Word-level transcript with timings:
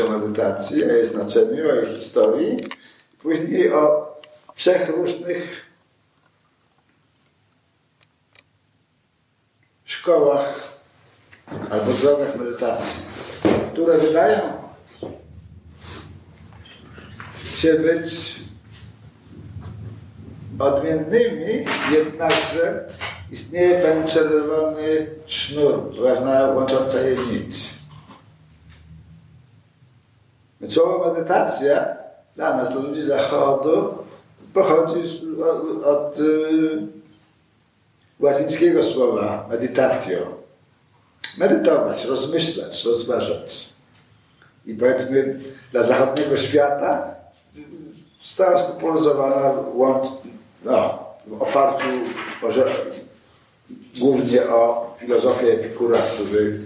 o 0.00 0.18
medytacji, 0.18 0.84
o 0.84 0.92
jej 0.92 1.06
znaczeniu, 1.06 1.70
o 1.70 1.74
jej 1.74 1.94
historii, 1.94 2.56
później 3.18 3.72
o 3.72 4.16
trzech 4.54 4.88
różnych 4.88 5.66
szkołach 9.84 10.72
albo 11.70 11.92
drogach 11.92 12.36
medytacji, 12.36 13.02
które 13.72 13.98
wydają 13.98 14.40
się 17.56 17.74
być 17.74 18.40
odmiennymi, 20.58 21.64
jednakże 21.92 22.88
istnieje 23.32 23.80
pewien 23.80 24.06
czerwony 24.06 25.06
sznur, 25.26 25.94
ważna 26.02 26.46
łącząca 26.46 27.00
je 27.00 27.16
nić. 27.16 27.67
Słowo 30.66 31.14
medytacja 31.14 31.96
dla 32.36 32.56
nas, 32.56 32.72
dla 32.72 32.80
ludzi 32.80 33.02
zachodu, 33.02 33.94
pochodzi 34.54 35.02
od, 35.42 35.84
od 35.84 36.18
y, 36.18 36.86
łacińskiego 38.20 38.84
słowa 38.84 39.46
meditatio. 39.50 40.38
Medytować, 41.38 42.04
rozmyślać, 42.04 42.84
rozważać. 42.84 43.68
I 44.66 44.74
powiedzmy, 44.74 45.38
dla 45.72 45.82
zachodniego 45.82 46.36
świata 46.36 47.14
została 48.20 48.58
spopularyzowana 48.58 49.54
łącz, 49.74 50.08
no, 50.64 51.04
w 51.26 51.42
oparciu 51.42 51.88
może 52.42 52.66
głównie 54.00 54.42
o 54.42 54.94
filozofię 55.00 55.46
Epikura, 55.46 55.98
który, 55.98 56.60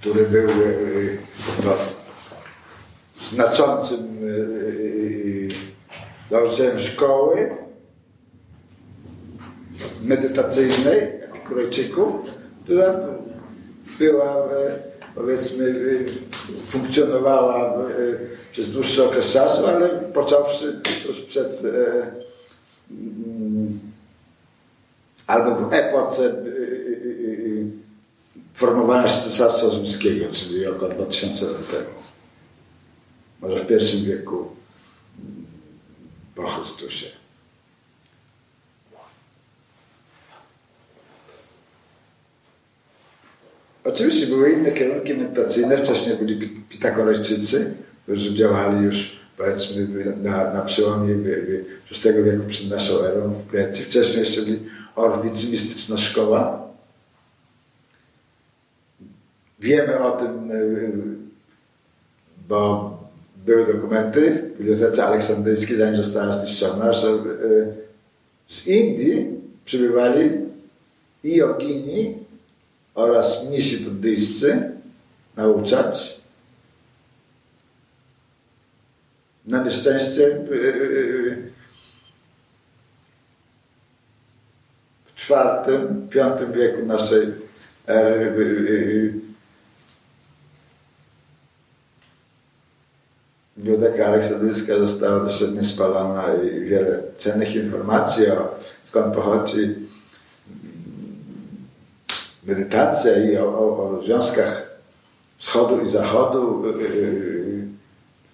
który 0.00 0.24
był 0.24 0.50
y, 0.50 1.18
no, 1.64 1.72
znaczącym 3.32 4.22
y, 4.22 4.26
y, 4.26 5.48
założycielem 6.30 6.78
szkoły 6.78 7.56
medytacyjnej 10.02 10.98
Epikurejczyków, 10.98 12.14
która 12.64 12.94
była 13.98 14.48
powiedzmy 15.14 15.74
funkcjonowała 16.66 17.74
przez 18.52 18.70
dłuższy 18.70 19.04
okres 19.04 19.32
czasu, 19.32 19.66
ale 19.66 19.88
począwszy 19.88 20.80
już 21.08 21.20
przed 21.20 21.62
mm, 22.90 23.80
albo 25.26 25.68
w 25.68 25.72
epoce 25.72 26.34
formowania 28.54 29.08
Cesarstwa 29.08 29.70
Rzymskiego, 29.70 30.26
czyli 30.32 30.66
około 30.66 30.92
2000 30.92 31.46
lat 31.46 31.70
temu. 31.70 32.05
Może 33.40 33.56
w 33.56 33.66
pierwszym 33.66 34.04
wieku 34.04 34.48
po 36.34 36.46
Chrystusie. 36.46 37.06
Oczywiście 43.84 44.26
były 44.26 44.52
inne 44.52 44.72
kierunki 44.72 45.14
medytacyjne. 45.14 45.76
Wcześniej 45.76 46.16
byli 46.16 46.48
Pitagorejczycy, 46.48 47.74
którzy 48.02 48.34
działali 48.34 48.84
już 48.84 49.16
powiedzmy 49.36 49.86
na, 50.22 50.52
na 50.52 50.62
przełomie 50.62 51.14
VI 51.14 52.22
wieku 52.24 52.44
przed 52.48 52.70
naszą 52.70 53.00
erą 53.00 53.30
w 53.30 53.46
Grecji. 53.46 53.84
Wcześniej 53.84 54.20
jeszcze 54.20 54.42
byli 54.42 54.60
Orwicy, 54.96 55.46
mistyczna 55.52 55.98
szkoła. 55.98 56.68
Wiemy 59.60 59.98
o 59.98 60.10
tym, 60.10 60.50
bo 62.48 62.95
były 63.46 63.74
dokumenty 63.74 64.30
w 64.30 64.58
Bibliotece 64.58 65.04
Aleksandryjskiej, 65.04 65.76
zanim 65.76 66.02
została 66.02 66.32
zniszczona, 66.32 66.92
że 66.92 67.08
z 68.48 68.66
Indii 68.66 69.40
przybywali 69.64 70.30
i 71.24 71.36
jogini, 71.36 72.26
oraz 72.96 73.44
mnisi 73.44 73.76
buddyjscy 73.76 74.70
nauczać. 75.36 76.20
Na 79.46 79.62
nieszczęście 79.62 80.38
w, 80.44 80.48
w 85.04 85.14
czwartym, 85.14 86.08
piątym 86.08 86.52
wieku 86.52 86.86
naszej 86.86 87.26
ery 87.86 89.14
Biblioteka 93.66 94.06
Aleksandryjska 94.06 94.78
została 94.78 95.20
doszczętnie 95.20 95.64
spalona 95.64 96.24
i 96.34 96.60
wiele 96.60 97.02
cennych 97.16 97.56
informacji 97.56 98.26
o 98.26 98.54
skąd 98.84 99.14
pochodzi 99.14 99.74
medytacja 102.46 103.24
i 103.24 103.36
o, 103.36 103.58
o, 103.58 103.98
o 103.98 104.02
związkach 104.02 104.70
wschodu 105.36 105.80
i 105.80 105.88
zachodu 105.88 106.64
y, 106.66 106.84
y, 106.84 107.64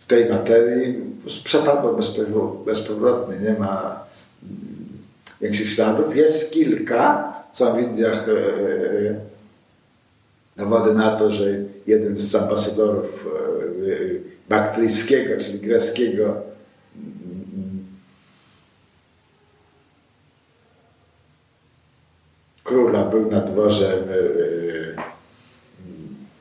w 0.00 0.06
tej 0.06 0.30
materii. 0.30 1.00
Przepadło 1.44 1.98
bezpowrotnie, 2.66 3.36
nie 3.36 3.58
ma 3.58 4.04
większych 5.40 5.70
śladów. 5.70 6.16
Jest 6.16 6.52
kilka, 6.52 7.32
są 7.52 7.76
w 7.76 7.80
Indiach 7.80 8.28
y, 8.28 9.16
dowody 10.56 10.94
na 10.94 11.10
to, 11.16 11.30
że 11.30 11.44
jeden 11.86 12.16
z 12.16 12.34
ambasadorów 12.34 13.26
baktryjskiego, 14.52 15.44
czyli 15.44 15.58
greckiego 15.58 16.42
króla 22.64 23.04
był 23.04 23.30
na 23.30 23.40
dworze 23.40 23.98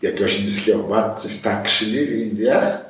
jakiegoś 0.02 0.40
indyjskiego 0.40 0.84
władcy 0.84 1.30
w 1.30 1.42
Takshili 1.42 2.06
w 2.06 2.12
Indiach 2.12 2.86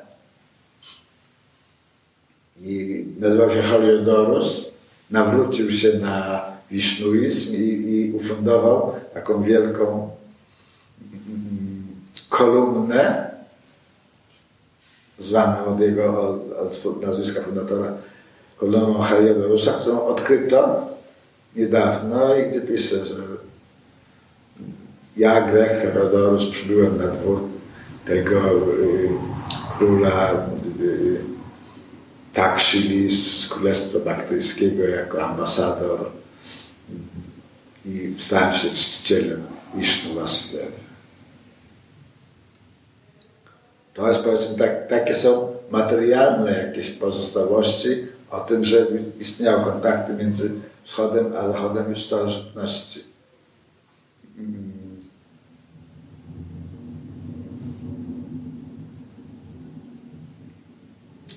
i 2.61 3.05
nazywał 3.19 3.51
się 3.51 3.61
Heliodorus. 3.61 4.71
Nawrócił 5.11 5.71
się 5.71 5.93
na 5.93 6.45
wisznuizm 6.71 7.55
i, 7.55 7.67
i 7.67 8.13
ufundował 8.13 8.95
taką 9.13 9.43
wielką 9.43 10.09
mm, 11.01 11.87
kolumnę 12.29 13.30
zwaną 15.21 15.65
od 15.65 15.79
jego 15.79 16.29
od, 16.59 16.85
od 16.85 17.01
nazwiska 17.01 17.41
fundatora 17.41 17.93
kolumną 18.57 19.01
Heliodorusa, 19.01 19.73
którą 19.73 20.05
odkryto 20.05 20.87
niedawno 21.55 22.35
i 22.35 22.49
gdzie 22.49 22.61
pisze, 22.61 23.05
że 23.05 23.15
ja, 25.17 25.41
Grech 25.41 25.71
Herodorus, 25.71 26.49
przybyłem 26.49 26.97
na 26.97 27.07
dwór 27.07 27.41
tego 28.05 28.51
y, 28.51 29.09
króla 29.77 30.47
y, 30.81 31.31
Taksili 32.33 33.09
z 33.09 33.47
Królestwa 33.47 33.99
Baktyjskiego 33.99 34.83
jako 34.83 35.23
ambasador 35.23 35.99
i 37.85 38.15
stałem 38.17 38.53
się 38.53 38.69
czcicielem 38.69 39.43
Wisznu. 39.75 40.11
To 43.93 44.07
jest 44.07 44.21
powiedzmy, 44.21 44.57
tak, 44.57 44.87
takie 44.87 45.15
są 45.15 45.47
materialne 45.71 46.63
jakieś 46.67 46.89
pozostałości 46.89 48.07
o 48.31 48.39
tym, 48.39 48.63
że 48.63 48.87
istniały 49.19 49.63
kontakty 49.63 50.13
między 50.13 50.51
wschodem 50.83 51.33
a 51.37 51.47
zachodem 51.47 51.89
już 51.89 52.05
starożytności. 52.05 53.03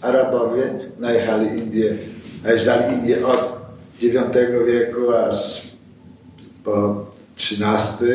Arabowie 0.00 0.74
najechali 0.98 1.58
Indię, 1.58 1.96
najeżdżali 2.44 2.94
Indię 2.94 3.26
od 3.26 3.54
IX 4.02 4.16
wieku 4.66 5.12
aż 5.12 5.62
po 6.64 7.06
XIII, 7.36 8.08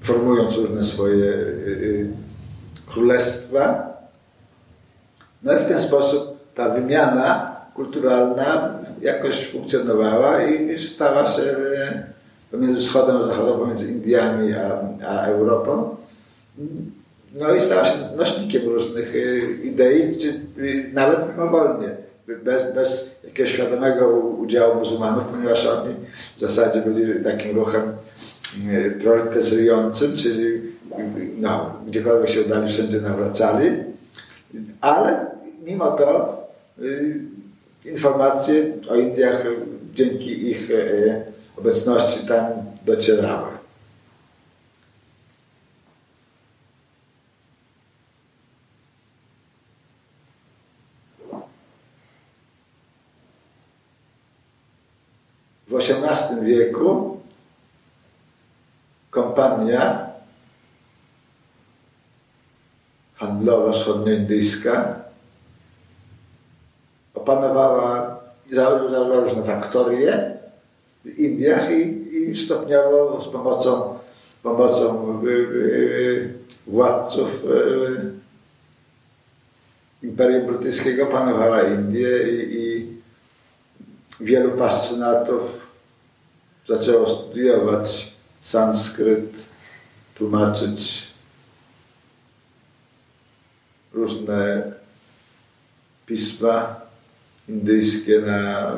formując 0.00 0.56
różne 0.56 0.84
swoje 0.84 1.24
y, 1.24 1.28
y, 1.28 2.10
królestwa. 2.92 3.90
No 5.42 5.54
i 5.54 5.58
w 5.58 5.64
ten 5.64 5.78
sposób 5.78 6.38
ta 6.54 6.68
wymiana 6.68 7.56
kulturalna 7.74 8.78
jakoś 9.02 9.46
funkcjonowała 9.46 10.42
i 10.42 10.78
stała 10.78 11.24
się 11.24 11.42
e, 11.42 12.02
pomiędzy 12.50 12.80
wschodem 12.80 13.16
a 13.16 13.22
zachodem, 13.22 13.58
pomiędzy 13.58 13.92
Indiami 13.92 14.54
a, 14.54 14.80
a 15.08 15.26
Europą. 15.26 15.96
No 17.34 17.54
i 17.54 17.60
stała 17.60 17.84
się 17.84 17.96
nośnikiem 18.16 18.68
różnych 18.68 19.14
e, 19.14 19.18
idei, 19.62 20.16
czy 20.16 20.40
nawet 20.92 21.28
mimowolnie 21.28 21.96
bez, 22.44 22.74
bez 22.74 23.20
jakiegoś 23.24 23.52
świadomego 23.52 24.08
udziału 24.18 24.74
muzułmanów, 24.74 25.24
ponieważ 25.24 25.66
oni 25.66 25.94
w 26.36 26.40
zasadzie 26.40 26.80
byli 26.80 27.24
takim 27.24 27.56
ruchem 27.56 27.82
e, 28.70 28.90
proletaryzującym, 28.90 30.16
czyli 30.16 30.62
no, 31.36 31.74
gdziekolwiek 31.86 32.30
się 32.30 32.40
udali, 32.40 32.68
wszędzie 32.68 33.00
nawracali, 33.00 33.70
ale 34.80 35.26
mimo 35.64 35.90
to 35.90 36.36
y, 36.78 37.20
informacje 37.84 38.72
o 38.90 38.96
Indiach 38.96 39.46
dzięki 39.94 40.48
ich 40.50 40.70
e, 40.70 41.24
obecności 41.56 42.26
tam 42.26 42.44
docierały. 42.84 43.50
W 55.68 55.74
XVIII 55.74 56.44
wieku 56.44 57.20
kompania 59.10 60.09
handlowa 63.20 63.72
wschodnioindyjska 63.72 65.00
opanowała, 67.14 68.20
założyła 68.52 69.20
różne 69.20 69.42
faktorie 69.42 70.38
w 71.04 71.18
Indiach 71.18 71.70
i, 71.70 71.80
i 72.30 72.36
stopniowo 72.36 73.20
z 73.20 73.28
pomocą, 73.28 73.98
pomocą 74.42 75.22
y, 75.24 75.30
y, 75.30 76.34
władców 76.66 77.44
y, 77.44 78.10
Imperium 80.06 80.46
Brytyjskiego 80.46 81.06
panowała 81.06 81.62
Indie 81.62 82.28
i, 82.28 82.56
i 82.56 82.86
wielu 84.20 84.56
fascynatów 84.56 85.70
zaczęło 86.68 87.08
studiować 87.08 88.12
sanskryt, 88.40 89.48
tłumaczyć 90.14 91.09
różne 93.92 94.62
pisma 96.06 96.80
indyjskie 97.48 98.20
na, 98.20 98.70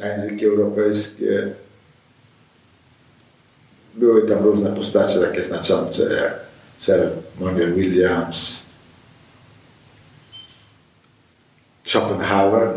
na 0.00 0.06
języki 0.06 0.46
europejskie. 0.46 1.54
Były 3.94 4.28
tam 4.28 4.44
różne 4.44 4.76
postacie 4.76 5.20
takie 5.20 5.42
znaczące 5.42 6.14
jak 6.14 6.40
Sir 6.78 7.10
Monier 7.40 7.74
Williams, 7.74 8.62
Schopenhauer, 11.84 12.74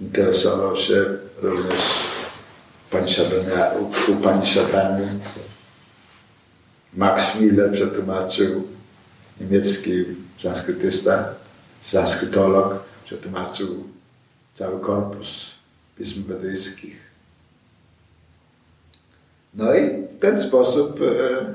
interesował 0.00 0.76
się 0.76 1.04
również 1.42 1.82
Upanishadami. 4.08 5.06
Max 6.94 7.34
Miller 7.40 7.72
przetłumaczył 7.72 8.77
niemiecki 9.40 10.04
sanskrytysta, 10.42 11.34
sanskrytolog, 11.82 12.84
przetłumaczył 13.04 13.84
cały 14.54 14.80
korpus 14.80 15.54
pism 15.96 16.24
wedyjskich. 16.24 17.08
No 19.54 19.74
i 19.74 20.06
w 20.06 20.18
ten 20.20 20.40
sposób 20.40 21.00
e, 21.02 21.54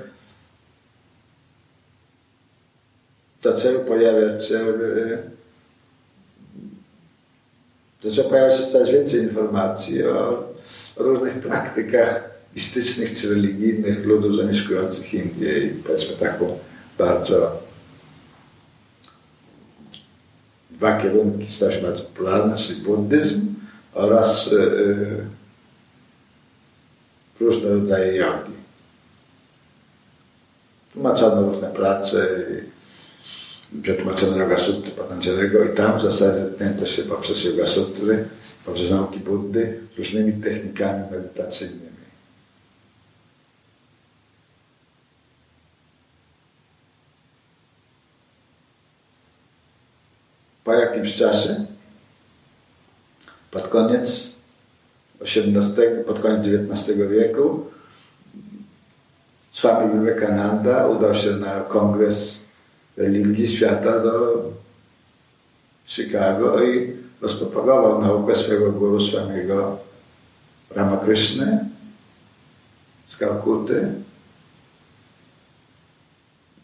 zaczęły 3.42 3.80
pojawiać 3.80 4.48
się 4.48 4.58
e, 4.58 5.18
zaczęło 8.04 8.30
pojawiać 8.30 8.58
się 8.58 8.68
coraz 8.68 8.90
więcej 8.90 9.22
informacji 9.22 10.04
o, 10.04 10.30
o 10.96 11.04
różnych 11.04 11.40
praktykach 11.40 12.30
mistycznych 12.56 13.14
czy 13.14 13.30
religijnych 13.30 14.06
ludów 14.06 14.36
zamieszkujących 14.36 15.14
Indię 15.14 15.60
i 15.60 15.70
powiedzmy 15.70 16.16
taką 16.16 16.60
bardzo 16.98 17.63
dwa 20.84 20.98
kierunki 20.98 21.48
bardzo 21.82 22.04
popularne, 22.04 22.56
czyli 22.56 22.82
buddyzm 22.82 23.54
oraz 23.94 24.48
y, 24.48 24.56
y, 24.56 25.26
różne 27.40 27.70
rodzaje 27.70 28.16
jogi. 28.16 28.54
Tłumaczono 30.94 31.42
różne 31.42 31.68
prace, 31.68 32.28
przetłumaczono 33.82 34.38
Yoga 34.38 34.58
Sutry 34.58 34.92
Patanjaliego 34.92 35.64
i 35.64 35.76
tam 35.76 36.00
w 36.00 36.02
zasadzie 36.02 36.36
zetknięto 36.36 36.86
się 36.86 37.04
poprzez 37.04 37.44
Yoga 37.44 37.68
Sutry, 37.68 38.26
poprzez 38.66 38.92
nauki 38.92 39.20
Buddy 39.20 39.80
różnymi 39.98 40.34
technikami 40.34 41.04
medytacyjnymi. 41.12 41.93
Po 50.64 50.74
jakimś 50.74 51.16
czasie, 51.16 51.66
pod 53.52 53.68
koniec 53.68 54.34
XVIII, 55.22 56.04
pod 56.06 56.20
koniec 56.20 56.48
XIX 56.48 56.98
wieku, 57.10 57.66
Swami 59.52 59.94
Vivekananda 59.94 60.88
udał 60.88 61.14
się 61.14 61.32
na 61.32 61.60
kongres 61.60 62.46
religii 62.98 63.48
świata 63.48 64.00
do 64.00 64.44
Chicago 65.86 66.64
i 66.64 66.94
rozpropagował 67.22 68.02
naukę 68.02 68.36
swojego 68.36 68.72
guru, 68.72 69.02
swojego 69.02 69.78
Ramakrishny 70.76 71.66
z 73.08 73.18
Kalkuty. 73.18 73.94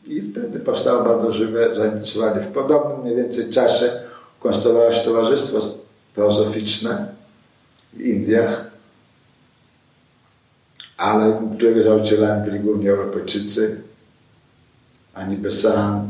I 0.09 0.21
wtedy 0.21 0.59
powstało 0.59 1.03
bardzo 1.03 1.31
żywe 1.31 1.75
zainteresowanie. 1.75 2.41
W 2.41 2.47
podobnym 2.47 3.01
mniej 3.01 3.15
więcej 3.15 3.50
czasie 3.50 3.91
konstruowało 4.39 4.91
się 4.91 5.01
towarzystwo 5.03 5.59
teozoficzne 6.15 7.13
w 7.94 8.01
Indiach, 8.01 8.65
ale 10.98 11.50
którego 11.57 11.84
założycielami 11.84 12.45
byli 12.45 12.60
głównie 12.60 12.91
Europejczycy, 12.91 13.81
Ani 15.13 15.38
Besant, 15.38 16.03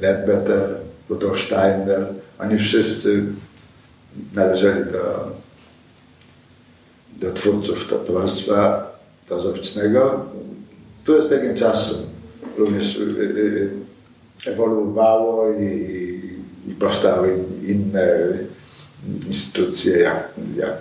Ledbetter, 0.00 0.76
Rudolf 1.08 1.40
Steiner, 1.40 2.06
oni 2.38 2.58
wszyscy 2.58 3.24
należeli 4.34 4.92
do, 4.92 5.30
do 7.16 7.32
twórców 7.32 7.88
Towarzystwa 8.06 8.97
Teozoficznego, 9.28 10.24
które 11.02 11.22
z 11.22 11.30
biegiem 11.30 11.54
czasu 11.54 11.94
również 12.58 12.96
y, 12.96 13.02
y, 13.02 13.04
y, 14.46 14.50
ewoluowało 14.50 15.52
i, 15.52 16.20
i 16.68 16.74
powstały 16.74 17.38
inne 17.66 18.28
instytucje, 19.26 19.98
jak, 19.98 20.28
jak 20.56 20.78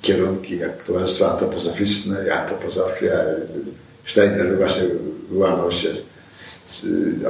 kierunki, 0.00 0.58
jak 0.58 0.82
Towarzystwo 0.82 1.32
Antropozoficzne, 1.32 2.34
Antropozofia. 2.34 3.12
Steiner 4.06 4.56
właśnie 4.58 4.82
wyłamał 5.30 5.72
się 5.72 5.88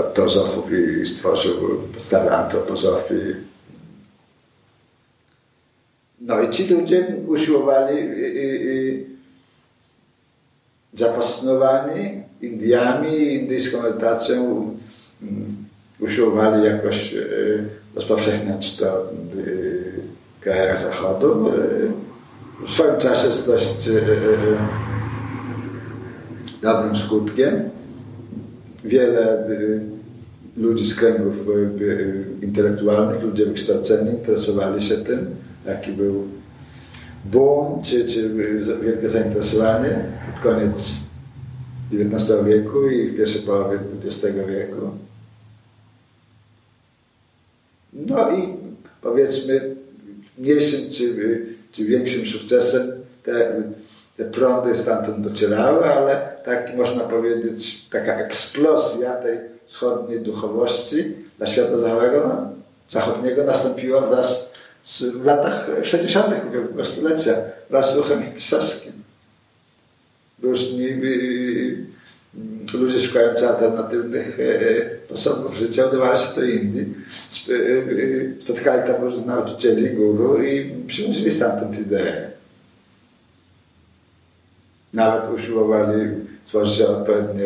od 0.00 0.14
teozofów 0.14 0.64
i 0.72 1.04
stworzył 1.04 1.54
podstawę 1.94 2.30
antropozofii. 2.30 3.34
No 6.20 6.42
i 6.42 6.50
ci 6.50 6.74
ludzie 6.74 7.16
usiłowali 7.26 7.96
zafascynowani 10.94 12.24
Indiami, 12.40 13.34
indyjską 13.34 13.82
medytacją, 13.82 14.70
usiłowali 16.00 16.64
jakoś 16.64 17.14
rozpowszechniać 17.94 18.76
to 18.76 19.12
w 20.38 20.42
krajach 20.42 20.78
zachodu. 20.78 21.50
W 22.66 22.70
swoim 22.70 22.98
czasie 22.98 23.28
z 23.28 23.46
dość 23.46 23.90
dobrym 26.62 26.96
skutkiem 26.96 27.70
wiele 28.84 29.48
ludzi 30.56 30.84
z 30.86 30.94
kręgów 30.94 31.34
intelektualnych, 32.42 33.22
ludzie 33.22 33.46
wykształceni 33.46 34.10
interesowali 34.10 34.80
się 34.80 34.96
tym, 34.96 35.26
jaki 35.66 35.92
był 35.92 36.28
boom, 37.24 37.82
czy, 37.82 38.04
czy 38.04 38.34
wielkie 38.82 39.08
zainteresowanie 39.08 40.04
pod 40.32 40.42
koniec 40.42 40.94
XIX 41.92 42.30
wieku 42.46 42.88
i 42.88 43.08
w 43.08 43.16
pierwszej 43.16 43.42
połowie 43.42 43.78
XX 44.04 44.36
wieku. 44.48 44.90
No 47.92 48.30
i 48.30 48.48
powiedzmy 49.02 49.74
mniejszym 50.38 50.90
czy, 50.90 51.46
czy 51.72 51.84
większym 51.84 52.26
sukcesem 52.26 52.92
te 53.22 53.62
te 54.16 54.24
prądy 54.24 54.74
stamtąd 54.74 55.20
docierały, 55.20 55.84
ale 55.84 56.36
tak 56.44 56.76
można 56.76 57.04
powiedzieć, 57.04 57.88
taka 57.90 58.14
eksplozja 58.14 59.12
tej 59.12 59.38
wschodniej 59.66 60.20
duchowości 60.20 61.14
dla 61.38 61.46
świata 61.46 61.78
zachodniego, 61.78 62.28
no, 62.28 62.50
zachodniego 62.88 63.44
nastąpiła 63.44 64.00
wraz 64.00 64.43
w 65.14 65.24
latach 65.24 65.70
60. 65.82 66.26
ubiegłego 66.48 66.84
stulecia 66.84 67.34
wraz 67.70 67.94
z 67.94 67.96
ruchem 67.96 68.22
hipisowskim. 68.22 68.92
Różni 70.42 70.88
y, 70.88 71.86
ludzie 72.74 73.00
szukający 73.00 73.48
alternatywnych 73.48 74.38
sposobów 75.06 75.56
życia 75.56 75.86
udawali 75.86 76.18
się 76.18 76.34
do 76.36 76.44
Indii. 76.44 76.94
Spotkali 78.40 78.92
tam 78.92 79.02
różnych 79.02 79.26
nauczycieli, 79.26 79.90
guru 79.90 80.42
i 80.42 80.84
przynosili 80.86 81.30
stamtąd 81.30 81.78
idee. 81.78 82.12
Nawet 84.92 85.32
usiłowali 85.32 86.10
stworzyć 86.44 86.80
odpowiednie 86.80 87.44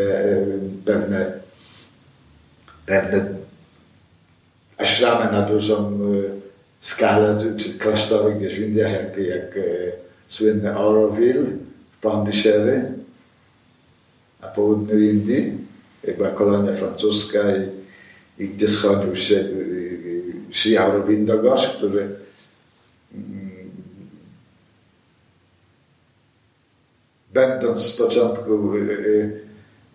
pewne, 0.84 1.32
pewne 2.86 3.26
aśramy 4.78 5.32
na 5.32 5.42
dużą 5.42 5.98
skalę, 6.80 7.54
czy 7.56 7.78
klasztory 7.78 8.34
gdzieś 8.34 8.54
w 8.54 8.62
Indiach, 8.62 8.92
jak, 8.92 9.16
jak 9.16 9.58
słynny 10.28 10.74
Auroville 10.74 11.46
w 11.90 12.00
Pondichéry 12.00 12.92
na 14.40 14.48
południu 14.48 14.98
Indii, 14.98 15.52
jak 16.04 16.16
była 16.16 16.30
kolonia 16.30 16.72
francuska 16.72 17.38
i, 17.56 18.44
i 18.44 18.48
gdzie 18.48 18.68
schodził 18.68 19.16
się 19.16 19.44
Sri 20.52 20.76
Aurobindo 20.76 21.38
Ghosh, 21.38 21.68
który 21.68 22.08
mm, 23.14 23.70
będąc 27.32 27.82
z 27.82 27.96
początku 27.96 28.74
y, 28.76 29.40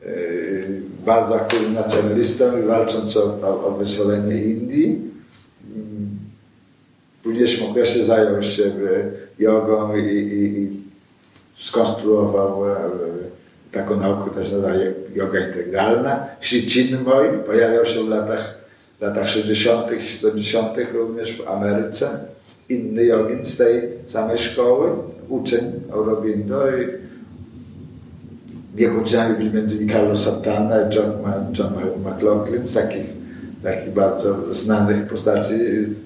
y, 0.06 0.82
bardzo 1.06 1.36
aktywnym 1.36 1.74
nacjonalistą 1.74 2.60
i 2.60 2.66
walcząc 2.66 3.18
o, 3.18 3.24
o, 3.42 3.68
o 3.68 3.72
wyzwolenie 3.72 4.44
Indii, 4.44 5.13
późniejszym 7.24 7.70
okresie 7.70 8.04
zajął 8.04 8.44
się 8.44 8.72
jogą 9.40 9.96
i, 9.96 10.00
i, 10.00 10.60
i 10.60 10.70
skonstruował 11.58 12.70
e, 12.70 12.76
taką 13.72 14.00
naukę, 14.00 14.30
która 14.30 14.46
się 14.46 14.58
nazywa 14.58 14.84
yoga 15.16 15.48
integralna. 15.48 16.26
Sri 16.42 16.62
Chinmoy 16.62 17.40
pojawiał 17.46 17.86
się 17.86 18.04
w 18.04 18.08
latach, 18.08 18.58
latach 19.02 19.30
60. 19.30 19.92
i 19.92 20.08
70. 20.08 20.78
również 20.94 21.38
w 21.38 21.48
Ameryce. 21.48 22.20
Inny 22.70 23.06
jogin 23.06 23.46
z 23.46 23.58
tej 23.58 23.90
samej 24.06 24.38
szkoły, 24.38 24.90
uczeń 25.30 25.72
Aurobindo 25.92 26.64
jego 28.78 29.02
uczniami 29.02 29.36
byli 29.36 29.54
między 29.54 29.76
innymi 29.76 29.92
Carlos 29.92 30.24
Santana 30.24 30.82
i 30.82 30.96
John, 30.96 31.12
John 31.58 31.74
McLaughlin 32.06 32.66
z 32.66 32.74
takich, 32.74 33.06
takich 33.64 33.94
bardzo 33.94 34.54
znanych 34.54 35.08
postaci 35.08 35.54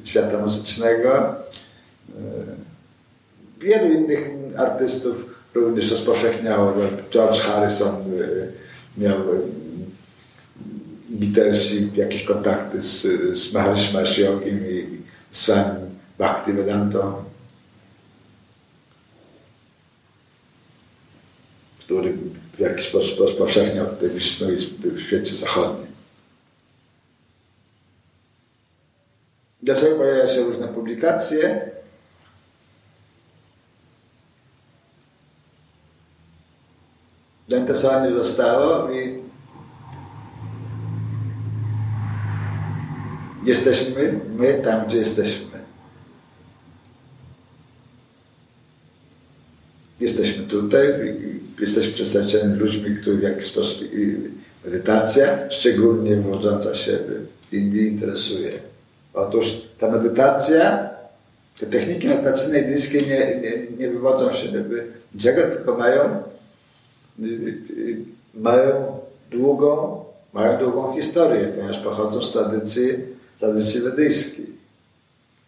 świata 0.03 0.39
muzycznego. 0.39 1.17
E, 1.17 1.35
wielu 3.59 3.93
innych 3.93 4.29
artystów 4.57 5.35
również 5.53 5.91
rozpowszechniało. 5.91 6.73
George 7.11 7.39
Harrison 7.39 7.95
e, 7.95 9.01
miał 9.01 9.17
Beatlesi 11.09 11.89
jakieś 11.95 12.23
kontakty 12.23 12.81
z, 12.81 13.01
z 13.37 13.53
Maharishi 13.53 13.93
Mahesh 13.93 14.17
Yogim 14.17 14.69
i 14.69 14.87
Swami 15.31 15.87
Bhaktivedantą, 16.17 17.13
który 21.79 22.13
w 22.53 22.59
jakiś 22.59 22.87
sposób 22.87 23.19
rozpowszechniał 23.19 23.85
te 23.99 24.09
Wisznuizm 24.09 24.69
w 24.83 24.99
świecie 25.01 25.33
zachodnim. 25.33 25.86
Dlaczego 29.63 29.95
pojawiają 29.95 30.27
się 30.27 30.43
różne 30.43 30.67
publikacje? 30.67 31.71
Zainteresowanie 37.47 38.15
zostało 38.15 38.91
i 38.91 39.21
jesteśmy 43.43 44.19
my 44.35 44.61
tam, 44.63 44.85
gdzie 44.85 44.97
jesteśmy. 44.97 45.57
Jesteśmy 49.99 50.43
tutaj, 50.43 50.85
jesteśmy 51.59 51.93
przedstawicielami 51.93 52.55
ludźmi, 52.55 52.97
których 53.01 53.19
w 53.19 53.23
jakiś 53.23 53.45
sposób 53.45 53.87
medytacja, 54.65 55.49
szczególnie 55.49 56.15
wywodząca 56.15 56.75
się 56.75 56.99
z 57.49 57.53
Indii, 57.53 57.87
interesuje. 57.87 58.76
Otóż 59.17 59.61
ta 59.77 59.91
medytacja, 59.91 60.89
te 61.59 61.65
techniki 61.65 62.07
medytacyjne 62.07 62.59
indyjskie 62.59 63.01
nie, 63.01 63.41
nie, 63.41 63.77
nie 63.77 63.89
wywodzą 63.89 64.33
się 64.33 64.47
niczego, 65.15 65.41
tylko 65.41 65.77
mają, 65.77 66.23
mają 68.33 68.99
długą, 69.31 70.03
mają 70.33 70.59
długą 70.59 70.95
historię, 70.95 71.47
ponieważ 71.55 71.77
pochodzą 71.77 72.21
z 72.21 72.31
tradycji, 72.31 72.89
tradycji 73.39 73.81
wedyjskiej. 73.81 74.45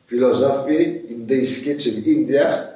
W 0.06 0.10
filozofii 0.10 1.14
indyjskiej, 1.14 1.78
czy 1.78 1.92
w 1.92 2.08
Indiach 2.08 2.68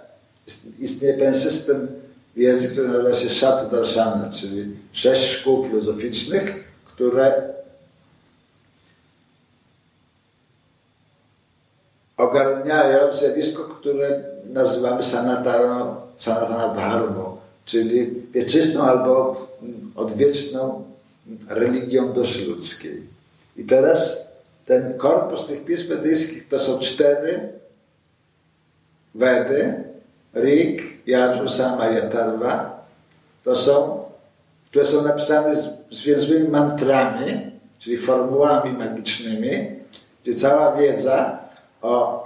istnieje 0.80 1.14
pewien 1.14 1.36
system 1.36 1.88
wiedzy, 2.36 2.68
który 2.68 2.88
nazywa 2.88 3.14
się 3.14 3.30
Shat 3.30 3.72
Darshana, 3.72 4.30
czyli 4.30 4.76
sześć 4.92 5.24
szkół 5.24 5.68
filozoficznych, 5.68 6.64
które 6.86 7.54
ogarniają 12.30 13.14
zjawisko, 13.14 13.64
które 13.64 14.24
nazywamy 14.46 15.04
sanatana, 15.04 16.74
dharmą, 16.76 17.38
czyli 17.66 18.12
wieczystą 18.32 18.84
albo 18.84 19.48
odwieczną 19.96 20.84
religią 21.50 22.14
duszy 22.14 22.46
ludzkiej. 22.46 23.04
I 23.58 23.64
teraz 23.64 24.28
ten 24.66 24.98
korpus 24.98 25.46
tych 25.46 25.66
pism 25.66 25.88
wedyjskich 25.90 26.48
to 26.48 26.60
są 26.60 26.80
cztery 26.80 27.50
Wedy, 29.16 29.84
Rig, 30.36 31.08
Yajur, 31.08 31.50
Sama 31.50 31.90
i 31.90 31.98
Atarva. 31.98 32.86
To 33.44 33.56
są, 33.56 34.04
które 34.66 34.86
są 34.86 35.04
napisane 35.04 35.56
zwięzłymi 35.92 36.48
mantrami, 36.48 37.52
czyli 37.80 37.98
formułami 37.98 38.78
magicznymi, 38.78 39.52
gdzie 40.24 40.34
cała 40.34 40.76
wiedza 40.76 41.43
o, 41.84 42.24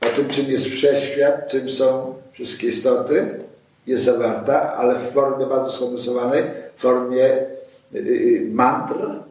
o 0.00 0.06
tym, 0.16 0.28
czym 0.28 0.50
jest 0.50 0.66
wszechświat, 0.66 1.50
czym 1.50 1.70
są 1.70 2.14
wszystkie 2.32 2.66
istoty, 2.66 3.40
jest 3.86 4.04
zawarta, 4.04 4.74
ale 4.74 4.94
w 4.94 5.12
formie 5.12 5.46
bardzo 5.46 5.70
skondensowanej, 5.70 6.44
w 6.76 6.80
formie 6.80 7.24
y, 7.24 7.98
y, 7.98 8.48
mantr, 8.52 9.22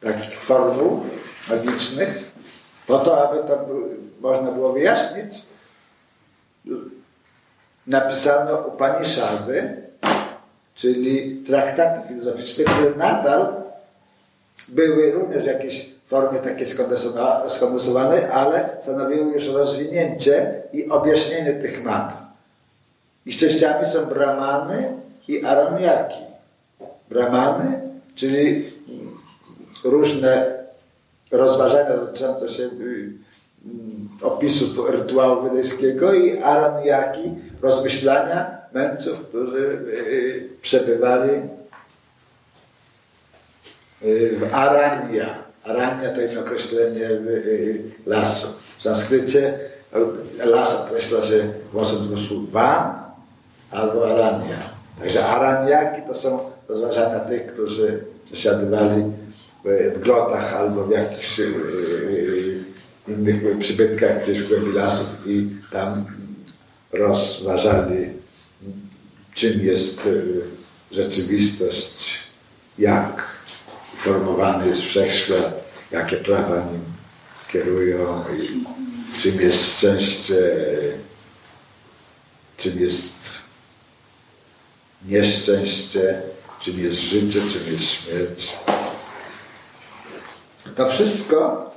takich 0.00 0.40
formuł 0.40 1.06
magicznych, 1.48 2.30
po 2.86 2.98
to, 2.98 3.28
aby 3.28 3.48
to 3.48 3.68
można 4.20 4.52
było 4.52 4.72
wyjaśnić, 4.72 5.42
napisano 7.86 8.58
Upanishady, 8.58 9.82
czyli 10.74 11.42
traktaty 11.46 12.08
filozoficzne, 12.08 12.64
które 12.64 12.90
nadal 12.96 13.63
były 14.68 15.12
również 15.12 15.42
w 15.42 15.46
jakiejś 15.46 15.94
formie 16.06 16.38
takiej 16.38 16.66
skondensowanej, 17.48 18.24
ale 18.32 18.68
stanowiły 18.80 19.32
już 19.32 19.48
rozwinięcie 19.48 20.62
i 20.72 20.88
objaśnienie 20.88 21.52
tych 21.52 21.84
mantr. 21.84 22.16
Ich 23.26 23.36
częściami 23.36 23.84
są 23.84 24.06
brahmany 24.06 24.92
i 25.28 25.44
araniaki. 25.44 26.18
Brahmany, 27.08 27.80
czyli 28.14 28.72
różne 29.84 30.54
rozważania 31.30 31.96
dotyczące 31.96 32.48
się 32.48 32.62
y, 32.62 33.12
opisów 34.22 34.90
rytuału 34.90 35.42
wydejskiego 35.42 36.12
i 36.14 36.38
araniaki, 36.38 37.34
rozmyślania 37.62 38.58
mędrców, 38.72 39.20
którzy 39.28 39.58
y, 39.58 40.48
przebywali 40.62 41.30
Arania. 44.52 45.44
Arania 45.64 46.10
to 46.10 46.20
jest 46.20 46.36
określenie 46.36 47.08
lasu. 48.06 48.48
W 48.78 48.82
sanskrycie 48.82 49.58
las 50.44 50.74
określa 50.74 51.22
się 51.22 51.52
głosem 51.72 51.98
dwóch 51.98 52.50
van 52.50 52.94
albo 53.70 54.10
arania. 54.10 54.74
Także 54.98 55.26
araniaki 55.26 56.02
to 56.06 56.14
są 56.14 56.50
rozważania 56.68 57.20
tych, 57.20 57.46
którzy 57.46 58.04
przesiadywali 58.26 59.04
w 59.64 59.98
grotach 59.98 60.54
albo 60.54 60.84
w 60.84 60.90
jakichś 60.90 61.40
innych 63.08 63.58
przybytkach 63.58 64.22
gdzieś 64.22 64.42
w 64.42 64.48
głębi 64.48 64.72
lasów 64.72 65.26
i 65.26 65.50
tam 65.72 66.04
rozważali, 66.92 68.10
czym 69.34 69.60
jest 69.60 70.06
y, 70.06 70.40
rzeczywistość, 70.92 72.18
jak 72.78 73.38
formowany 74.04 74.66
jest 74.66 74.82
wszechświat, 74.82 75.64
jakie 75.90 76.16
prawa 76.16 76.56
nim 76.56 76.84
kierują, 77.48 78.24
i 78.38 78.64
czym 79.18 79.40
jest 79.40 79.76
szczęście, 79.76 80.34
czym 82.56 82.80
jest 82.80 83.42
nieszczęście, 85.04 86.22
czym 86.60 86.80
jest 86.80 87.00
życie, 87.00 87.40
czym 87.40 87.72
jest 87.72 87.84
śmierć. 87.84 88.52
To 90.76 90.88
wszystko 90.88 91.70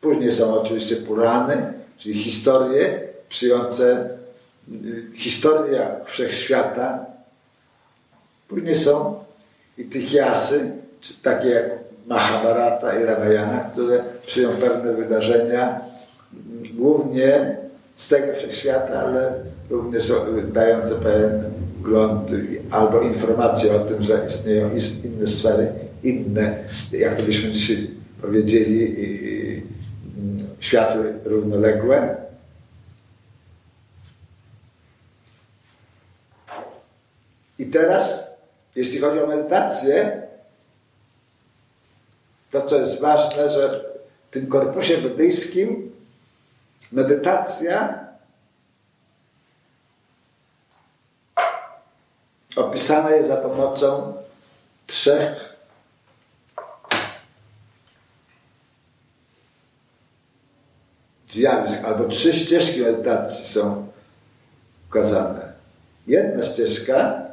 później 0.00 0.32
są 0.32 0.60
oczywiście 0.60 0.96
Purany, 0.96 1.72
czyli 1.98 2.22
historie 2.22 3.08
przyjące 3.28 4.08
historia 5.14 6.04
wszechświata. 6.06 7.06
Później 8.48 8.74
są 8.74 9.23
i 9.78 9.84
tych 9.84 10.12
jasy, 10.12 10.72
takie 11.22 11.48
jak 11.48 11.70
Mahabharata 12.06 13.00
i 13.00 13.04
Ramayana, 13.04 13.58
które 13.72 14.04
przyjął 14.26 14.52
pewne 14.52 14.92
wydarzenia, 14.92 15.80
głównie 16.74 17.56
z 17.94 18.08
tego 18.08 18.34
wszechświata, 18.34 19.00
ale 19.00 19.32
również 19.70 20.12
dające 20.52 20.94
pewien 20.94 21.44
wgląd 21.78 22.30
albo 22.70 23.00
informacje 23.00 23.76
o 23.76 23.78
tym, 23.78 24.02
że 24.02 24.24
istnieją 24.26 24.70
inne 25.04 25.26
sfery, 25.26 25.72
inne, 26.02 26.58
jak 26.92 27.14
to 27.14 27.22
byśmy 27.22 27.50
dzisiaj 27.50 27.90
powiedzieli, 28.20 28.96
światy 30.60 30.98
równoległe. 31.24 32.16
I 37.58 37.66
teraz, 37.66 38.33
jeśli 38.76 38.98
chodzi 38.98 39.20
o 39.20 39.26
medytację, 39.26 40.22
to 42.50 42.62
co 42.62 42.76
jest 42.78 43.00
ważne, 43.00 43.48
że 43.48 43.80
w 44.28 44.30
tym 44.30 44.46
korpusie 44.46 44.98
buddyjskim 44.98 45.92
medytacja 46.92 48.04
opisana 52.56 53.10
jest 53.10 53.28
za 53.28 53.36
pomocą 53.36 54.14
trzech 54.86 55.54
zjawisk, 61.28 61.84
albo 61.84 62.08
trzy 62.08 62.32
ścieżki 62.32 62.80
medytacji 62.80 63.46
są 63.46 63.88
ukazane. 64.88 65.52
Jedna 66.06 66.42
ścieżka, 66.42 67.23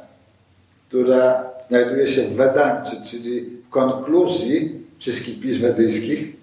która 0.92 1.44
znajduje 1.68 2.06
się 2.06 2.22
w 2.22 2.34
Vedancie, 2.34 2.96
czyli 3.04 3.40
w 3.40 3.70
konkluzji 3.70 4.86
wszystkich 4.98 5.40
pism 5.40 5.62
medyjskich. 5.62 6.36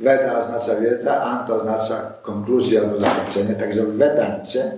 Veda 0.00 0.40
oznacza 0.40 0.80
wiedza, 0.80 1.20
Anta 1.20 1.54
oznacza 1.54 2.12
konkluzję 2.22 2.80
albo 2.80 3.00
zakończenie. 3.00 3.54
Także 3.54 3.82
w 3.82 3.96
Vedancie 3.96 4.72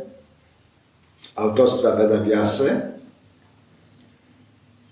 autorstwa 1.36 1.96
Veda 1.96 2.16
Vyasy 2.16 2.80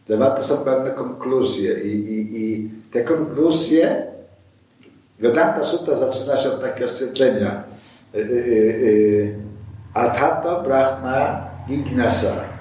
zawarte 0.09 0.43
są 0.43 0.57
pewne 0.57 0.91
konkluzje 0.91 1.81
i, 1.81 1.89
i, 1.89 2.43
i 2.43 2.71
te 2.91 3.05
konkluzje 3.05 4.07
Vedanta 5.19 5.63
Sutta 5.63 5.97
zaczyna 5.97 6.37
się 6.37 6.49
od 6.49 6.61
takiego 6.61 6.89
stwierdzenia 6.89 7.65
y, 8.15 8.19
y, 8.19 8.23
y, 8.23 9.35
Atato 9.95 10.63
Brahma 10.63 11.51
Gignasa 11.69 12.54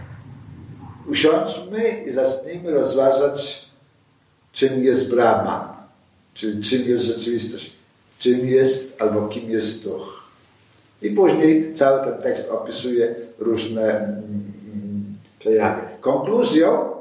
usiądźmy 1.07 2.03
i 2.07 2.11
zacznijmy 2.11 2.71
rozważać 2.71 3.69
czym 4.51 4.83
jest 4.83 5.09
Brahman, 5.09 5.67
czyli 6.33 6.63
czym 6.63 6.81
jest 6.81 7.03
rzeczywistość, 7.03 7.75
czym 8.19 8.47
jest 8.47 9.01
albo 9.01 9.27
kim 9.27 9.51
jest 9.51 9.83
duch. 9.83 10.23
I 11.01 11.09
później 11.09 11.73
cały 11.73 12.03
ten 12.03 12.21
tekst 12.21 12.49
opisuje 12.49 13.15
różne 13.39 13.83
mm, 13.83 14.23
przejawy. 15.39 15.81
Konkluzją 16.01 16.93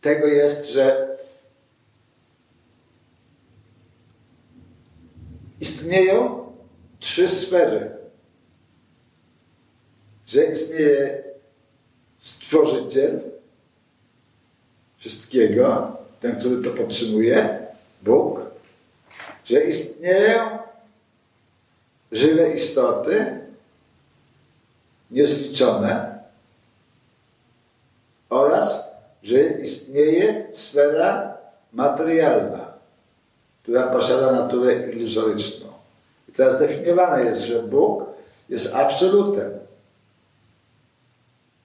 tego 0.00 0.26
jest, 0.26 0.72
że 0.72 1.16
istnieją 5.60 6.46
trzy 7.00 7.28
sfery. 7.28 7.90
Że 10.26 10.44
istnieje 10.44 11.31
stworzyciel 12.22 13.20
wszystkiego, 14.98 15.96
ten, 16.20 16.38
który 16.38 16.62
to 16.62 16.70
podtrzymuje, 16.70 17.66
Bóg, 18.02 18.40
że 19.44 19.64
istnieją 19.64 20.58
żywe 22.12 22.52
istoty, 22.54 23.40
niezliczone 25.10 26.18
oraz, 28.30 28.90
że 29.22 29.42
istnieje 29.42 30.46
sfera 30.52 31.38
materialna, 31.72 32.72
która 33.62 33.86
posiada 33.86 34.32
naturę 34.32 34.90
iluzoryczną. 34.90 35.66
I 36.28 36.32
teraz 36.32 36.58
definiowane 36.58 37.24
jest, 37.24 37.42
że 37.42 37.62
Bóg 37.62 38.04
jest 38.48 38.74
absolutem. 38.74 39.50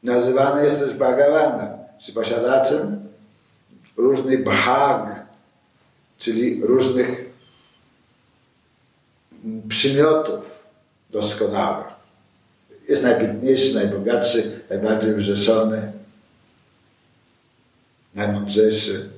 Nazywany 0.03 0.65
jest 0.65 0.79
też 0.79 0.93
Bhagawanem, 0.93 1.77
czy 1.99 2.13
posiadaczem 2.13 3.07
różnych 3.97 4.43
bhag, 4.43 5.25
czyli 6.17 6.61
różnych 6.61 7.25
przymiotów 9.69 10.59
doskonałych. 11.09 11.87
Jest 12.89 13.03
najpiękniejszy, 13.03 13.75
najbogatszy, 13.75 14.61
najbardziej 14.69 15.13
wyrzeczony, 15.13 15.91
najmądrzejszy. 18.15 19.09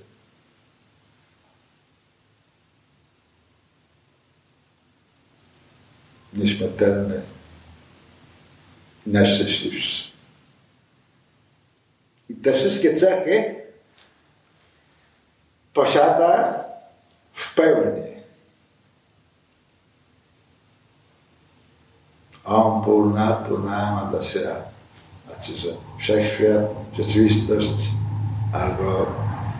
Nieśmiertelny, 6.33 7.21
najszczęśliwszy. 9.07 10.08
I 12.29 12.35
te 12.35 12.53
wszystkie 12.53 12.95
cechy 12.95 13.55
posiada 15.73 16.63
w 17.33 17.55
pełni. 17.55 18.09
On 22.45 22.83
Purna, 22.83 23.33
Purnama 23.33 24.09
Dasya. 24.11 24.55
Znaczy, 25.25 25.57
że 25.57 25.69
wszechświat, 25.99 26.65
rzeczywistość 26.93 27.89
albo 28.53 29.05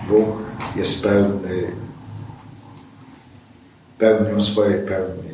Bóg 0.07 0.37
jest 0.75 1.03
pełny, 1.03 1.71
pełnią 3.97 4.41
swojej 4.41 4.85
pełni. 4.87 5.29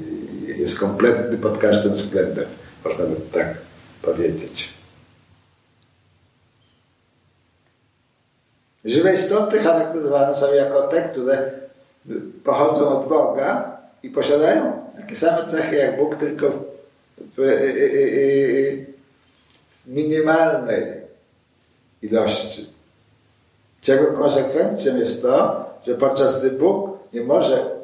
Jest 0.48 0.80
kompletny 0.80 1.38
pod 1.38 1.58
każdym 1.58 1.94
względem, 1.94 2.46
można 2.86 3.06
by 3.06 3.16
tak 3.16 3.58
powiedzieć. 4.02 4.75
Żywe 8.86 9.14
istoty 9.14 9.60
charakteryzowane 9.60 10.36
są 10.36 10.54
jako 10.54 10.82
te, 10.82 11.02
które 11.02 11.52
pochodzą 12.44 13.02
od 13.02 13.10
Boga 13.10 13.78
i 14.04 14.10
posiadają 14.10 14.86
takie 14.98 15.16
same 15.16 15.48
cechy 15.48 15.76
jak 15.76 15.98
Bóg, 15.98 16.16
tylko 16.16 16.52
w, 17.38 17.66
minimalnej 19.86 21.02
ilości. 22.02 22.70
Czego 23.82 24.14
konsekwencją 24.14 24.98
jest 24.98 25.22
to, 25.22 25.66
że 25.84 25.96
podczas 25.96 26.40
gdy 26.40 26.52
Bóg 26.52 26.98
nie 27.14 27.22
może 27.22 27.76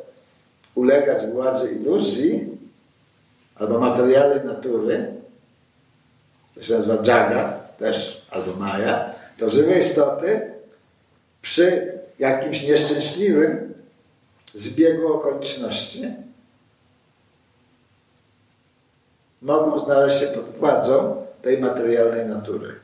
ulegać 0.76 1.26
władzy 1.26 1.72
iluzji 1.72 2.58
albo 3.56 3.80
materialnej 3.80 4.46
natury, 4.46 5.14
to 6.56 6.62
się 6.62 6.74
nazywa 6.74 6.96
Jagat 6.96 7.78
też, 7.78 8.26
albo 8.32 8.56
Maja, 8.56 9.10
to 9.38 9.50
żywe 9.50 9.78
istoty 9.78 10.51
przy 11.41 11.99
jakimś 12.19 12.63
nieszczęśliwym 12.63 13.73
zbiegu 14.54 15.13
okoliczności 15.13 16.13
mogą 19.41 19.80
znaleźć 19.80 20.19
się 20.19 20.27
pod 20.27 20.56
władzą 20.56 21.25
tej 21.41 21.58
materialnej 21.58 22.25
natury. 22.25 22.75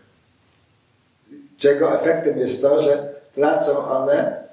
Czego 1.58 2.02
efektem 2.02 2.40
jest 2.40 2.62
to, 2.62 2.82
że 2.82 3.14
tracą 3.34 3.88
one 3.88 4.44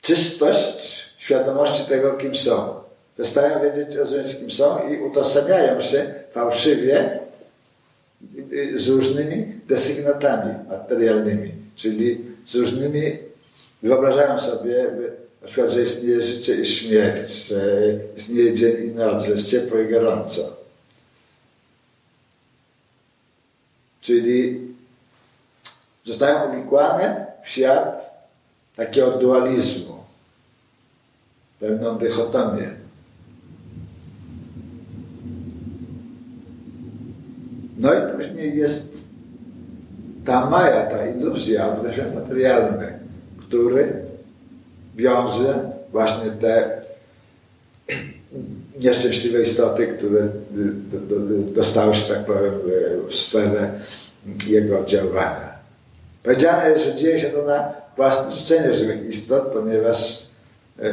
czystość 0.00 1.10
świadomości 1.18 1.84
tego, 1.84 2.12
kim 2.12 2.34
są. 2.34 2.80
Przestają 3.14 3.60
wiedzieć, 3.62 3.94
rozumieć, 3.94 4.36
kim 4.36 4.50
są 4.50 4.88
i 4.88 5.00
utożsamiają 5.00 5.80
się 5.80 6.14
fałszywie 6.32 7.23
z 8.74 8.88
różnymi 8.88 9.60
desygnatami 9.68 10.54
materialnymi, 10.68 11.52
czyli 11.76 12.24
z 12.46 12.54
różnymi, 12.54 13.18
wyobrażają 13.82 14.38
sobie 14.38 14.90
na 15.42 15.48
przykład, 15.48 15.70
że 15.70 15.82
istnieje 15.82 16.22
życie 16.22 16.54
i 16.60 16.66
śmierć, 16.66 17.32
że 17.48 17.82
istnieje 18.16 18.54
dzień 18.54 18.86
i 18.86 18.94
noc, 18.94 19.24
że 19.24 19.30
jest 19.30 19.50
ciepło 19.50 19.78
i 19.78 19.88
gorąco. 19.88 20.56
Czyli 24.00 24.60
zostają 26.04 26.50
uwikłane 26.50 27.26
w 27.44 27.48
świat 27.48 28.10
takiego 28.76 29.10
dualizmu, 29.10 30.04
pewną 31.60 31.98
dychotomię. 31.98 32.83
No 37.84 37.94
i 37.94 38.12
później 38.16 38.56
jest 38.56 39.04
ta 40.24 40.50
maja, 40.50 40.82
ta 40.86 41.06
iluzja, 41.06 41.76
świat 41.92 42.14
materialny, 42.14 42.98
który 43.38 43.92
wiąże 44.96 45.70
właśnie 45.92 46.30
te 46.30 46.82
nieszczęśliwe 48.80 49.42
istoty, 49.42 49.86
które 49.86 50.28
dostały 51.54 51.94
się, 51.94 52.14
tak 52.14 52.24
powiem, 52.24 52.52
w 53.08 53.14
sferę 53.14 53.70
jego 54.46 54.80
oddziaływania. 54.80 55.54
Powiedziane 56.22 56.70
jest, 56.70 56.84
że 56.84 56.94
dzieje 56.94 57.20
się 57.20 57.30
to 57.30 57.42
na 57.42 57.72
własne 57.96 58.30
życzenie 58.30 58.74
żywych 58.74 59.08
istot, 59.08 59.46
ponieważ 59.52 60.26
e, 60.78 60.92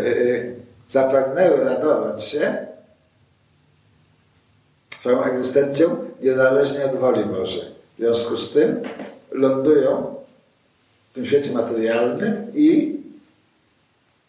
zapragnęły 0.87 1.63
radować 1.63 2.23
się 2.23 2.55
swoją 4.89 5.23
egzystencją 5.23 6.10
niezależnie 6.21 6.85
od 6.85 6.95
woli 6.95 7.25
Bożej. 7.25 7.65
W 7.95 7.97
związku 7.97 8.37
z 8.37 8.51
tym 8.51 8.81
lądują 9.31 10.15
w 11.11 11.15
tym 11.15 11.25
świecie 11.25 11.51
materialnym 11.53 12.51
i 12.55 12.99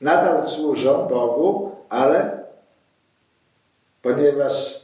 nadal 0.00 0.48
służą 0.48 1.08
Bogu, 1.08 1.70
ale 1.88 2.42
ponieważ 4.02 4.82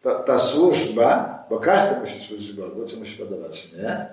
to, 0.00 0.14
ta 0.14 0.38
służba, 0.38 1.38
bo 1.50 1.58
każdy 1.58 2.00
musi 2.00 2.20
służyć 2.20 2.52
Bogu, 2.52 2.84
co 2.84 2.96
musi 2.96 3.18
podobać, 3.18 3.72
nie? 3.72 4.06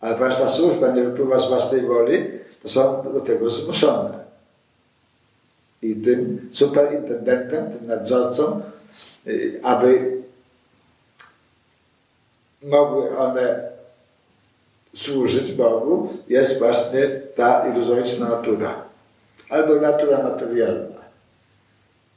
Ale 0.00 0.14
ponieważ 0.14 0.36
ta 0.36 0.48
służba 0.48 0.88
nie 0.88 1.02
wypływa 1.02 1.38
z 1.38 1.48
własnej 1.48 1.80
woli, 1.80 2.30
to 2.62 2.68
są 2.68 3.12
do 3.12 3.20
tego 3.20 3.50
zmuszone. 3.50 4.24
I 5.82 5.96
tym 5.96 6.48
superintendentem, 6.52 7.72
tym 7.72 7.86
nadzorcą, 7.86 8.62
y, 9.26 9.60
aby 9.62 10.23
mogły 12.64 13.18
one 13.18 13.68
służyć 14.94 15.52
Bogu, 15.52 16.08
jest 16.28 16.58
właśnie 16.58 17.08
ta 17.36 17.68
iluzoryczna 17.68 18.28
natura. 18.28 18.84
Albo 19.50 19.74
natura 19.74 20.22
materialna. 20.22 21.04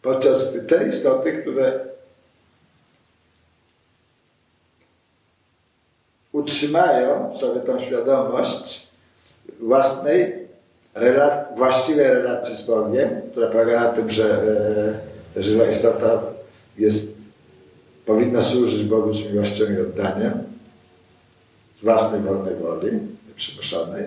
Podczas 0.01 0.51
gdy 0.51 0.61
te 0.61 0.87
istoty, 0.87 1.33
które 1.33 1.79
utrzymają 6.31 7.37
sobie 7.37 7.61
tą 7.61 7.79
świadomość 7.79 8.87
własnej, 9.59 10.47
właściwej 11.55 12.07
relacji 12.07 12.55
z 12.55 12.61
Bogiem, 12.61 13.21
która 13.31 13.47
polega 13.47 13.83
na 13.83 13.91
tym, 13.91 14.09
że 14.09 14.41
e, 15.35 15.41
żywa 15.41 15.65
istota 15.65 16.21
jest, 16.77 17.16
powinna 18.07 18.41
służyć 18.41 18.83
Bogu 18.83 19.13
z 19.13 19.31
miłością 19.31 19.65
i 19.65 19.81
oddaniem, 19.81 20.43
z 21.79 21.83
własnej 21.83 22.21
wolnej 22.21 22.55
woli, 22.55 22.99
przymuszonej, 23.35 24.03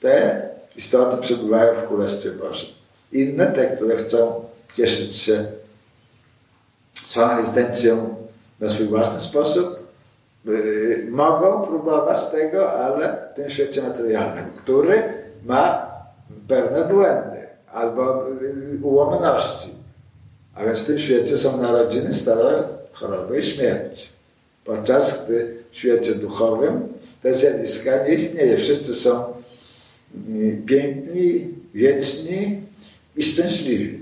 te 0.00 0.42
istoty 0.76 1.16
przebywają 1.16 1.74
w 1.74 1.86
Królestwie 1.86 2.30
Bożym. 2.30 2.68
Inne, 3.12 3.46
te, 3.46 3.76
które 3.76 3.96
chcą 3.96 4.44
cieszyć 4.74 5.16
się 5.16 5.44
swoją 6.94 7.30
egzystencją 7.30 8.16
na 8.60 8.68
swój 8.68 8.86
własny 8.86 9.20
sposób, 9.20 9.78
yy, 10.44 11.06
mogą 11.10 11.62
próbować 11.62 12.26
tego, 12.26 12.72
ale 12.72 13.28
w 13.32 13.36
tym 13.36 13.50
świecie 13.50 13.82
materialnym, 13.82 14.50
który 14.56 15.02
ma 15.44 15.90
pewne 16.48 16.84
błędy 16.84 17.48
albo 17.72 18.28
yy, 18.28 18.78
ułomności. 18.82 19.79
A 20.54 20.64
więc 20.64 20.78
w 20.78 20.86
tym 20.86 20.98
świecie 20.98 21.36
są 21.36 21.62
narodziny, 21.62 22.14
stare 22.14 22.64
choroby 22.92 23.38
i 23.38 23.42
śmierć. 23.42 24.12
Podczas 24.64 25.24
gdy 25.24 25.56
w 25.70 25.76
świecie 25.76 26.14
duchowym 26.14 26.88
te 27.22 27.34
zjawiska 27.34 28.06
nie 28.06 28.14
istnieje. 28.14 28.56
Wszyscy 28.56 28.94
są 28.94 29.24
mm, 30.28 30.66
piękni, 30.66 31.48
wieczni 31.74 32.62
i 33.16 33.22
szczęśliwi. 33.22 34.00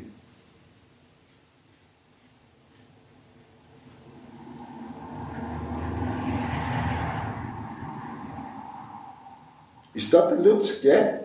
Istoty 9.95 10.35
ludzkie, 10.35 11.19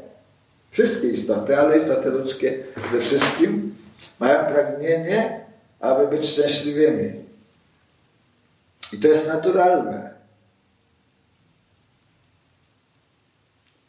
wszystkie 0.71 1.07
istoty, 1.07 1.57
ale 1.57 1.77
istoty 1.77 2.09
ludzkie 2.09 2.59
przede 2.75 3.03
wszystkim 3.03 3.75
mają 4.19 4.45
pragnienie, 4.45 5.45
aby 5.80 6.08
być 6.08 6.26
szczęśliwymi. 6.26 7.23
I 8.93 8.97
to 8.97 9.08
jest 9.08 9.28
naturalne. 9.28 10.13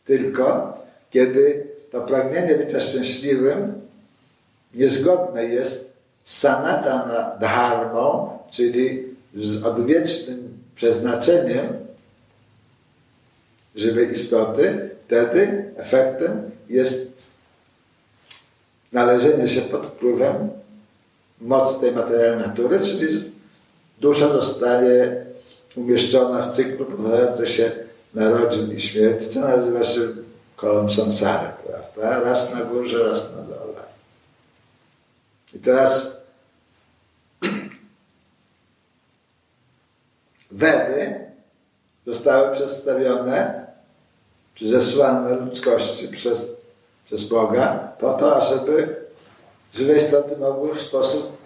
Tylko 0.04 0.78
kiedy 1.10 1.66
to 1.90 2.00
pragnienie 2.00 2.54
bycia 2.54 2.80
szczęśliwym 2.80 3.80
niezgodne 4.74 5.44
jest 5.44 5.94
z 6.24 6.38
sanatana 6.38 7.36
dharmą, 7.40 8.38
czyli 8.50 9.16
z 9.34 9.64
odwiecznym 9.64 10.58
przeznaczeniem 10.74 11.66
żywej 13.74 14.10
istoty, 14.10 14.90
wtedy 15.06 15.64
efektem 15.76 16.50
jest 16.68 17.13
należenie 18.94 19.48
się 19.48 19.60
pod 19.60 19.86
wpływem 19.86 20.50
mocy 21.40 21.80
tej 21.80 21.92
materialnej 21.92 22.48
natury, 22.48 22.80
czyli 22.80 23.32
dusza 24.00 24.28
zostaje 24.28 25.26
umieszczona 25.76 26.42
w 26.42 26.54
cyklu 26.54 26.86
powtarzającym 26.86 27.46
się 27.46 27.72
narodzin 28.14 28.72
i 28.72 28.80
śmierci, 28.80 29.28
co 29.28 29.40
nazywa 29.40 29.84
się 29.84 30.00
kolą 30.56 30.90
samsary, 30.90 31.48
prawda? 31.66 32.20
Raz 32.20 32.54
na 32.54 32.60
górze, 32.60 33.08
raz 33.08 33.32
na 33.32 33.42
dole. 33.42 33.82
I 35.54 35.58
teraz 35.58 36.16
Wedy 40.50 41.24
zostały 42.06 42.54
przedstawione, 42.54 43.66
zesłane 44.60 45.34
ludzkości 45.34 46.08
przez, 46.08 46.52
przez 47.04 47.24
Boga 47.24 47.92
po 47.98 48.12
to, 48.12 48.36
ażeby 48.36 48.96
żywe 49.72 49.96
istoty 49.96 50.36
mogły 50.36 50.74
w 50.74 50.80
sposób 50.80 51.36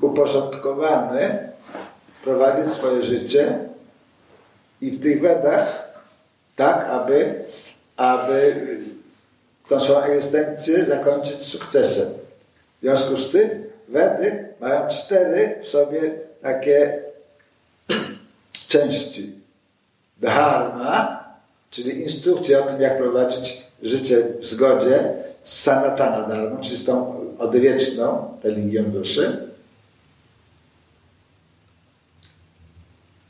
uporządkowany 0.00 1.48
prowadzić 2.24 2.72
swoje 2.72 3.02
życie 3.02 3.58
i 4.80 4.90
w 4.90 5.02
tych 5.02 5.20
wedach 5.20 5.88
tak, 6.56 6.86
aby, 6.88 7.44
aby 7.96 8.78
tą 9.68 9.80
swoją 9.80 10.02
egzystencję 10.02 10.84
zakończyć 10.84 11.42
sukcesem. 11.42 12.08
W 12.76 12.80
związku 12.80 13.16
z 13.16 13.30
tym 13.30 13.64
Wedy 13.88 14.48
mają 14.60 14.88
cztery 14.88 15.58
w 15.62 15.68
sobie 15.68 16.14
takie 16.42 17.02
części. 18.68 19.34
Dharma, 20.20 21.23
czyli 21.74 22.02
instrukcja 22.02 22.58
o 22.58 22.62
tym, 22.62 22.80
jak 22.80 22.98
prowadzić 22.98 23.62
życie 23.82 24.28
w 24.40 24.46
zgodzie 24.46 25.14
z 25.42 25.62
sanatana 25.62 26.28
dharma, 26.28 26.60
czyli 26.60 26.76
z 26.76 26.84
tą 26.84 27.20
odwieczną 27.38 28.38
religią 28.42 28.84
duszy. 28.84 29.48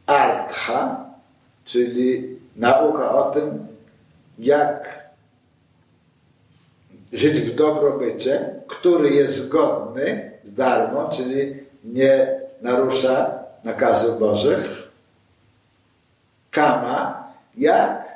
Artha, 0.07 1.11
czyli 1.65 2.39
nauka 2.57 3.15
o 3.15 3.31
tym, 3.31 3.67
jak 4.39 5.09
żyć 7.13 7.41
w 7.41 7.55
dobrobycie, 7.55 8.55
który 8.67 9.11
jest 9.11 9.37
zgodny 9.37 10.31
z 10.43 10.55
darmą, 10.55 11.09
czyli 11.09 11.57
nie 11.85 12.41
narusza 12.63 13.39
nakazów 13.65 14.19
Bożych. 14.19 14.91
Kama, 16.51 17.33
jak 17.57 18.14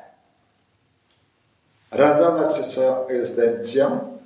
radować 1.90 2.56
się 2.56 2.64
swoją 2.64 3.06
egzystencją, 3.06 4.18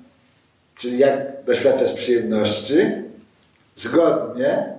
czyli 0.75 0.97
jak 0.97 1.43
doświadczać 1.43 1.91
przyjemności, 1.91 2.77
zgodnie 3.75 4.77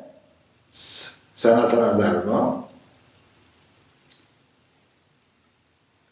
z 0.70 1.14
sanatana 1.34 1.94
darmą 1.94 2.62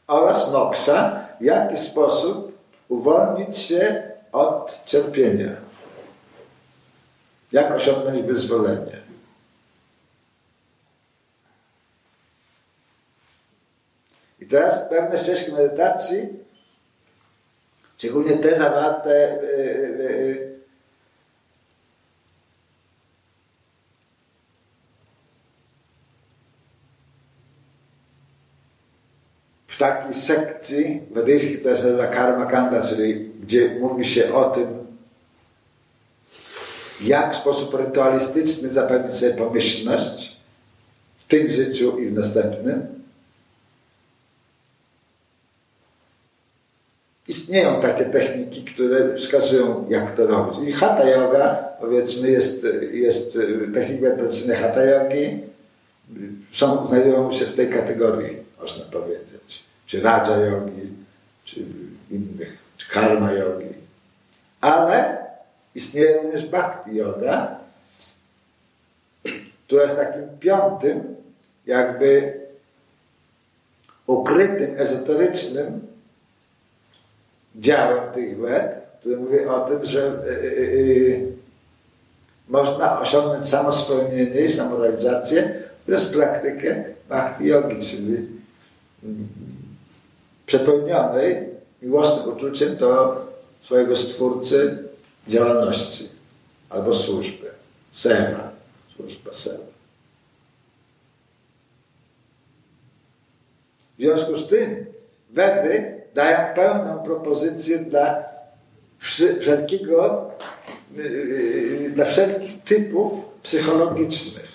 oraz 0.06 0.50
moksha, 0.50 1.28
w 1.40 1.44
jaki 1.44 1.76
sposób 1.76 2.58
uwolnić 2.88 3.58
się 3.58 4.12
od 4.32 4.80
cierpienia. 4.84 5.56
Jak 7.52 7.72
osiągnąć 7.74 8.22
wyzwolenie. 8.22 9.02
I 14.40 14.46
teraz 14.46 14.88
pewne 14.88 15.18
ścieżki 15.18 15.52
medytacji, 15.52 16.28
szczególnie 18.02 18.36
te 18.36 18.56
zawarte 18.56 19.38
w 29.66 29.76
takiej 29.78 30.14
sekcji 30.14 31.02
wedyjskiej, 31.10 31.58
która 31.58 31.76
się 31.76 31.82
nazywa 31.82 32.06
Karma 32.06 32.46
Kanda, 32.46 32.80
czyli 32.80 33.30
gdzie 33.42 33.74
mówi 33.80 34.04
się 34.04 34.34
o 34.34 34.50
tym, 34.50 34.66
jak 37.00 37.34
w 37.34 37.36
sposób 37.36 37.74
rytualistyczny 37.74 38.68
zapewnić 38.68 39.14
sobie 39.14 39.34
pomyślność 39.34 40.40
w 41.18 41.26
tym 41.26 41.48
życiu 41.48 41.98
i 41.98 42.06
w 42.06 42.12
następnym. 42.12 42.91
Istnieją 47.52 47.80
takie 47.80 48.04
techniki, 48.04 48.64
które 48.64 49.16
wskazują, 49.16 49.86
jak 49.88 50.16
to 50.16 50.26
robić. 50.26 50.68
I 50.68 50.72
hatha 50.72 51.04
yoga, 51.04 51.54
powiedzmy, 51.80 52.30
jest, 52.30 52.66
jest 52.92 53.38
techniki 53.74 54.52
hatha 54.60 54.84
yogi, 54.84 55.40
są, 56.52 56.86
znajdują 56.86 57.32
się 57.32 57.44
w 57.44 57.54
tej 57.54 57.70
kategorii, 57.70 58.36
można 58.60 58.84
powiedzieć. 58.84 59.64
Czy 59.86 60.00
raja 60.00 60.36
yogi, 60.36 60.92
czy 61.44 61.60
innych, 62.10 62.58
czy 62.76 62.88
karma 62.88 63.32
yogi. 63.32 63.74
Ale 64.60 65.26
istnieje 65.74 66.22
również 66.22 66.46
bhakti 66.46 66.96
yoga, 66.96 67.58
która 69.66 69.82
jest 69.82 69.96
takim 69.96 70.28
piątym, 70.40 71.16
jakby 71.66 72.40
ukrytym, 74.06 74.74
ezoterycznym 74.78 75.91
działem 77.56 78.12
tych 78.12 78.38
wed, 78.38 78.76
który 79.00 79.16
mówi 79.16 79.44
o 79.46 79.60
tym, 79.60 79.84
że 79.84 80.22
yy, 80.46 81.32
można 82.48 83.00
osiągnąć 83.00 83.48
samospełnienie 83.48 84.40
i 84.40 84.48
samorealizację 84.48 85.54
przez 85.86 86.12
praktykę 86.12 86.84
bhakti 87.08 87.46
yogi, 87.46 87.86
czyli 87.86 88.14
mm, 89.04 89.28
przepełnionej 90.46 91.48
miłosnym 91.82 92.36
uczuciem 92.36 92.76
do 92.76 93.22
swojego 93.60 93.96
Stwórcy 93.96 94.78
działalności 95.28 96.08
albo 96.70 96.94
służby. 96.94 97.50
Seva, 97.92 98.50
służba 98.96 99.32
seva. 99.32 99.72
W 103.98 104.02
związku 104.02 104.36
z 104.36 104.46
tym 104.46 104.86
Wedy 105.30 106.01
dają 106.14 106.54
pełną 106.54 107.02
propozycję 107.02 107.78
dla 107.78 108.24
wszelkiego, 108.98 110.30
y, 110.98 111.00
y, 111.00 111.90
dla 111.94 112.04
wszelkich 112.04 112.62
typów 112.62 113.12
psychologicznych. 113.42 114.52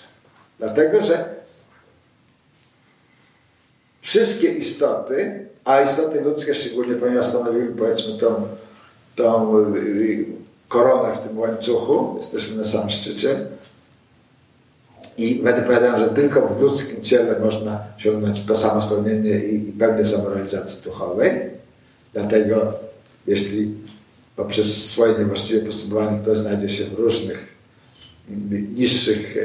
Dlatego, 0.58 1.02
że 1.02 1.34
wszystkie 4.00 4.48
istoty, 4.48 5.46
a 5.64 5.82
istoty 5.82 6.20
ludzkie 6.20 6.54
szczególnie, 6.54 6.94
ponieważ 6.94 7.26
stanowiły 7.26 7.66
powiedzmy 7.66 8.18
tą, 8.18 8.46
tą 9.16 9.58
y, 9.76 10.24
koronę 10.68 11.14
w 11.14 11.18
tym 11.18 11.38
łańcuchu, 11.38 12.14
jesteśmy 12.16 12.56
na 12.56 12.64
samym 12.64 12.90
szczycie 12.90 13.46
i 15.18 15.34
będę 15.34 15.62
powiadał, 15.62 15.98
że 15.98 16.08
tylko 16.08 16.48
w 16.48 16.60
ludzkim 16.60 17.02
ciele 17.02 17.40
można 17.40 17.84
osiągnąć 17.98 18.42
to 18.42 18.56
samo 18.56 18.82
spełnienie 18.82 19.38
i, 19.38 19.68
i 19.68 19.72
pełnię 19.72 20.04
samorealizacji 20.04 20.84
duchowej. 20.84 21.30
Dlatego 22.12 22.72
jeśli 23.26 23.74
poprzez 24.36 24.90
swoje 24.90 25.18
niewłaściwe 25.18 25.66
postępowanie 25.66 26.20
ktoś 26.20 26.38
znajdzie 26.38 26.68
się 26.68 26.84
w 26.84 26.98
różnych 26.98 27.54
niższych 28.74 29.36
e, 29.36 29.42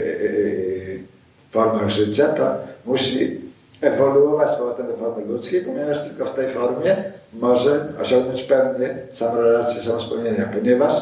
formach 1.51 1.89
życia, 1.89 2.27
to 2.27 2.57
musi 2.85 3.41
ewoluować 3.81 4.49
z 4.49 4.53
powrotem 4.53 4.87
do 4.87 4.97
formy 4.97 5.25
ludzkiej, 5.25 5.61
ponieważ 5.61 6.09
tylko 6.09 6.25
w 6.25 6.35
tej 6.35 6.49
formie 6.49 7.03
może 7.33 7.87
osiągnąć 8.01 8.43
pełnię 8.43 8.97
samorealizację, 9.11 9.81
samospełnienia, 9.81 10.49
ponieważ 10.53 10.93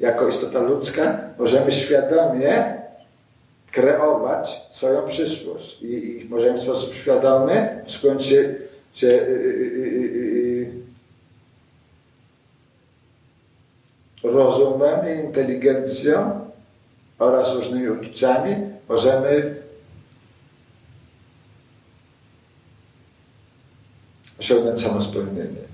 jako 0.00 0.28
istota 0.28 0.60
ludzka 0.60 1.18
możemy 1.38 1.72
świadomie 1.72 2.85
kreować 3.76 4.60
swoją 4.70 5.08
przyszłość 5.08 5.82
i, 5.82 6.20
i 6.20 6.28
możemy 6.28 6.58
w 6.58 6.62
sposób 6.62 6.94
świadomy 6.94 7.84
skąd 7.86 8.22
się, 8.22 8.54
się 8.92 9.06
yy, 9.06 10.72
yy, 14.22 14.32
rozumem 14.32 15.00
i 15.08 15.24
inteligencją 15.26 16.40
oraz 17.18 17.54
różnymi 17.54 17.88
uczuciami 17.88 18.56
możemy 18.88 19.54
osiągnąć 24.38 24.82
samospełnienie. 24.82 25.66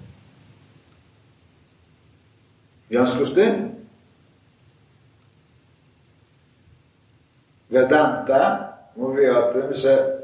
W 2.89 2.93
związku 2.93 3.25
z 3.27 3.35
tym 3.35 3.72
Vedanta 7.73 8.73
mówi 8.97 9.29
o 9.29 9.43
tym, 9.43 9.75
że 9.75 10.23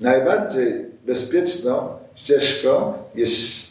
najbardziej 0.00 0.86
bezpieczną 1.06 1.98
ścieżką 2.14 2.92
jest 3.14 3.66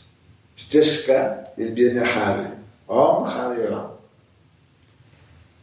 ścieżka 0.56 1.38
wielbienia 1.58 2.06
Hari. 2.06 2.50
Om 2.88 3.26
Hari 3.26 3.68
Om. 3.68 3.88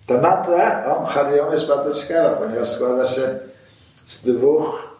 Ta 0.06 0.20
mantra 0.20 0.96
Om 0.96 1.06
Hari 1.06 1.40
Om 1.40 1.52
jest 1.52 1.66
bardzo 1.66 1.94
ciekawa, 1.94 2.36
ponieważ 2.36 2.68
składa 2.68 3.06
się 3.06 3.38
z 4.06 4.18
dwóch 4.22 4.98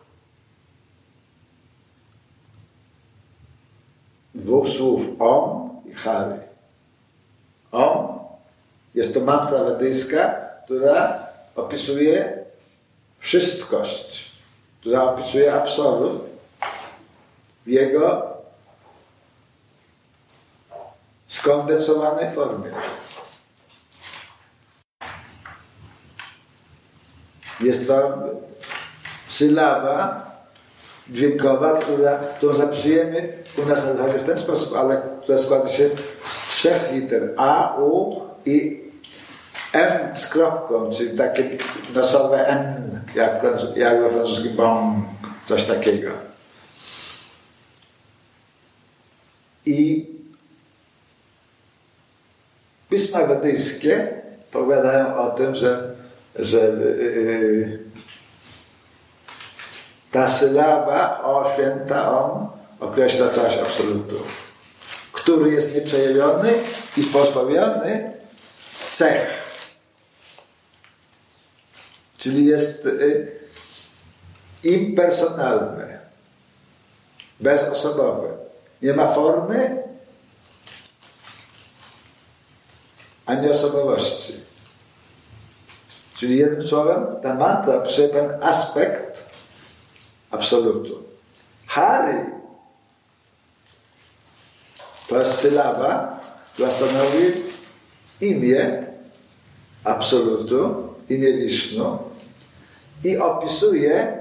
dwóch 4.35 4.69
słów 4.69 5.03
Om 5.19 5.71
i 5.87 5.95
Hari. 5.95 6.52
Om 7.73 8.19
jest 8.95 9.15
to 9.15 9.21
mantra 9.21 9.65
wedyjska, 9.65 10.35
która 10.65 11.19
opisuje 11.57 12.45
wszystkość, 13.19 14.33
która 14.81 15.03
opisuje 15.03 15.55
absolut 15.55 16.23
w 17.67 17.69
jego 17.69 18.33
skondensowanej 21.27 22.35
formie. 22.35 22.71
Jest 27.61 27.87
to 27.87 28.19
sylaba 29.29 30.27
dźwiękowa, 31.09 31.79
która, 31.79 32.19
którą 32.19 32.55
zapisujemy 32.55 33.39
u 33.59 33.67
nas 33.67 33.85
na 33.85 33.95
w 34.19 34.23
ten 34.23 34.39
sposób, 34.39 34.77
ale 34.77 35.03
która 35.23 35.39
składa 35.39 35.69
się 35.69 35.91
trzech 36.63 36.93
liter 36.93 37.35
A, 37.37 37.75
U 37.79 38.23
i 38.47 38.83
M 39.73 40.17
z 40.17 40.27
kropką, 40.27 40.91
czyli 40.91 41.19
takie 41.19 41.59
nosowe 41.95 42.47
N, 42.47 43.01
jak, 43.15 43.43
jak 43.77 44.01
we 44.01 44.11
francuskim 44.11 44.57
bon, 44.57 45.03
coś 45.47 45.65
takiego. 45.65 46.11
I 49.67 50.07
pisma 52.91 53.27
wedyjskie 53.27 54.09
powiadają 54.51 55.17
o 55.17 55.31
tym, 55.31 55.55
że, 55.55 55.95
że 56.37 56.59
yy, 56.59 57.79
ta 60.11 60.29
sylaba 60.29 61.23
o 61.23 61.53
święta 61.55 62.11
on 62.11 62.49
określa 62.81 63.29
całość 63.29 63.59
absolutu, 63.59 64.17
który 65.23 65.51
jest 65.51 65.75
nieprzejawiony 65.75 66.53
i 66.97 67.03
pozbawiony 67.03 68.13
cech. 68.91 69.43
Czyli 72.19 72.47
jest 72.47 72.87
y, 72.87 73.41
impersonalny, 74.65 75.99
bezosobowy. 77.41 78.29
Nie 78.83 78.95
ma 78.95 79.15
formy 79.15 79.83
ani 83.27 83.51
osobowości. 83.51 84.35
Czyli 86.17 86.39
jednym 86.39 86.63
słowem, 86.63 87.07
ta 87.23 87.35
mantra 87.35 87.81
przyjmuje 87.81 88.39
aspekt 88.43 89.25
absolutu. 90.31 91.05
Hari 91.67 92.42
to 95.13 95.19
jest 95.19 95.35
sylaba, 95.35 96.21
która 96.53 96.71
stanowi 96.71 97.33
imię 98.21 98.87
absolutu, 99.85 100.75
imię 101.09 101.33
Wisznu 101.33 101.99
i 103.05 103.19
opisuje 103.19 104.19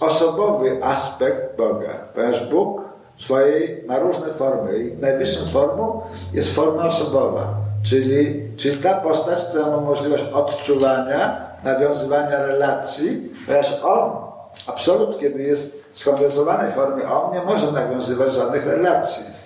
osobowy 0.00 0.78
aspekt 0.82 1.56
Boga, 1.56 1.98
ponieważ 2.14 2.46
Bóg 2.46 2.82
swojej 3.18 3.84
ma 3.86 3.98
różne 3.98 4.34
formy 4.34 4.78
i 4.78 4.96
najwyższą 4.96 5.46
formą 5.46 6.02
jest 6.32 6.54
forma 6.54 6.86
osobowa, 6.86 7.54
czyli, 7.82 8.48
czyli 8.56 8.76
ta 8.76 8.94
postać, 8.94 9.44
która 9.44 9.66
ma 9.66 9.80
możliwość 9.80 10.24
odczuwania, 10.32 11.50
nawiązywania 11.64 12.46
relacji, 12.46 13.32
ponieważ 13.46 13.80
On, 13.82 14.10
absolut, 14.66 15.20
kiedy 15.20 15.42
jest 15.42 15.84
w 15.92 15.98
skondensowanej 15.98 16.72
formie, 16.72 17.04
On 17.04 17.32
nie 17.32 17.42
może 17.42 17.72
nawiązywać 17.72 18.32
żadnych 18.32 18.66
relacji. 18.66 19.39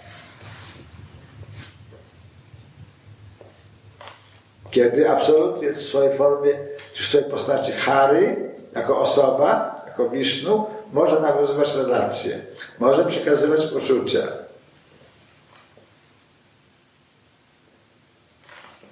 Kiedy 4.75 5.11
absolut 5.11 5.63
jest 5.63 5.83
w 5.83 5.89
swojej 5.89 6.17
formie, 6.17 6.53
czy 6.93 7.03
w 7.03 7.07
swojej 7.07 7.31
postaci 7.31 7.73
Hari, 7.73 8.37
jako 8.75 9.01
osoba, 9.01 9.83
jako 9.87 10.11
Wisznu, 10.11 10.67
może 10.93 11.21
nawiązywać 11.21 11.75
relacje, 11.75 12.39
może 12.79 13.05
przekazywać 13.05 13.73
uczucia. 13.73 14.19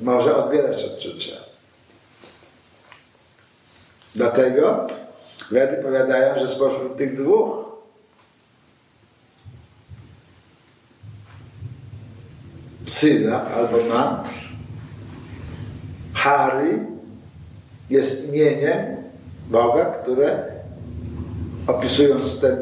Może 0.00 0.36
odbierać 0.36 0.84
odczucia. 0.84 1.36
Dlatego 4.14 4.86
Wedy 5.50 5.82
powiadają, 5.82 6.38
że 6.38 6.48
spośród 6.48 6.96
tych 6.96 7.22
dwóch 7.22 7.64
sylab 12.86 13.56
albo 13.56 13.76
mantr 13.94 14.51
Hari 16.22 16.78
jest 17.90 18.28
imieniem 18.28 18.96
Boga, 19.50 19.84
które 19.84 20.44
opisując 21.66 22.40
ten 22.40 22.56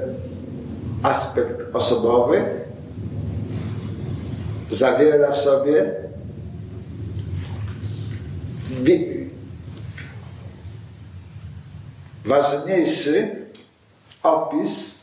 aspekt 1.02 1.74
osobowy, 1.74 2.44
zawiera 4.68 5.32
w 5.32 5.38
sobie 5.38 5.94
ważniejszy 12.24 13.46
opis 14.22 14.98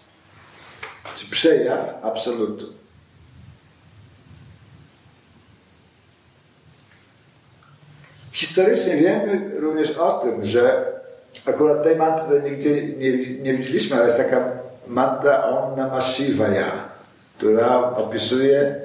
czy 1.16 1.30
przejaw 1.30 1.96
absolutu. 2.04 2.77
Historycznie 8.38 8.96
wiemy 8.96 9.60
również 9.60 9.92
o 9.92 10.12
tym, 10.12 10.46
że 10.46 10.94
Akurat 11.46 11.84
tej 11.84 11.96
mantry 11.96 12.42
nigdzie 12.42 12.88
nie, 12.88 13.18
nie 13.42 13.54
widzieliśmy, 13.54 13.96
ale 13.96 14.06
jest 14.06 14.18
taka 14.18 14.52
mantra 14.88 15.44
Om 15.44 15.78
Namah 15.78 16.04
Shivaya, 16.04 16.90
która 17.38 17.96
opisuje 17.96 18.82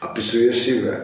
opisuje 0.00 0.52
Shivę. 0.52 1.00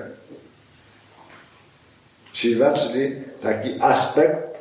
Shiva, 2.33 2.73
czyli 2.73 3.17
taki 3.41 3.81
aspekt 3.81 4.59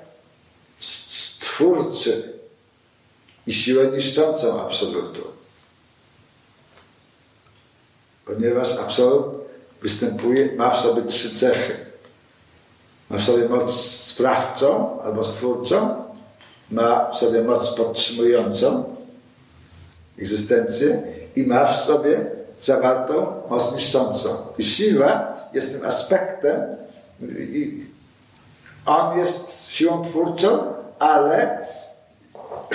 stwórczy 0.79 2.33
i 3.47 3.53
siłę 3.53 3.87
niszczącą 3.87 4.61
absolutu. 4.61 5.27
Ponieważ 8.25 8.77
absolut 8.77 9.25
występuje, 9.81 10.55
ma 10.55 10.69
w 10.69 10.79
sobie 10.79 11.01
trzy 11.01 11.35
cechy. 11.35 11.85
Ma 13.09 13.17
w 13.17 13.23
sobie 13.23 13.49
moc 13.49 13.71
sprawczą 14.01 15.01
albo 15.01 15.23
stwórczą, 15.23 15.89
ma 16.71 17.11
w 17.11 17.17
sobie 17.17 17.43
moc 17.43 17.69
podtrzymującą 17.75 18.95
egzystencję 20.19 21.03
i 21.35 21.43
ma 21.43 21.65
w 21.65 21.79
sobie 21.79 22.25
zawartą 22.61 23.41
moc 23.49 23.73
niszczącą. 23.73 24.29
I 24.57 24.63
siła 24.63 25.27
jest 25.53 25.71
tym 25.71 25.85
aspektem, 25.85 26.61
i 27.39 27.81
on 28.85 29.17
jest 29.17 29.67
siłą 29.67 30.03
twórczą, 30.03 30.73
ale 30.99 31.65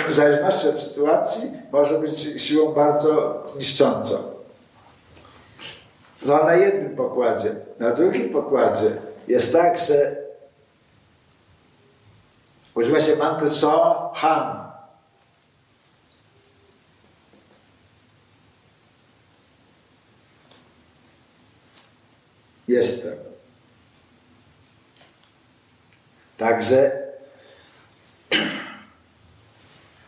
w 0.09 0.13
zależności 0.13 0.69
od 0.69 0.79
sytuacji 0.79 1.51
może 1.71 1.99
być 1.99 2.41
siłą 2.41 2.73
bardzo 2.73 3.43
niszczącą. 3.57 4.15
To 6.25 6.43
na 6.45 6.53
jednym 6.53 6.95
pokładzie. 6.95 7.55
Na 7.79 7.91
drugim 7.91 8.29
pokładzie 8.29 8.97
jest 9.27 9.53
tak, 9.53 9.77
że 9.77 10.15
używa 12.75 13.01
się 13.01 13.15
mantry 13.15 13.49
so, 13.49 14.11
han. 14.15 14.71
Jestem. 22.67 23.17
Także 26.37 27.01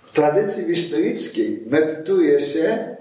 w 0.05 0.11
tradycji 0.11 0.65
wisznuickiej 0.65 1.63
medytuje 1.69 2.39
się 2.39 2.95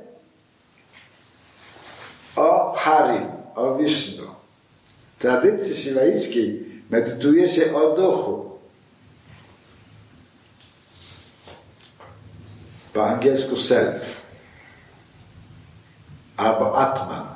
o 2.36 2.72
Hari, 2.72 3.26
o 3.54 3.76
Wisznu 3.76 4.21
tradycji 5.22 5.74
siwaickiej 5.74 6.66
medytuje 6.90 7.48
się 7.48 7.76
o 7.76 7.96
duchu. 7.96 8.50
Po 12.92 13.06
angielsku 13.06 13.56
self 13.56 14.22
albo 16.36 16.78
atman. 16.78 17.26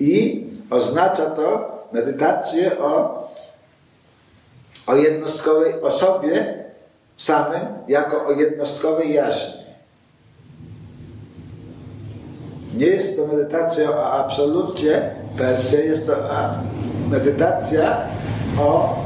I 0.00 0.46
oznacza 0.70 1.30
to 1.30 1.72
medytację 1.92 2.78
o, 2.78 3.22
o 4.86 4.94
jednostkowej 4.94 5.80
osobie 5.80 6.64
samym 7.16 7.66
jako 7.88 8.26
o 8.26 8.32
jednostkowej 8.32 9.12
jaźni. 9.12 9.62
Nie 12.74 12.86
jest 12.86 13.16
to 13.16 13.26
medytacja 13.26 13.90
o 13.90 14.12
absolucie 14.12 15.14
per 15.38 15.58
se, 15.58 15.84
jest 15.84 16.06
to 16.06 16.30
medytacja 17.12 18.08
o 18.58 19.02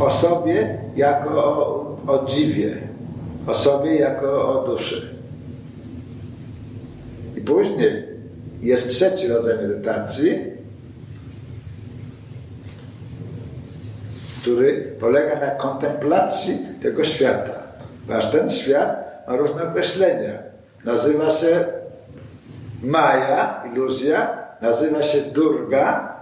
osobie 0.00 0.78
jako 0.96 1.44
o, 1.44 1.96
o 2.06 2.24
dziwie, 2.26 2.76
o 3.46 3.54
sobie 3.54 3.94
jako 3.94 4.48
o 4.48 4.66
duszy. 4.66 5.16
I 7.36 7.40
później 7.40 8.04
jest 8.62 8.88
trzeci 8.88 9.28
rodzaj 9.28 9.56
medytacji, 9.56 10.56
który 14.40 14.96
polega 15.00 15.40
na 15.40 15.50
kontemplacji 15.50 16.58
tego 16.82 17.04
świata. 17.04 17.62
Ponieważ 18.06 18.30
ten 18.30 18.50
świat 18.50 19.06
ma 19.28 19.36
różne 19.36 19.68
określenia. 19.68 20.32
Nazywa 20.84 21.30
się 21.30 21.64
Maja, 22.82 23.62
iluzja, 23.72 24.38
nazywa 24.60 25.02
się 25.02 25.20
Durga, 25.20 26.15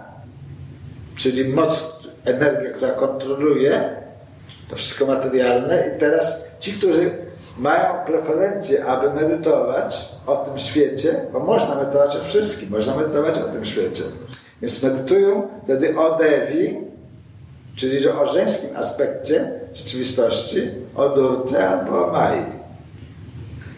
czyli 1.15 1.49
moc, 1.49 1.95
energia, 2.25 2.71
która 2.71 2.91
kontroluje 2.91 3.95
to 4.69 4.75
wszystko 4.75 5.05
materialne. 5.05 5.91
I 5.95 5.99
teraz 5.99 6.51
ci, 6.59 6.73
którzy 6.73 7.11
mają 7.57 8.05
preferencję, 8.05 8.85
aby 8.85 9.13
medytować 9.13 10.09
o 10.25 10.35
tym 10.35 10.57
świecie, 10.57 11.25
bo 11.33 11.39
można 11.39 11.75
medytować 11.75 12.15
o 12.15 12.23
wszystkim, 12.23 12.69
można 12.69 12.95
medytować 12.95 13.37
o 13.37 13.43
tym 13.43 13.65
świecie. 13.65 14.03
Więc 14.61 14.83
medytują 14.83 15.47
wtedy 15.63 15.97
o 15.97 16.17
Devi, 16.17 16.77
czyli 17.75 17.99
że 17.99 18.19
o 18.19 18.27
żeńskim 18.27 18.69
aspekcie 18.75 19.59
rzeczywistości, 19.73 20.71
o 20.95 21.09
Durce 21.09 21.69
albo 21.69 22.07
o 22.07 22.11
Mai. 22.11 22.41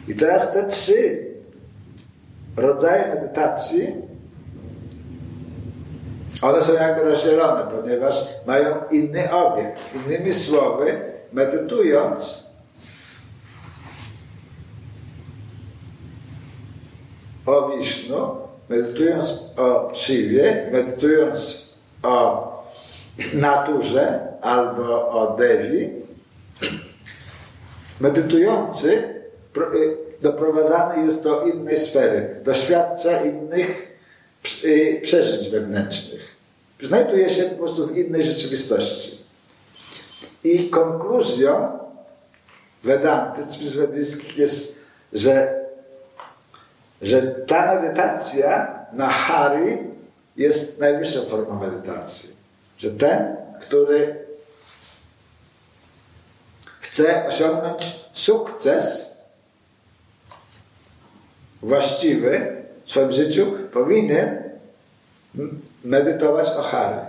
I 0.07 0.15
teraz 0.15 0.53
te 0.53 0.63
trzy 0.63 1.27
rodzaje 2.55 3.15
medytacji, 3.15 3.95
one 6.41 6.61
są 6.61 6.73
jakby 6.73 7.03
rozdzielone, 7.03 7.71
ponieważ 7.71 8.15
mają 8.45 8.75
inny 8.91 9.31
obiekt. 9.31 9.77
Innymi 9.95 10.33
słowy, 10.33 11.01
medytując, 11.33 12.47
o 17.45 17.69
Wisznu, 17.69 18.35
medytując 18.69 19.39
o 19.57 19.91
Shiwie, 19.95 20.69
medytując 20.71 21.67
o 22.03 22.47
naturze 23.33 24.27
albo 24.41 25.09
o 25.09 25.35
Dewi, 25.37 25.89
medytujący 27.99 28.91
y, 29.57 29.97
doprowadzany 30.21 31.05
jest 31.05 31.23
do 31.23 31.41
innej 31.41 31.77
sfery, 31.77 32.41
doświadcza 32.43 33.21
innych 33.21 33.96
przeżyć 35.01 35.49
wewnętrznych. 35.49 36.35
Znajduje 36.83 37.29
się 37.29 37.43
po 37.43 37.55
prostu 37.55 37.87
w 37.87 37.97
innej 37.97 38.23
rzeczywistości. 38.23 39.17
I 40.43 40.69
konkluzją 40.69 41.79
Vedanty, 42.83 43.41
czy 43.47 43.77
wedyjskich 43.77 44.37
jest, 44.37 44.79
że, 45.13 45.65
że 47.01 47.21
ta 47.21 47.75
medytacja 47.75 48.77
na 48.93 49.07
Hari 49.07 49.77
jest 50.37 50.79
najwyższą 50.79 51.25
formą 51.25 51.59
medytacji. 51.59 52.29
Że 52.77 52.91
ten, 52.91 53.35
który 53.61 54.25
chce 56.79 57.27
osiągnąć 57.27 57.95
sukces 58.13 59.15
właściwy 61.61 62.63
w 62.85 62.91
swoim 62.91 63.11
życiu, 63.11 63.57
powinien 63.77 64.43
medytować 65.83 66.49
o 66.49 66.61
Hary. 66.61 67.01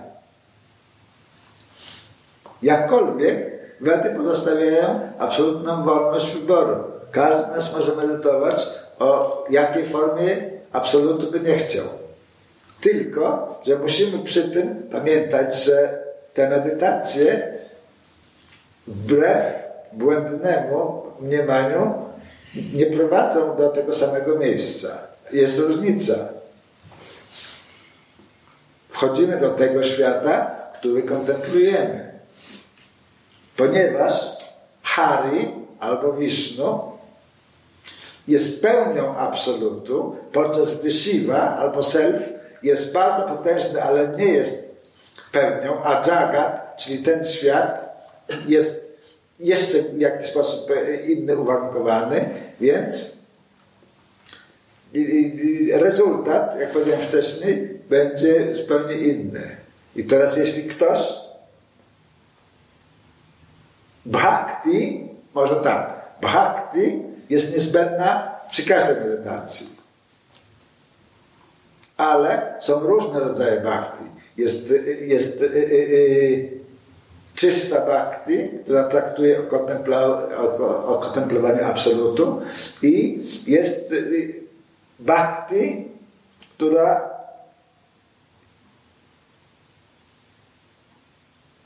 Jakkolwiek 2.62 3.58
Wedy 3.80 4.10
pozostawiają 4.10 5.00
absolutną 5.18 5.84
wolność 5.84 6.32
wyboru. 6.32 6.84
Każdy 7.10 7.52
z 7.52 7.56
nas 7.56 7.76
może 7.76 7.96
medytować 7.96 8.68
o 8.98 9.44
jakiej 9.50 9.86
formie 9.86 10.36
absolutu 10.72 11.30
by 11.30 11.40
nie 11.40 11.54
chciał. 11.54 11.84
Tylko, 12.80 13.58
że 13.66 13.76
musimy 13.76 14.18
przy 14.18 14.50
tym 14.50 14.82
pamiętać, 14.90 15.64
że 15.64 15.98
te 16.34 16.48
medytacje 16.48 17.52
wbrew 18.86 19.44
błędnemu 19.92 21.02
mniemaniu 21.20 21.94
nie 22.72 22.86
prowadzą 22.86 23.56
do 23.56 23.68
tego 23.68 23.94
samego 23.94 24.38
miejsca. 24.38 24.88
Jest 25.32 25.58
różnica. 25.58 26.14
Wchodzimy 28.98 29.36
do 29.36 29.50
tego 29.50 29.82
świata, 29.82 30.50
który 30.78 31.02
kontemplujemy. 31.02 32.12
Ponieważ 33.56 34.36
Hari 34.82 35.50
albo 35.80 36.12
Vishnu 36.12 36.80
jest 38.28 38.62
pełnią 38.62 39.16
absolutu, 39.16 40.16
podczas 40.32 40.80
gdy 40.80 40.90
Shiva 40.90 41.56
albo 41.56 41.82
Self 41.82 42.22
jest 42.62 42.92
bardzo 42.92 43.36
potężny, 43.36 43.82
ale 43.82 44.08
nie 44.08 44.24
jest 44.24 44.74
pełnią, 45.32 45.84
a 45.84 45.92
Jagat, 45.92 46.76
czyli 46.76 46.98
ten 46.98 47.24
świat, 47.24 47.98
jest 48.48 48.98
jeszcze 49.40 49.82
w 49.82 50.00
jakiś 50.00 50.26
sposób 50.26 50.70
inny 51.08 51.36
uwarunkowany, 51.36 52.28
więc 52.60 53.18
rezultat, 55.72 56.60
jak 56.60 56.70
powiedziałem 56.70 57.00
wcześniej, 57.00 57.77
będzie 57.88 58.54
zupełnie 58.54 58.94
inny. 58.94 59.56
I 59.96 60.04
teraz 60.04 60.36
jeśli 60.36 60.62
ktoś 60.62 60.98
bhakti, 64.06 65.08
może 65.34 65.56
tak, 65.56 66.04
bhakti 66.20 67.02
jest 67.30 67.52
niezbędna 67.52 68.34
przy 68.50 68.62
każdej 68.62 68.96
medytacji. 68.96 69.78
Ale 71.96 72.54
są 72.60 72.80
różne 72.80 73.20
rodzaje 73.20 73.60
bhakti. 73.60 74.04
Jest, 74.36 74.74
jest 75.00 75.40
yy, 75.40 75.48
yy, 75.48 76.58
czysta 77.34 77.86
bhakti, 77.86 78.48
która 78.64 78.84
traktuje 78.84 79.40
o, 79.40 79.42
kontempla, 79.42 80.06
o, 80.36 80.86
o 80.86 80.98
kontemplowaniu 80.98 81.64
absolutu 81.64 82.40
i 82.82 83.22
jest 83.46 83.94
bhakti, 84.98 85.88
która 86.40 87.07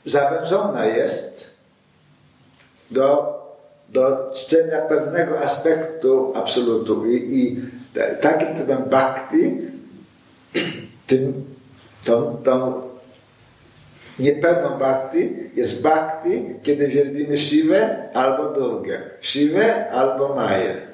zawężona 0.05 0.85
jest 0.85 1.49
do, 2.91 3.33
do 3.89 4.31
czczenia 4.33 4.77
pewnego 4.77 5.39
aspektu 5.39 6.33
absolutu. 6.35 7.05
I, 7.05 7.39
i 7.39 7.61
takim 8.21 8.55
typem 8.55 8.83
bhakti, 8.83 9.57
tym, 11.07 11.45
tą, 12.05 12.37
tą 12.43 12.83
niepełną 14.19 14.77
bhakti 14.77 15.51
jest 15.55 15.81
bhakti, 15.81 16.45
kiedy 16.63 16.87
wielbimy 16.87 17.37
Siwę 17.37 18.09
albo 18.13 18.49
Durgę, 18.49 19.01
Siwę 19.21 19.91
albo 19.91 20.35
Maję. 20.35 20.93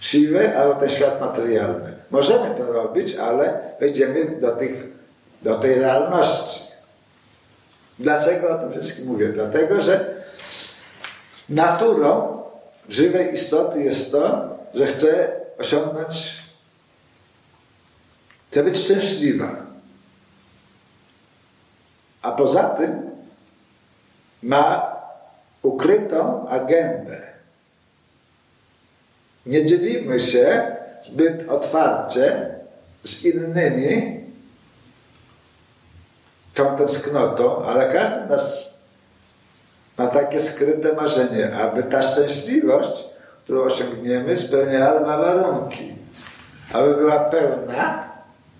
Siwę 0.00 0.58
albo 0.58 0.74
ten 0.74 0.88
świat 0.88 1.20
materialny. 1.20 1.92
Możemy 2.10 2.54
to 2.54 2.72
robić, 2.72 3.16
ale 3.16 3.60
wejdziemy 3.80 4.40
do, 4.40 4.50
tych, 4.56 4.88
do 5.42 5.54
tej 5.54 5.74
realności. 5.74 6.69
Dlaczego 8.00 8.48
o 8.50 8.58
tym 8.58 8.72
wszystkim 8.72 9.06
mówię? 9.06 9.28
Dlatego, 9.28 9.80
że 9.80 10.14
naturą 11.48 12.42
żywej 12.88 13.34
istoty 13.34 13.82
jest 13.82 14.12
to, 14.12 14.56
że 14.74 14.86
chce 14.86 15.32
osiągnąć, 15.58 16.36
chce 18.50 18.62
być 18.62 18.78
szczęśliwa. 18.78 19.56
A 22.22 22.32
poza 22.32 22.62
tym 22.62 23.10
ma 24.42 24.96
ukrytą 25.62 26.48
agendę. 26.48 27.30
Nie 29.46 29.66
dzielimy 29.66 30.20
się 30.20 30.76
zbyt 31.06 31.48
otwarcie 31.48 32.54
z 33.02 33.24
innymi 33.24 34.19
tą 36.54 36.76
tęsknotą, 36.76 37.64
ale 37.64 37.92
każdy 37.92 38.26
nas 38.26 38.70
ma 39.98 40.06
takie 40.06 40.40
skryte 40.40 40.92
marzenie, 40.92 41.56
aby 41.56 41.82
ta 41.82 42.02
szczęśliwość, 42.02 43.04
którą 43.44 43.62
osiągniemy, 43.62 44.38
spełniała 44.38 45.00
dwa 45.00 45.16
warunki. 45.16 45.94
Aby 46.72 46.94
była 46.94 47.18
pełna, 47.18 48.08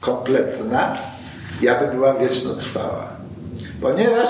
kompletna 0.00 0.98
i 1.62 1.68
aby 1.68 1.86
była 1.86 2.14
wiecznotrwała. 2.14 3.08
Ponieważ 3.80 4.28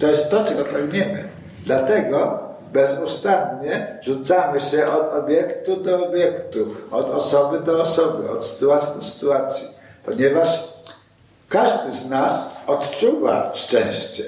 to 0.00 0.10
jest 0.10 0.30
to, 0.30 0.44
czego 0.44 0.64
pragniemy. 0.64 1.24
Dlatego 1.66 2.38
bezustannie 2.72 3.98
rzucamy 4.02 4.60
się 4.60 4.86
od 4.86 5.14
obiektu 5.14 5.76
do 5.76 6.06
obiektu, 6.08 6.74
od 6.90 7.10
osoby 7.10 7.60
do 7.60 7.82
osoby, 7.82 8.30
od 8.30 8.46
sytuacji 8.46 8.94
do 8.96 9.02
sytuacji. 9.02 9.66
Ponieważ 10.04 10.73
każdy 11.54 11.92
z 11.92 12.10
nas 12.10 12.50
odczuwa 12.66 13.52
szczęście. 13.54 14.24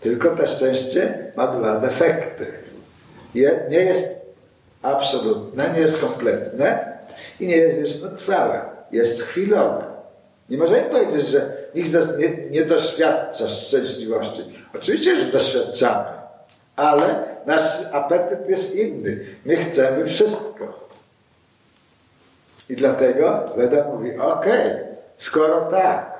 Tylko 0.00 0.36
to 0.36 0.46
szczęście 0.46 1.32
ma 1.36 1.46
dwa 1.46 1.80
defekty. 1.80 2.46
nie 3.70 3.78
jest 3.78 4.04
absolutne, 4.82 5.70
nie 5.74 5.80
jest 5.80 6.00
kompletne 6.00 6.98
i 7.40 7.46
nie 7.46 7.56
jest 7.56 7.76
wiecznotrwałe. 7.76 8.60
Jest 8.92 9.22
chwilowe. 9.22 9.84
Nie 10.48 10.58
możemy 10.58 10.82
powiedzieć, 10.82 11.28
że 11.28 11.56
nikt 11.74 11.88
z 11.88 11.94
nas 11.94 12.18
nie, 12.18 12.28
nie 12.50 12.64
doświadcza 12.64 13.48
szczęśliwości. 13.48 14.42
Oczywiście, 14.74 15.20
że 15.20 15.26
doświadczamy, 15.26 16.10
ale 16.76 17.24
nasz 17.46 17.92
apetyt 17.92 18.48
jest 18.48 18.74
inny. 18.74 19.24
My 19.44 19.56
chcemy 19.56 20.06
wszystko. 20.06 20.88
I 22.68 22.76
dlatego 22.76 23.44
Weda 23.56 23.88
mówi, 23.88 24.18
ok, 24.18 24.46
skoro 25.16 25.60
tak, 25.60 26.11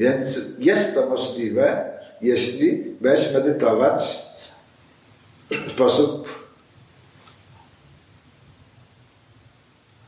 więc 0.00 0.40
jest 0.58 0.94
to 0.94 1.06
możliwe, 1.06 1.90
jeśli 2.20 2.76
będziesz 3.00 3.34
medytować 3.34 4.18
w 5.50 5.70
sposób 5.70 6.48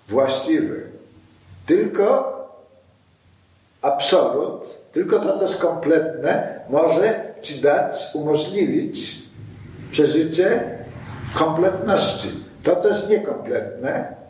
właściwy. 0.08 0.90
Tylko 1.66 2.32
absolut, 3.82 4.78
tylko 4.92 5.18
to, 5.18 5.38
co 5.38 5.44
jest 5.44 5.60
kompletne, 5.60 6.60
może 6.68 7.34
ci 7.42 7.60
dać, 7.60 8.06
umożliwić 8.14 9.18
przeżycie 9.90 10.78
kompletności. 11.34 12.28
To, 12.62 12.76
co 12.76 12.88
jest 12.88 13.10
niekompletne, 13.10 14.21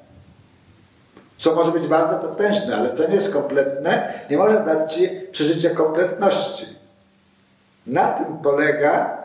co 1.43 1.55
może 1.55 1.71
być 1.71 1.87
bardzo 1.87 2.19
potężne, 2.29 2.77
ale 2.77 2.89
to 2.89 3.09
nie 3.09 3.15
jest 3.15 3.33
kompletne, 3.33 4.13
nie 4.31 4.39
może 4.39 4.65
dać 4.65 4.95
ci 4.95 5.09
przeżycie 5.33 5.71
kompletności. 5.71 6.67
Na 7.87 8.07
tym 8.07 8.39
polega 8.39 9.23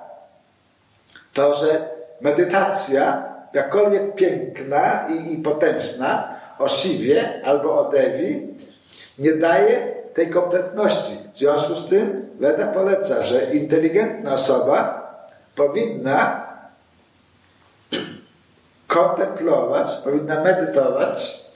to, 1.34 1.54
że 1.54 1.90
medytacja 2.22 3.24
jakkolwiek 3.54 4.16
piękna 4.16 5.08
i, 5.08 5.34
i 5.34 5.38
potężna, 5.38 6.36
o 6.60 6.68
Siwie 6.68 7.42
albo 7.46 7.88
o 7.88 7.92
Devi, 7.92 8.48
nie 9.20 9.34
daje 9.34 9.96
tej 10.14 10.30
kompletności. 10.30 11.18
W 11.36 11.40
związku 11.40 11.76
z 11.76 11.90
tym 11.90 12.30
Weda 12.40 12.68
poleca, 12.68 13.22
że 13.22 13.44
inteligentna 13.44 14.34
osoba 14.34 15.08
powinna 15.56 16.48
kontemplować, 18.88 19.92
powinna 20.04 20.44
medytować 20.44 21.47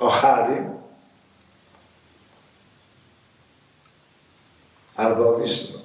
o 0.00 0.08
Hari 0.10 0.76
albo 4.96 5.36
o 5.36 5.40
Wisznu, 5.40 5.78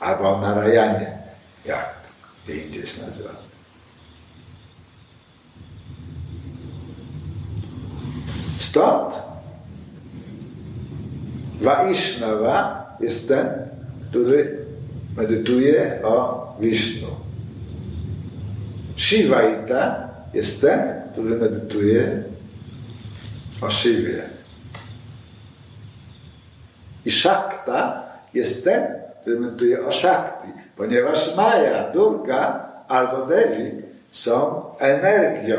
albo 0.00 0.28
o 0.28 0.40
Narayanie, 0.40 1.18
jak 1.64 1.94
gdzie 2.44 2.64
indziej 2.64 2.80
jest 2.80 3.02
nazywany. 3.06 3.38
Stąd 8.58 9.22
Vaishnava 11.60 12.86
jest 13.00 13.28
ten, 13.28 13.48
który 14.10 14.66
medytuje 15.16 16.00
o 16.04 16.46
Wisznu. 16.60 17.08
Shivaita 18.96 20.07
jest 20.34 20.60
ten, 20.60 21.02
który 21.12 21.36
medytuje 21.36 22.22
o 23.60 23.70
Shiwie. 23.70 24.22
I 27.04 27.10
Shakta 27.10 28.02
jest 28.34 28.64
ten, 28.64 28.86
który 29.20 29.40
medytuje 29.40 29.86
o 29.86 29.92
Shakti, 29.92 30.48
ponieważ 30.76 31.36
Maja, 31.36 31.90
Durga 31.90 32.68
albo 32.88 33.26
Devi 33.26 33.82
są 34.10 34.64
energią 34.78 35.56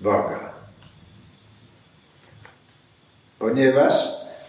Boga. 0.00 0.52
Ponieważ 3.38 3.92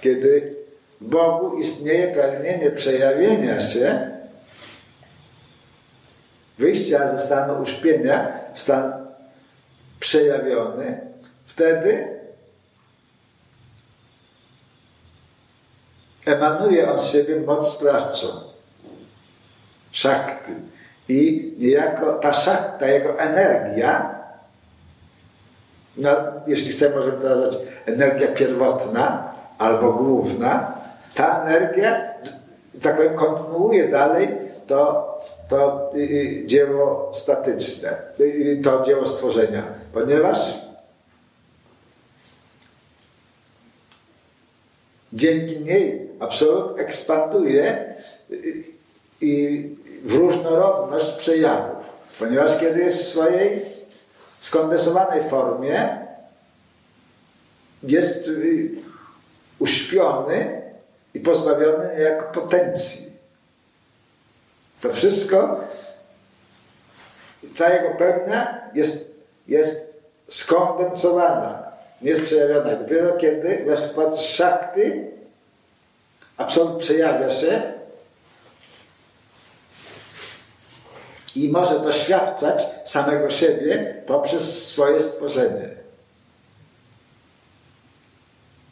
kiedy 0.01 0.55
w 1.01 1.07
Bogu 1.07 1.57
istnieje 1.57 2.07
pragnienie 2.07 2.71
przejawienia 2.71 3.59
się, 3.59 4.12
wyjścia 6.57 7.07
ze 7.07 7.19
stanu 7.19 7.61
uśpienia 7.61 8.31
w 8.53 8.59
stan 8.59 9.07
przejawiony, 9.99 11.01
wtedy 11.45 12.19
emanuje 16.25 16.91
on 16.91 16.99
siebie 16.99 17.39
moc 17.39 17.67
sprawczą. 17.67 18.27
Szakty. 19.91 20.51
I 21.09 21.53
niejako 21.57 22.13
ta 22.13 22.33
szakta, 22.33 22.87
jego 22.87 23.19
energia, 23.19 24.15
no, 25.97 26.09
jeśli 26.47 26.71
chcemy, 26.71 26.95
możemy 26.95 27.23
nazwać 27.23 27.57
energia 27.85 28.27
pierwotna 28.27 29.33
albo 29.57 29.93
główna, 29.93 30.77
ta 31.15 31.43
energia, 31.43 32.13
tak 32.81 32.95
powiem, 32.95 33.15
kontynuuje 33.15 33.87
dalej 33.87 34.27
to, 34.67 35.07
to 35.49 35.91
y, 35.95 35.99
y, 35.99 36.43
dzieło 36.45 37.11
statyczne, 37.13 37.97
y, 38.19 38.61
to 38.63 38.83
dzieło 38.85 39.07
stworzenia, 39.07 39.63
ponieważ 39.93 40.53
dzięki 45.13 45.59
niej 45.59 46.09
absolut 46.19 46.79
ekspanduje 46.79 47.95
i 49.21 49.69
w 50.03 50.15
różnorodność 50.15 51.11
przejawów, 51.11 51.85
ponieważ 52.19 52.59
kiedy 52.59 52.79
jest 52.79 52.97
w 52.97 53.07
swojej 53.09 53.61
skondensowanej 54.41 55.29
formie 55.29 56.03
jest 57.83 58.29
uśpiony 59.59 60.61
i 61.13 61.19
pozbawiony 61.19 61.95
niejako 61.97 62.41
potencji. 62.41 63.12
To 64.83 64.93
wszystko, 64.93 65.59
cała 67.53 67.69
jego 67.69 67.89
pełnia 67.89 68.61
jest, 68.73 69.11
jest 69.47 70.01
skondensowana, 70.27 71.71
nie 72.01 72.09
jest 72.09 72.23
przejawiona. 72.23 72.75
Dopiero 72.75 73.17
kiedy 73.17 73.65
w 73.75 73.81
przykład 73.81 74.17
szakty 74.19 75.11
absolut 76.37 76.79
przejawia 76.79 77.31
się 77.31 77.61
i 81.35 81.49
może 81.49 81.79
doświadczać 81.79 82.67
samego 82.85 83.29
siebie 83.29 84.03
poprzez 84.07 84.67
swoje 84.67 84.99
stworzenie. 84.99 85.69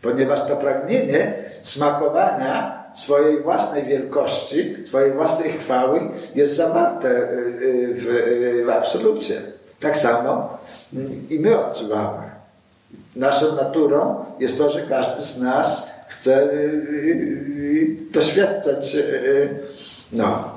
Ponieważ 0.02 0.48
to 0.48 0.58
pragnienie 0.58 1.34
smakowania 1.64 2.81
swojej 2.94 3.42
własnej 3.42 3.86
wielkości, 3.86 4.76
swojej 4.86 5.12
własnej 5.12 5.50
chwały 5.50 6.10
jest 6.36 6.56
zawarte 6.56 7.10
y, 7.10 7.22
y, 7.64 7.94
w, 7.96 8.08
y, 8.08 8.66
w 8.66 8.70
absolucie. 8.70 9.42
Tak 9.80 9.98
samo 9.98 10.58
i 11.30 11.40
my 11.40 11.60
odczuwamy. 11.60 12.32
Naszą 13.16 13.56
naturą 13.56 14.26
jest 14.40 14.58
to, 14.58 14.70
że 14.70 14.82
każdy 14.82 15.22
z 15.22 15.42
nas 15.42 15.92
chce 16.08 16.50
doświadczać 18.12 18.98
no, 20.12 20.50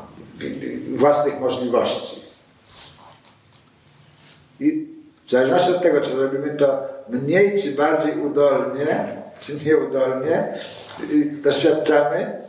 własnych 0.96 1.40
możliwości. 1.40 2.20
I 4.60 4.88
w 5.26 5.30
zależności 5.30 5.70
od 5.70 5.82
tego, 5.82 6.00
czy 6.00 6.16
robimy 6.16 6.50
to 6.50 6.82
mniej 7.08 7.58
czy 7.58 7.72
bardziej 7.72 8.20
udolnie, 8.20 9.23
czy 9.40 9.52
nieudolnie, 9.66 10.54
doświadczamy, 11.42 12.42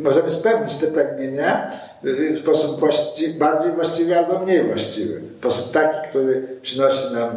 możemy 0.00 0.30
spełnić 0.30 0.74
te 0.74 0.86
pragnienia 0.86 1.70
w 2.02 2.38
sposób 2.38 2.80
właści 2.80 3.28
bardziej 3.28 3.72
właściwy 3.72 4.18
albo 4.18 4.38
mniej 4.38 4.66
właściwy. 4.66 5.20
W 5.20 5.38
sposób 5.38 5.72
taki, 5.72 6.08
który 6.08 6.58
przynosi 6.62 7.14
nam 7.14 7.36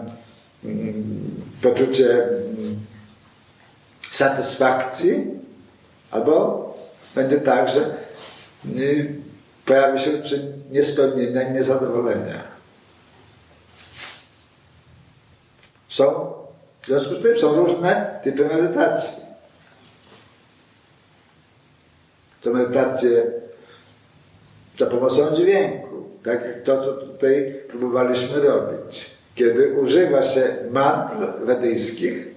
mm, 0.65 1.41
poczucie 1.61 2.23
mm, 2.23 2.79
satysfakcji, 4.11 5.39
albo 6.11 6.67
będzie 7.15 7.37
tak, 7.37 7.69
że 7.69 7.79
y, 8.79 9.15
pojawi 9.65 9.99
się 9.99 10.21
czy 10.21 10.53
niespełnienia 10.71 11.41
i 11.41 11.51
niezadowolenia. 11.51 12.43
W 16.87 16.89
związku 16.89 17.15
z 17.15 17.21
tym 17.23 17.39
są 17.39 17.55
różne 17.55 18.19
typy 18.23 18.45
medytacji. 18.45 19.23
To 22.41 22.49
medytacje 22.49 23.31
za 24.77 24.85
pomocą 24.85 25.35
dźwięku, 25.35 26.09
tak 26.23 26.45
jak 26.45 26.63
to, 26.63 26.83
co 26.83 26.93
tutaj 26.93 27.61
próbowaliśmy 27.69 28.39
robić. 28.39 29.09
Kiedy 29.35 29.79
używa 29.81 30.23
się 30.23 30.55
mantr 30.69 31.15
wedyjskich, 31.43 32.27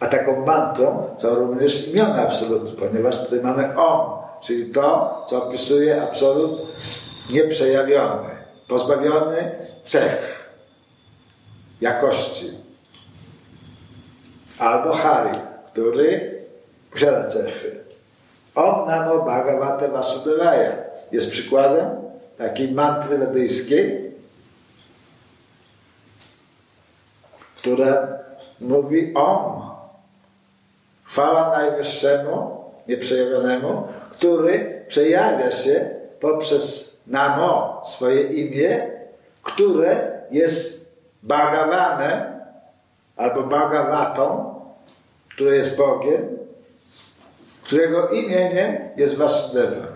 a 0.00 0.06
taką 0.06 0.46
mantrą 0.46 1.16
są 1.18 1.34
również 1.34 1.88
imiona 1.88 2.14
absolutu, 2.14 2.72
ponieważ 2.72 3.24
tutaj 3.24 3.40
mamy 3.40 3.76
Om, 3.76 4.10
czyli 4.42 4.70
to, 4.70 5.24
co 5.28 5.44
opisuje 5.44 6.02
absolut 6.02 6.62
nieprzejawiony, 7.30 8.30
pozbawiony 8.68 9.54
cech, 9.82 10.35
jakości. 11.80 12.50
Albo 14.58 14.92
Hari, 14.92 15.38
który 15.72 16.40
posiada 16.90 17.28
cechy. 17.28 17.76
Om 18.54 18.86
Namo 18.86 19.24
Bhagavate 19.24 19.88
Vasudevaya 19.88 20.72
jest 21.12 21.30
przykładem 21.30 21.90
takiej 22.36 22.72
mantry 22.72 23.18
wedyjskiej, 23.18 24.12
która 27.56 28.18
mówi 28.60 29.14
Om. 29.14 29.70
Chwała 31.04 31.58
Najwyższemu, 31.58 32.64
nieprzejawionemu, 32.88 33.88
który 34.10 34.84
przejawia 34.88 35.52
się 35.52 35.90
poprzez 36.20 36.96
namo, 37.06 37.82
swoje 37.84 38.22
imię, 38.22 38.90
które 39.42 40.22
jest 40.30 40.75
Bhagavanem 41.26 42.22
albo 43.16 43.42
Bhagavatą, 43.42 44.54
które 45.34 45.56
jest 45.56 45.76
Bogiem, 45.76 46.38
którego 47.62 48.08
imieniem 48.08 48.76
jest 48.96 49.16
Vasudeva. 49.16 49.86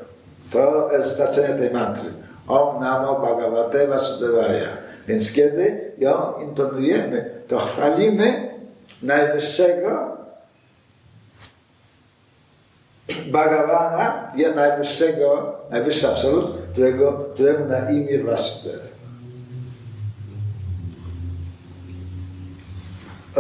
To 0.51 0.93
jest 0.93 1.17
znaczenie 1.17 1.55
tej 1.55 1.71
mantry. 1.71 2.11
Om 2.49 2.81
Namo 2.81 3.21
Bhagavate 3.21 3.87
Vasudevaya. 3.87 4.77
Więc 5.07 5.33
kiedy 5.33 5.93
ją 5.99 6.35
intonujemy, 6.43 7.31
to 7.49 7.59
chwalimy 7.59 8.51
Najwyższego 9.03 10.17
Bhagawana, 13.27 14.33
najwyższego, 14.55 15.59
najwyższy 15.71 16.09
absolut, 16.09 16.57
którego, 16.73 17.13
któremu 17.35 17.65
na 17.65 17.91
imię 17.91 18.19
Vasudev. 18.19 19.00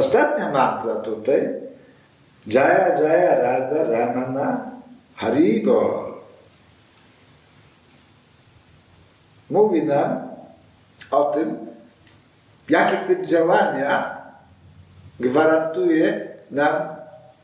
Ostatnia 0.01 0.49
mantra 0.49 1.05
tutaj 1.05 1.61
Jaya 2.49 2.97
Jaya 2.97 3.33
Radha 3.37 3.81
Ramana 3.85 4.47
Haribol 5.21 6.17
mówi 9.51 9.83
nam 9.85 10.33
o 11.11 11.25
tym, 11.25 11.67
jaki 12.69 12.97
typ 13.07 13.27
działania 13.27 14.17
gwarantuje 15.21 16.29
nam 16.51 16.97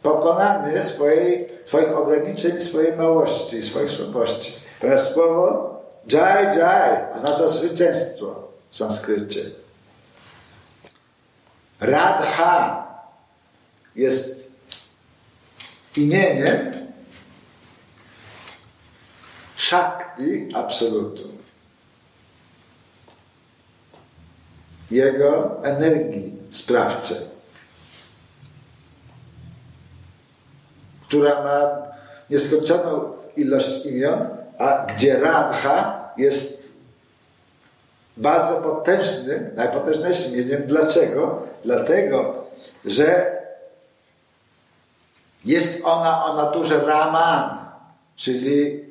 pokonanie 0.03 0.83
swojej, 0.83 1.49
swoich 1.67 1.93
ograniczeń, 1.97 2.61
swojej 2.61 2.97
małości, 2.97 3.63
swojej 3.63 3.89
słabości. 3.89 4.53
Teraz 4.81 5.13
słowo 5.13 5.77
Jai 6.13 6.57
Jai 6.57 7.13
oznacza 7.17 7.49
zwycięstwo 7.49 8.49
w 8.71 8.77
sanskrycie. 8.77 9.66
Radha 11.81 12.87
jest 13.97 14.51
imieniem 15.97 16.73
Shakti 19.57 20.49
absolutu. 20.55 21.29
Jego 24.91 25.61
energii 25.65 26.33
sprawczej, 26.51 27.17
która 31.09 31.45
ma 31.45 31.87
nieskończoną 32.31 33.13
ilość 33.37 33.87
imion, 33.87 34.29
a 34.59 34.87
gdzie 34.87 35.19
Radha 35.19 36.09
jest 36.17 36.56
bardzo 38.17 38.57
potężnym, 38.57 39.51
najpotężniejszym 39.55 40.35
imieniem. 40.35 40.67
Dlaczego? 40.67 41.43
Dlatego, 41.65 42.45
że 42.85 43.37
jest 45.45 45.81
ona 45.85 46.25
o 46.25 46.37
naturze 46.37 46.81
Raman, 46.81 47.67
czyli 48.17 48.87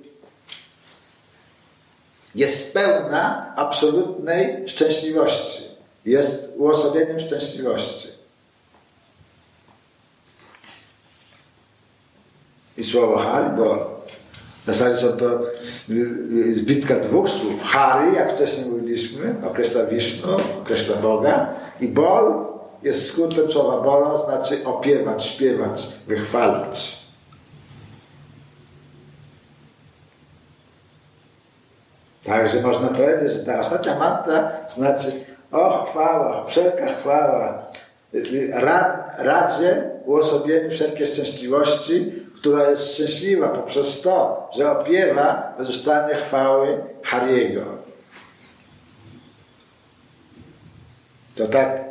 jest 2.35 2.73
pełna 2.73 3.53
absolutnej 3.55 4.69
szczęśliwości. 4.69 5.63
Jest 6.05 6.53
uosobieniem 6.57 7.19
szczęśliwości. 7.19 8.09
I 12.77 12.83
słowo 12.83 13.17
Haribol. 13.17 13.94
W 14.65 14.67
zasadzie 14.67 14.97
są 14.97 15.07
to 15.07 15.39
zbitka 16.53 16.95
dwóch 16.95 17.29
słów. 17.29 17.61
Hari, 17.61 18.15
jak 18.15 18.33
wcześniej 18.33 18.65
mówiliśmy, 18.65 19.35
określa 19.43 19.85
Wisznu, 19.85 20.37
określa 20.61 20.95
Boga. 20.95 21.49
I 21.79 21.87
Bol 21.87 22.45
jest 22.83 23.07
skrótem 23.07 23.51
słowa 23.51 23.81
Bolo, 23.81 24.17
znaczy 24.17 24.65
opiewać, 24.65 25.25
śpiewać, 25.25 25.87
wychwalać. 26.07 27.05
Także 32.23 32.61
można 32.61 32.87
powiedzieć, 32.87 33.31
że 33.31 33.39
ta 33.39 33.59
ostatnia 33.59 33.99
mantra 33.99 34.51
znaczy 34.75 35.11
o 35.51 35.69
chwała, 35.69 36.45
wszelka 36.45 36.87
chwała, 36.87 37.65
rad, 38.53 39.15
radzie 39.17 39.91
uosobieniu 40.05 40.71
wszelkiej 40.71 41.07
szczęśliwości, 41.07 42.13
która 42.45 42.69
jest 42.69 42.93
szczęśliwa 42.93 43.47
poprzez 43.47 44.01
to, 44.01 44.49
że 44.57 44.71
opiewa 44.71 45.53
bezustannie 45.57 46.15
chwały 46.15 46.77
Hariego. 47.03 47.61
To 51.35 51.47
tak 51.47 51.83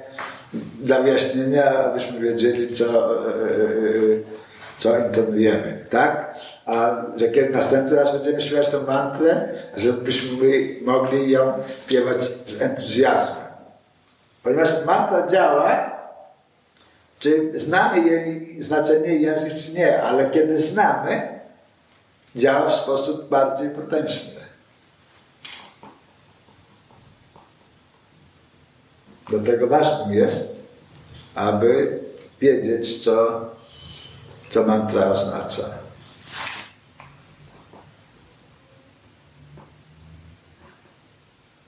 dla 0.81 1.01
wyjaśnienia, 1.01 1.85
abyśmy 1.85 2.21
wiedzieli, 2.21 2.75
co, 2.75 3.17
e, 3.29 3.35
co 4.79 4.99
intonujemy, 4.99 5.87
tak? 5.91 6.35
A 6.67 7.03
że 7.17 7.29
kiedy 7.29 7.51
następny 7.51 7.97
raz 7.97 8.13
będziemy 8.13 8.41
śpiewać 8.41 8.69
tę 8.69 8.81
mantrę, 8.81 9.49
żebyśmy 9.77 10.29
mogli 10.83 11.31
ją 11.31 11.53
śpiewać 11.87 12.23
z 12.23 12.63
entuzjazmem. 12.63 13.45
Ponieważ 14.43 14.71
mantra 14.87 15.27
działa, 15.27 15.94
czy 17.25 17.53
znamy 17.55 18.09
jej 18.09 18.63
znaczenie 18.63 19.17
język, 19.17 19.53
czy 19.55 19.73
nie, 19.73 20.03
ale 20.03 20.31
kiedy 20.31 20.59
znamy, 20.59 21.41
działa 22.37 22.69
w 22.69 22.75
sposób 22.75 23.29
bardziej 23.29 23.71
potężny. 23.71 24.41
Dlatego 29.29 29.67
ważnym 29.67 30.13
jest, 30.13 30.61
aby 31.35 32.01
wiedzieć, 32.41 33.05
co, 33.05 33.45
co 34.51 34.63
mantra 34.63 35.07
oznacza. 35.07 35.65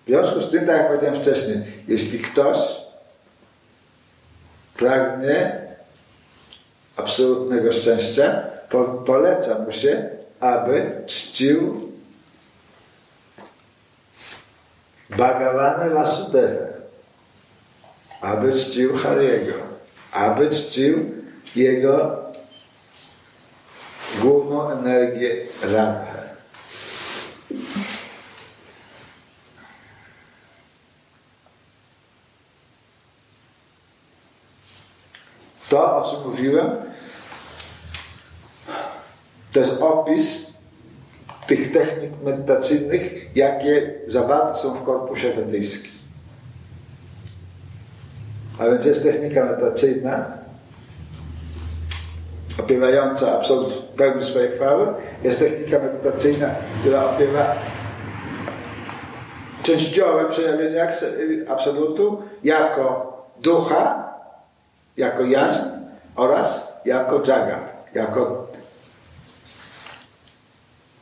W 0.04 0.08
związku 0.08 0.40
z 0.40 0.50
tym, 0.50 0.66
tak 0.66 0.76
jak 0.76 0.88
powiedziałem 0.88 1.22
wcześniej, 1.22 1.58
jeśli 1.88 2.18
ktoś 2.18 2.85
pragnie 4.76 5.60
absolutnego 6.96 7.72
szczęścia, 7.72 8.42
po, 8.70 8.84
poleca 8.84 9.58
mu 9.58 9.72
się, 9.72 10.10
aby 10.40 11.02
czcił 11.06 11.90
Bhagavanę 15.10 15.90
Vasudevę, 15.90 16.68
aby 18.20 18.52
czcił 18.52 18.96
Hariego, 18.96 19.52
aby 20.12 20.50
czcił 20.50 21.10
jego 21.56 22.16
główną 24.20 24.70
energię 24.70 25.36
Radha. 25.62 26.15
To, 35.68 35.96
o 35.96 36.10
czym 36.10 36.30
mówiłem, 36.30 36.70
to 39.52 39.60
jest 39.60 39.82
opis 39.82 40.52
tych 41.46 41.72
technik 41.72 42.10
medytacyjnych, 42.22 43.36
jakie 43.36 43.94
zawarte 44.06 44.54
są 44.54 44.74
w 44.74 44.84
korpusie 44.84 45.32
wedyjskim. 45.32 45.92
A 48.58 48.64
więc 48.64 48.84
jest 48.84 49.02
technika 49.02 49.44
medytacyjna, 49.44 50.26
opiewająca 52.58 53.36
absolut 53.36 53.72
w 53.72 53.82
pełni 53.82 54.22
swojej 54.22 54.50
chwały. 54.50 54.94
Jest 55.22 55.38
technika 55.38 55.78
medytacyjna, 55.78 56.54
która 56.80 57.04
opiewa 57.04 57.56
częściowe 59.62 60.24
przejawienie 60.24 60.88
absolutu 61.48 62.22
jako 62.44 63.12
ducha, 63.40 64.05
jako 64.96 65.24
jaźń 65.24 65.62
oraz 66.16 66.72
jako 66.84 67.22
jagat, 67.26 67.72
jako 67.94 68.46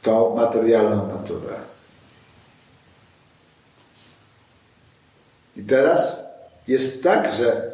tą 0.03 0.37
materialną 0.37 1.07
naturę. 1.07 1.55
I 5.57 5.63
teraz 5.63 6.25
jest 6.69 7.03
tak, 7.03 7.33
że 7.33 7.71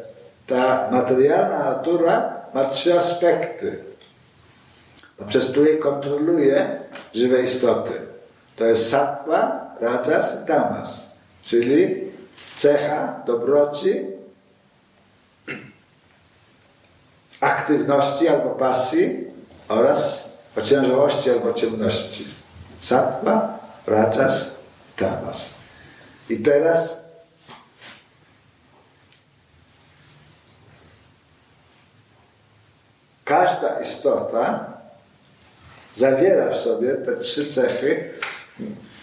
ta 0.47 0.89
materialna 0.91 1.59
natura 1.59 2.41
ma 2.53 2.63
trzy 2.63 2.99
aspekty, 2.99 3.83
przez 5.27 5.45
które 5.45 5.77
kontroluje 5.77 6.83
żywe 7.13 7.41
istoty. 7.41 7.93
To 8.55 8.65
jest 8.65 8.89
sattva, 8.89 9.71
rajas 9.79 10.43
i 10.43 10.47
tamas, 10.47 11.07
czyli 11.43 12.11
cecha 12.55 13.23
dobroci 13.25 14.10
aktywności 17.41 18.27
albo 18.27 18.49
pasji 18.49 19.27
oraz 19.67 20.31
ociężałości 20.57 21.29
albo 21.29 21.53
ciemności. 21.53 22.25
Sattva, 22.79 23.59
rajas, 23.87 24.45
tamas. 24.95 25.53
I 26.29 26.37
teraz 26.37 27.05
każda 33.25 33.79
istota 33.79 34.73
zawiera 35.93 36.49
w 36.49 36.57
sobie 36.57 36.93
te 36.93 37.17
trzy 37.17 37.53
cechy 37.53 38.13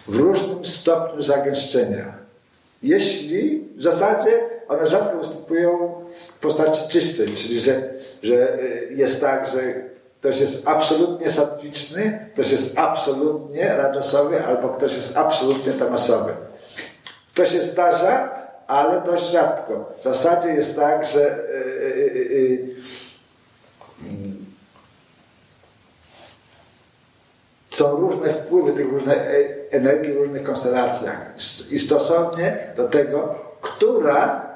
w 0.09 0.17
różnym 0.17 0.65
stopniu 0.65 1.23
zagęszczenia. 1.23 2.28
Jeśli 2.83 3.69
w 3.77 3.83
zasadzie 3.83 4.31
one 4.69 4.87
rzadko 4.87 5.19
występują 5.19 5.95
w 6.37 6.39
postaci 6.41 6.89
czystej, 6.89 7.27
czyli 7.27 7.61
że, 7.61 7.73
że 8.23 8.59
y, 8.61 8.93
jest 8.97 9.21
tak, 9.21 9.47
że 9.47 9.61
ktoś 10.21 10.41
jest 10.41 10.69
absolutnie 10.69 11.31
satwiczny, 11.31 12.29
ktoś 12.33 12.51
jest 12.51 12.79
absolutnie 12.79 13.75
radosowy, 13.75 14.45
albo 14.45 14.69
ktoś 14.69 14.95
jest 14.95 15.17
absolutnie 15.17 15.73
tamasowy. 15.73 16.33
To 17.35 17.47
się 17.47 17.63
zdarza, 17.63 18.35
ale 18.67 19.03
dość 19.03 19.31
rzadko. 19.31 19.93
W 19.99 20.03
zasadzie 20.03 20.49
jest 20.49 20.77
tak, 20.77 21.05
że 21.05 21.45
yy, 21.99 22.15
yy, 22.15 22.68
są 27.79 27.97
różne 27.97 28.31
wpływy 28.31 28.73
tych 28.73 28.93
różnych 28.93 29.19
energii 29.71 30.13
w 30.13 30.17
różnych 30.17 30.43
konstelacjach. 30.43 31.35
I 31.71 31.79
stosownie 31.79 32.57
do 32.77 32.89
tego, 32.89 33.35
która 33.61 34.47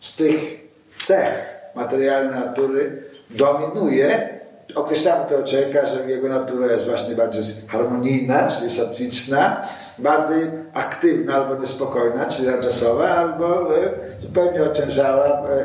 z 0.00 0.16
tych 0.16 0.68
cech 1.02 1.58
materialnej 1.74 2.40
natury 2.40 3.02
dominuje, 3.30 4.28
określamy 4.74 5.24
tego 5.28 5.42
człowieka, 5.42 5.86
że 5.86 6.10
jego 6.10 6.28
natura 6.28 6.72
jest 6.72 6.84
właśnie 6.84 7.14
bardziej 7.14 7.42
harmonijna, 7.68 8.48
czyli 8.48 8.70
satwiczna, 8.70 9.62
bardziej 9.98 10.50
aktywna 10.74 11.34
albo 11.34 11.62
niespokojna, 11.62 12.26
czyli 12.26 12.48
radosowa, 12.48 13.08
albo 13.08 13.76
e, 13.76 13.90
zupełnie 14.20 14.62
ociężała, 14.62 15.26
e, 15.26 15.60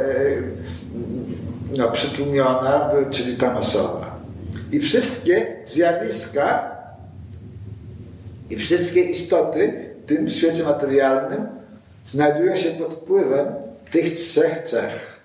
no, 1.78 1.92
przytłumiona, 1.92 2.92
czyli 3.12 3.38
tamasowa. 3.38 4.18
I 4.72 4.80
wszystkie 4.80 5.56
zjawiska 5.66 6.77
i 8.50 8.58
wszystkie 8.58 9.02
istoty 9.02 9.94
w 10.04 10.08
tym 10.08 10.30
świecie 10.30 10.64
materialnym 10.64 11.48
znajdują 12.06 12.56
się 12.56 12.72
pod 12.72 12.94
wpływem 12.94 13.48
tych 13.92 14.16
trzech 14.16 14.64
cech. 14.64 15.18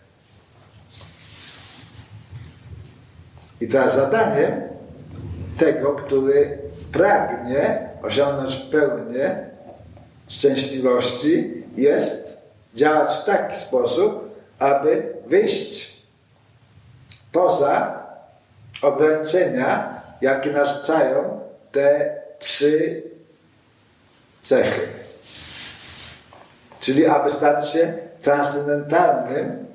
I 3.61 3.69
teraz 3.69 3.97
zadaniem 3.97 4.63
tego, 5.59 5.93
który 5.93 6.59
pragnie 6.93 7.89
osiągnąć 8.03 8.57
pełnię 8.57 9.51
szczęśliwości, 10.29 11.65
jest 11.77 12.39
działać 12.75 13.13
w 13.13 13.25
taki 13.25 13.57
sposób, 13.57 14.35
aby 14.59 15.13
wyjść 15.27 16.03
poza 17.33 18.03
ograniczenia, 18.83 20.03
jakie 20.21 20.51
narzucają 20.51 21.41
te 21.73 22.17
trzy 22.39 23.03
cechy. 24.43 24.89
Czyli 26.81 27.07
aby 27.07 27.31
stać 27.31 27.73
się 27.73 27.95
transcendentalnym 28.23 29.67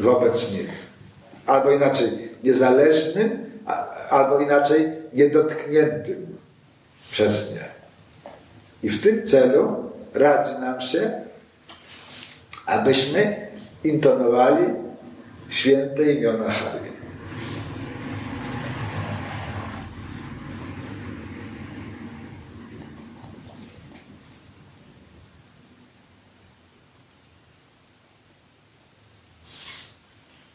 wobec 0.00 0.52
nich. 0.52 0.70
Albo 1.46 1.70
inaczej 1.70 2.08
niezależnym, 2.42 3.60
albo 4.10 4.40
inaczej 4.40 4.92
niedotkniętym 5.12 6.38
przez 7.10 7.50
nie. 7.54 7.64
I 8.82 8.88
w 8.90 9.02
tym 9.02 9.26
celu 9.26 9.90
radzi 10.14 10.58
nam 10.60 10.80
się, 10.80 11.22
abyśmy 12.66 13.48
intonowali 13.84 14.64
święte 15.48 16.12
imiona 16.12 16.50
Hari. 16.50 16.93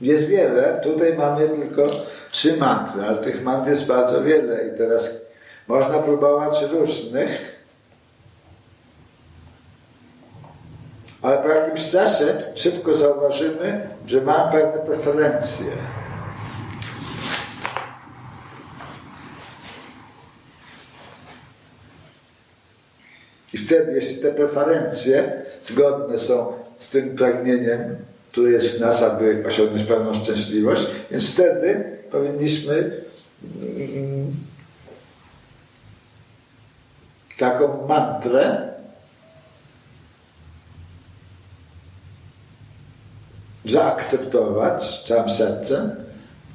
Jest 0.02 0.26
wiele. 0.26 0.80
Tutaj 0.84 1.18
mamy 1.18 1.50
tylko 1.50 1.88
trzy 2.32 2.58
mantry, 2.58 3.02
ale 3.04 3.18
tych 3.18 3.43
mantr 3.43 3.70
jest 3.70 3.86
bardzo 3.86 4.24
wiele 4.24 4.68
i 4.68 4.78
teraz 4.78 5.22
można 5.68 6.00
próbować 6.00 6.62
różnych. 6.72 7.60
Ale 11.22 11.38
po 11.38 11.47
jakimś 11.47 11.91
czasie 11.91 12.26
szybko 12.56 12.95
zauważymy, 12.95 13.89
że 14.06 14.22
mam 14.22 14.52
pewne 14.52 14.80
preferencje. 14.80 15.72
I 23.54 23.58
wtedy, 23.58 23.91
jeśli 23.91 24.22
te 24.22 24.32
preferencje 24.32 25.41
zgodne 25.64 26.18
są 26.18 26.54
z 26.78 26.88
tym 26.88 27.16
pragnieniem, 27.16 27.95
które 28.32 28.52
jest 28.52 28.78
w 28.78 28.80
nas, 28.80 29.04
aby 29.04 29.44
osiągnąć 29.48 29.84
pełną 29.84 30.14
szczęśliwość. 30.14 30.88
Więc 31.12 31.32
wtedy 31.32 31.98
powinniśmy 32.12 32.92
mm, 33.54 34.32
taką 37.38 37.88
mantrę 37.88 38.70
zaakceptować 43.66 45.04
całym 45.08 45.30
sercem, 45.30 45.96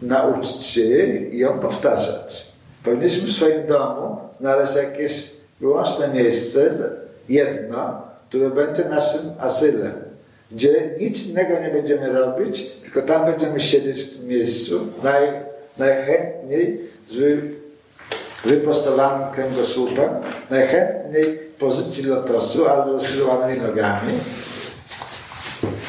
nauczyć 0.03 0.63
się 0.63 0.81
jej 0.81 1.35
i 1.35 1.39
ją 1.39 1.59
powtarzać. 1.59 2.47
Powinniśmy 2.85 3.29
w 3.29 3.33
swoim 3.33 3.67
domu 3.67 4.19
znaleźć 4.41 4.75
jakieś 4.75 5.31
wyłączne 5.61 6.09
miejsce, 6.09 6.91
jedno, 7.29 8.03
które 8.29 8.51
będzie 8.51 8.85
naszym 8.85 9.21
asylem 9.39 10.04
gdzie 10.51 10.91
nic 11.01 11.27
innego 11.27 11.61
nie 11.61 11.69
będziemy 11.69 12.13
robić, 12.13 12.73
tylko 12.73 13.03
tam 13.03 13.27
będziemy 13.27 13.61
siedzieć 13.61 14.03
w 14.03 14.17
tym 14.17 14.29
miejscu, 14.29 14.87
naj, 15.03 15.29
najchętniej 15.79 16.81
z 17.07 17.17
wy, 17.17 17.55
wyprostowanym 18.45 19.31
kręgosłupem, 19.33 20.11
najchętniej 20.51 21.39
w 21.55 21.55
pozycji 21.55 22.05
lotosu 22.05 22.69
albo 22.69 23.01
z 23.01 23.03
skrzyżowanymi 23.03 23.61
nogami. 23.61 24.13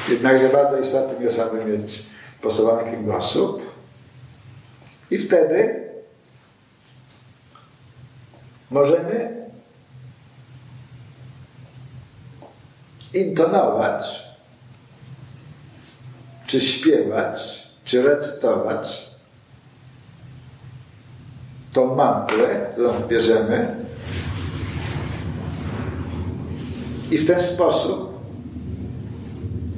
Jednakże 0.10 0.50
bardzo 0.50 0.80
istotnym 0.80 1.24
jest, 1.24 1.40
aby 1.40 1.66
mieć 1.66 2.04
prostowany 2.42 2.92
kręgosłup. 2.92 3.62
I 5.12 5.18
wtedy 5.18 5.86
możemy 8.72 9.46
intonować 13.14 14.25
czy 16.48 16.60
śpiewać, 16.62 17.68
czy 17.84 18.02
recytować 18.04 19.10
tą 21.74 21.96
mantrę, 21.96 22.66
którą 22.74 22.94
bierzemy 23.08 23.76
i 27.12 27.18
w 27.18 27.28
ten 27.28 27.40
sposób 27.40 28.20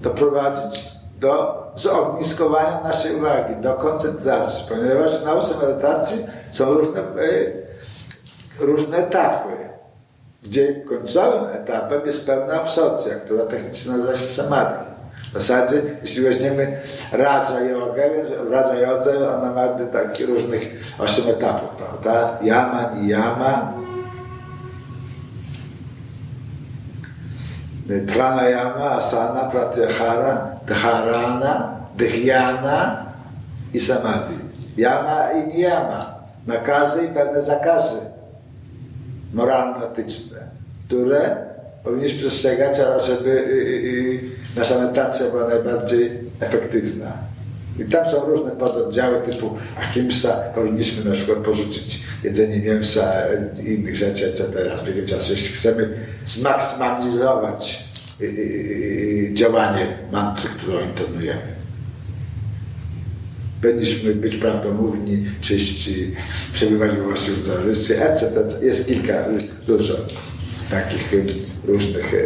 doprowadzić 0.01 0.91
do 1.20 1.63
zogniskowania 1.76 2.82
naszej 2.84 3.15
uwagi, 3.15 3.55
do 3.61 3.74
koncentracji, 3.74 4.65
ponieważ 4.70 5.20
w 5.20 5.26
nauce 5.26 5.55
medytacji 5.68 6.26
są 6.51 6.74
różne, 6.74 7.01
e, 7.01 7.05
różne 8.59 8.97
etapy, 8.97 9.70
gdzie 10.43 10.82
końcowym 10.82 11.49
etapem 11.49 12.01
jest 12.05 12.26
pełna 12.26 12.53
absorpcja, 12.53 13.15
która 13.15 13.45
technicznie 13.45 13.91
nazywa 13.91 14.15
się 14.15 14.28
samadhi. 14.28 14.86
Zasadzie, 15.39 15.81
jeśli 16.01 16.23
weźmiemy 16.23 16.77
Raja 17.11 17.61
Jogę, 17.69 18.09
w 18.47 18.51
Raja 18.51 18.75
Jodze 18.75 19.38
ona 19.38 19.51
ma 19.51 19.67
takich 19.67 20.27
różnych 20.27 20.95
osiem 20.99 21.29
etapów, 21.29 21.69
prawda? 21.69 22.38
Yama, 22.41 22.91
Niyama, 23.01 23.73
Pranayama, 28.13 28.91
Asana, 28.91 29.43
Pratyahara, 29.43 30.59
Dharana, 30.65 31.79
Dhyana 31.97 33.05
i 33.73 33.79
Samadhi. 33.79 34.38
Yama 34.77 35.31
i 35.31 35.47
Niyama. 35.47 36.17
Nakazy 36.47 37.05
i 37.05 37.07
pewne 37.07 37.41
zakazy 37.41 37.99
moralno-etyczne, 39.33 40.38
które 40.88 41.47
powinniśmy 41.88 42.19
przestrzegać, 42.19 42.77
żeby 43.07 43.29
y, 43.29 43.33
y, 43.33 43.43
y, 44.15 44.19
nasza 44.55 44.79
medytacja 44.79 45.29
była 45.29 45.47
najbardziej 45.47 46.11
efektywna. 46.39 47.17
I 47.79 47.85
tam 47.85 48.09
są 48.09 48.25
różne 48.25 48.51
pododdziały 48.51 49.21
typu 49.21 49.57
ahimsa, 49.77 50.33
powinniśmy 50.55 51.03
na 51.03 51.11
przykład 51.11 51.38
porzucić 51.38 51.99
jedzenie 52.23 52.59
mięsa 52.59 53.13
i 53.63 53.73
innych 53.73 53.95
rzeczy, 53.95 54.25
etc. 54.25 54.43
z 54.77 54.83
biegiem 54.83 55.05
czasu. 55.05 55.31
Jeśli 55.31 55.55
chcemy 55.55 55.89
zmaksymalizować 56.25 57.88
działanie 59.33 59.97
mantry, 60.11 60.49
którą 60.49 60.79
intonujemy. 60.79 61.57
Powinniśmy 63.61 64.15
być 64.15 64.35
prawdomówni, 64.35 65.25
czyści, 65.41 66.15
przebywać 66.53 66.91
we 66.91 67.03
właściwym 67.03 67.43
towarzystwie, 67.43 68.09
etc. 68.09 68.43
Jest 68.61 68.88
kilka, 68.88 69.25
dużo 69.67 69.95
takich 70.70 71.13
różnych 71.65 72.13
e, 72.13 72.18
e, 72.18 72.22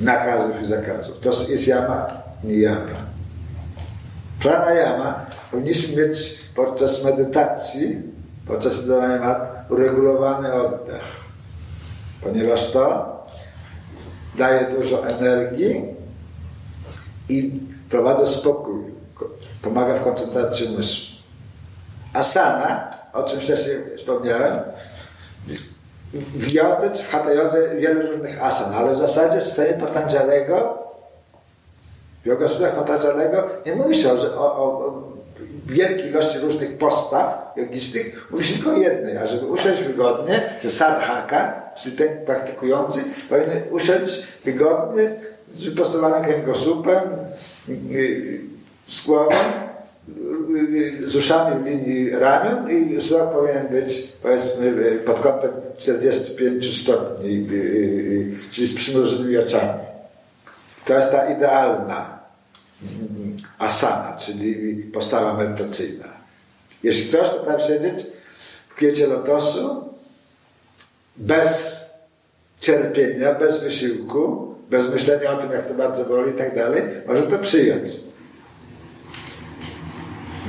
nakazów 0.00 0.62
i 0.62 0.64
zakazów. 0.64 1.20
To 1.20 1.30
jest 1.50 1.68
jama, 1.68 2.06
nie 2.44 2.58
jama. 2.58 3.10
Pranayama 4.40 5.26
powinniśmy 5.50 6.06
mieć 6.06 6.40
podczas 6.54 7.04
medytacji, 7.04 8.02
podczas 8.46 8.88
dawania 8.88 9.18
mat, 9.18 9.66
uregulowany 9.68 10.52
oddech. 10.52 11.20
Ponieważ 12.20 12.70
to 12.70 13.10
daje 14.38 14.76
dużo 14.76 15.08
energii 15.08 15.84
i 17.28 17.60
wprowadza 17.86 18.26
spokój, 18.26 18.84
pomaga 19.62 19.94
w 19.94 20.00
koncentracji 20.00 20.66
umysłu. 20.66 21.16
Asana, 22.14 22.90
o 23.12 23.22
czym 23.22 23.40
wcześniej 23.40 23.76
wspomniałem, 23.96 24.58
w 26.14 26.50
jodze 26.50 26.90
czy 26.90 27.02
w 27.02 27.08
hatha 27.08 27.32
jodze 27.32 27.76
wiele 27.76 28.02
różnych 28.02 28.44
asan, 28.44 28.74
ale 28.74 28.92
w 28.92 28.96
zasadzie 28.96 29.40
w 29.40 29.44
systemie 29.44 29.72
Patanjalego, 29.72 30.78
w 32.22 32.26
yogasudach 32.26 32.74
Patanjalego 32.74 33.48
nie 33.66 33.74
mówi 33.74 33.94
się 33.94 34.12
o, 34.12 34.38
o, 34.38 34.54
o 34.56 35.02
wielkiej 35.66 36.10
ilości 36.10 36.38
różnych 36.38 36.78
postaw 36.78 37.52
jogicznych, 37.56 38.26
mówi 38.30 38.44
się 38.44 38.54
tylko 38.54 38.70
o 38.70 38.76
jednej, 38.76 39.16
a 39.16 39.26
żeby 39.26 39.46
usiąść 39.46 39.82
wygodnie, 39.82 40.42
że 40.62 40.70
sadhaka, 40.70 41.70
czyli 41.74 41.96
ten 41.96 42.24
praktykujący, 42.24 43.04
powinien 43.28 43.62
usiąść 43.70 44.26
wygodnie 44.44 45.10
z 45.52 45.64
wyprostowanym 45.64 46.24
kręgosłupem, 46.24 47.02
z 48.88 49.06
głową, 49.06 49.30
z 51.04 51.16
uszami 51.16 51.64
w 51.64 51.66
linii 51.66 52.10
ramion 52.10 52.70
i 52.70 52.96
wzrok 52.96 53.32
powinien 53.32 53.68
być 53.68 54.02
powiedzmy 54.22 54.98
pod 55.06 55.20
kątem 55.20 55.50
45 55.78 56.82
stopni, 56.82 57.46
czyli 58.50 58.66
z 58.66 58.74
przymrużonymi 58.74 59.38
oczami. 59.38 59.80
To 60.84 60.94
jest 60.94 61.10
ta 61.10 61.32
idealna 61.32 62.20
asana, 63.58 64.16
czyli 64.16 64.74
postawa 64.74 65.34
medytacyjna. 65.34 66.08
Jeśli 66.82 67.08
ktoś 67.08 67.28
potrafi 67.28 67.66
siedzieć 67.66 68.06
w 68.68 68.74
kwiecie 68.74 69.06
lotosu 69.06 69.94
bez 71.16 71.80
cierpienia, 72.60 73.34
bez 73.34 73.64
wysiłku, 73.64 74.54
bez 74.70 74.88
myślenia 74.90 75.32
o 75.32 75.36
tym, 75.36 75.52
jak 75.52 75.68
to 75.68 75.74
bardzo 75.74 76.04
boli 76.04 76.30
i 76.30 76.34
tak 76.34 76.54
dalej, 76.54 76.82
może 77.06 77.22
to 77.22 77.38
przyjąć. 77.38 77.92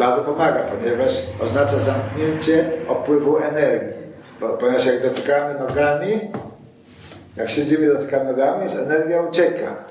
Bardzo 0.02 0.22
pomaga, 0.22 0.64
ponieważ 0.64 1.22
oznacza 1.39 1.80
zamknięcie 1.80 2.72
opływu 2.88 3.38
energii. 3.38 4.04
Ponieważ 4.60 4.86
jak 4.86 5.02
dotykamy 5.04 5.60
nogami, 5.60 6.32
jak 7.38 7.49
siedzimy 7.49 7.88
dotykamy 7.88 8.26
nogami, 8.26 8.66
energia 8.86 9.22
ucieka 9.22 9.84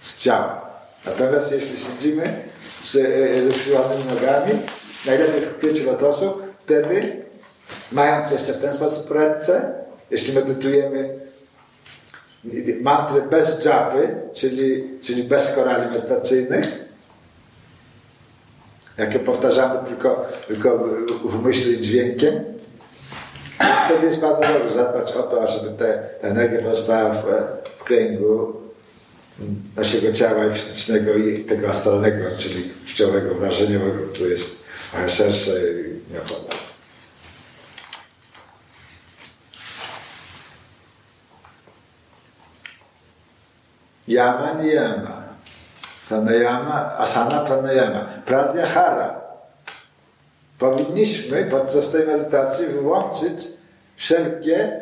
z 0.00 0.16
ciała. 0.16 0.70
Natomiast 1.06 1.52
jeśli 1.52 1.78
siedzimy 1.78 2.44
z, 2.82 2.92
ze 3.46 3.52
skrzywanymi 3.52 4.04
nogami, 4.14 4.52
najlepiej 5.06 5.40
w 5.40 5.58
kwiecie 5.58 5.84
lotosu, 5.84 6.42
wtedy, 6.64 7.22
mając 7.92 8.30
jeszcze 8.30 8.52
w 8.52 8.60
ten 8.60 8.72
sposób 8.72 9.10
ręce, 9.10 9.74
jeśli 10.10 10.34
medytujemy 10.34 11.18
mantry 12.80 13.22
bez 13.22 13.60
dżapy, 13.60 14.16
czyli, 14.32 14.98
czyli 15.02 15.24
bez 15.24 15.54
korali 15.54 15.90
medytacyjnych, 15.90 16.83
jakie 18.98 19.18
powtarzamy 19.18 19.88
tylko, 19.88 20.26
tylko 20.46 20.88
w 21.24 21.42
myśli 21.42 21.80
dźwiękiem, 21.80 22.44
wtedy 23.84 24.04
jest 24.04 24.20
bardzo 24.20 24.42
dobrze 24.42 24.70
zadbać 24.70 25.12
o 25.12 25.22
to, 25.22 25.46
żeby 25.46 25.78
te, 25.78 26.08
ta 26.20 26.28
energia 26.28 26.62
pozostała 26.62 27.10
w, 27.10 27.24
w 27.78 27.84
kręgu 27.84 28.64
naszego 29.76 30.12
ciała 30.12 30.50
fizycznego 30.50 31.14
i 31.14 31.44
tego 31.44 31.68
astralnego, 31.68 32.24
czyli 32.38 32.72
czciowego, 32.86 33.34
wrażeniowego, 33.34 34.08
który 34.12 34.30
jest 34.30 34.64
trochę 34.90 35.10
szersze 35.10 35.50
i 35.50 36.12
nieopodal. 36.12 36.58
Yama 44.08 44.62
niyama. 44.62 45.23
Pranayama, 46.08 46.98
asana 46.98 47.40
pranayama. 47.40 48.06
Pratyahara. 48.26 49.20
Powinniśmy 50.58 51.44
podczas 51.44 51.90
tej 51.90 52.06
medytacji 52.06 52.66
wyłączyć 52.66 53.48
wszelkie 53.96 54.80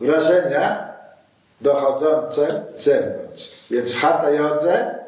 wrażenia 0.00 0.94
dochodzące 1.60 2.64
z 2.74 2.84
zewnątrz. 2.84 3.50
Więc 3.70 3.90
w 3.90 4.00
Hatha 4.00 4.30
Jodze 4.30 5.04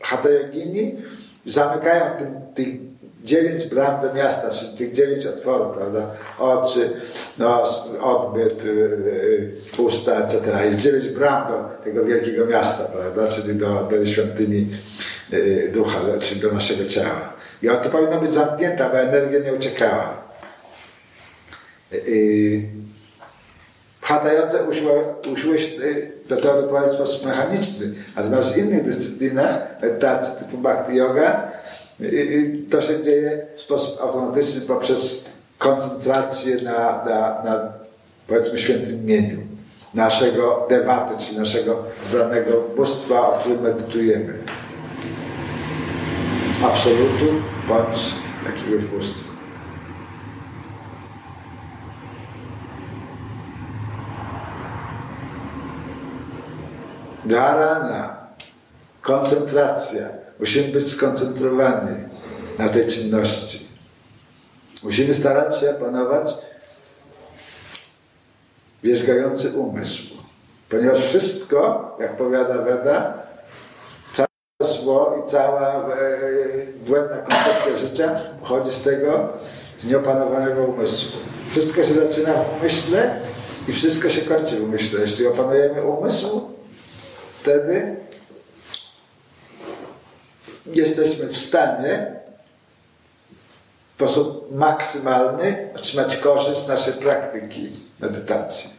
Hatha 0.00 0.28
Yogini 0.28 1.02
zamykają 1.46 2.10
tych 2.54 2.68
dziewięć 3.26 3.64
bram 3.64 4.00
do 4.00 4.14
miasta, 4.14 4.50
czyli 4.50 4.76
tych 4.76 4.92
dziewięć 4.92 5.26
otworów, 5.26 5.76
prawda? 5.76 6.10
Oczy, 6.38 6.90
nos, 7.38 7.82
odbyt, 8.00 8.64
y, 8.64 8.68
y, 8.68 9.82
usta, 9.82 10.12
etc. 10.12 10.64
Jest 10.64 10.78
dziewięć 10.78 11.08
bram 11.08 11.48
do 11.48 11.84
tego 11.84 12.04
wielkiego 12.04 12.46
miasta, 12.46 12.84
prawda? 12.84 13.28
Czyli 13.28 13.54
do, 13.54 13.88
do 13.90 14.06
świątyni 14.06 14.68
y, 15.32 15.70
ducha, 15.74 15.98
czyli 16.20 16.40
do 16.40 16.52
naszego 16.52 16.84
ciała. 16.84 17.32
I 17.62 17.66
to 17.66 17.90
powinno 17.90 18.20
być 18.20 18.32
zamknięte, 18.32 18.86
aby 18.86 18.98
energia 18.98 19.38
nie 19.38 19.54
uciekała. 19.54 20.26
Hatha 24.00 24.32
Jodze 24.32 24.64
usiłuje 25.32 25.58
do 26.28 26.36
tego 26.36 26.62
doprowadzić 26.62 26.92
w 26.92 26.94
sposób 26.94 27.26
mechaniczny, 27.26 27.86
natomiast 28.16 28.52
w 28.52 28.56
innych 28.56 28.84
dyscyplinach 28.84 29.82
medytacji 29.82 30.34
typu 30.44 30.58
bhakti 30.58 30.96
yoga 30.96 31.52
to 32.70 32.82
się 32.82 33.02
dzieje 33.02 33.46
w 33.56 33.60
sposób 33.60 34.00
automatyczny 34.00 34.60
poprzez 34.60 35.30
koncentrację 35.58 36.56
na, 36.56 37.04
na, 37.04 37.42
na 37.44 37.72
powiedzmy 38.26 38.58
świętym 38.58 39.02
imieniu 39.02 39.42
naszego 39.94 40.66
dewaty, 40.68 41.24
czyli 41.24 41.38
naszego 41.38 41.82
wybranego 42.10 42.62
bóstwa, 42.76 43.28
o 43.28 43.38
którym 43.38 43.60
medytujemy. 43.60 44.38
Absolutu 46.64 47.42
bądź 47.68 48.14
jakiegoś 48.46 48.84
bóstwa. 48.84 49.26
Dharana, 57.24 58.16
koncentracja. 59.02 60.25
Musimy 60.40 60.68
być 60.68 60.90
skoncentrowani 60.90 61.96
na 62.58 62.68
tej 62.68 62.86
czynności. 62.86 63.66
Musimy 64.82 65.14
starać 65.14 65.60
się 65.60 65.66
panować 65.66 66.34
wierzgający 68.82 69.50
umysł. 69.50 70.02
Ponieważ 70.68 71.00
wszystko, 71.00 71.90
jak 72.00 72.16
powiada 72.16 72.62
Weda, 72.62 73.22
całe 74.12 74.28
zło 74.60 75.22
i 75.24 75.30
cała 75.30 75.74
e, 75.74 75.86
błędna 76.86 77.16
koncepcja 77.16 77.76
życia 77.76 78.20
pochodzi 78.40 78.70
z 78.70 78.82
tego, 78.82 79.28
z 79.78 79.90
nieopanowanego 79.90 80.64
umysłu. 80.64 81.20
Wszystko 81.50 81.84
się 81.84 81.94
zaczyna 81.94 82.32
w 82.32 82.60
umyśle 82.60 83.20
i 83.68 83.72
wszystko 83.72 84.08
się 84.08 84.22
kończy 84.22 84.56
w 84.56 84.64
umyśle. 84.64 85.00
Jeśli 85.00 85.26
opanujemy 85.26 85.82
umysł, 85.82 86.50
wtedy 87.40 87.96
jesteśmy 90.74 91.26
w 91.26 91.38
stanie 91.38 92.16
w 93.92 93.98
sposób 93.98 94.54
maksymalny 94.56 95.68
otrzymać 95.76 96.16
korzyść 96.16 96.60
z 96.60 96.68
naszej 96.68 96.94
praktyki 96.94 97.70
medytacji. 98.00 98.70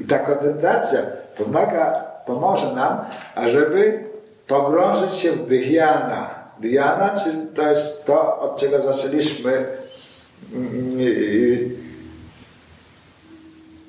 I 0.00 0.04
ta 0.04 0.18
koncentracja 0.18 1.00
pomaga, 1.36 2.04
pomoże 2.26 2.72
nam, 2.72 3.04
ażeby 3.34 4.04
pogrążyć 4.46 5.14
się 5.14 5.32
w 5.32 5.46
dhyana. 5.46 6.34
Dhyana, 6.60 7.10
czyli 7.24 7.46
to 7.54 7.68
jest 7.68 8.04
to, 8.04 8.40
od 8.40 8.60
czego 8.60 8.82
zaczęliśmy 8.82 9.66
mm, 10.52 10.98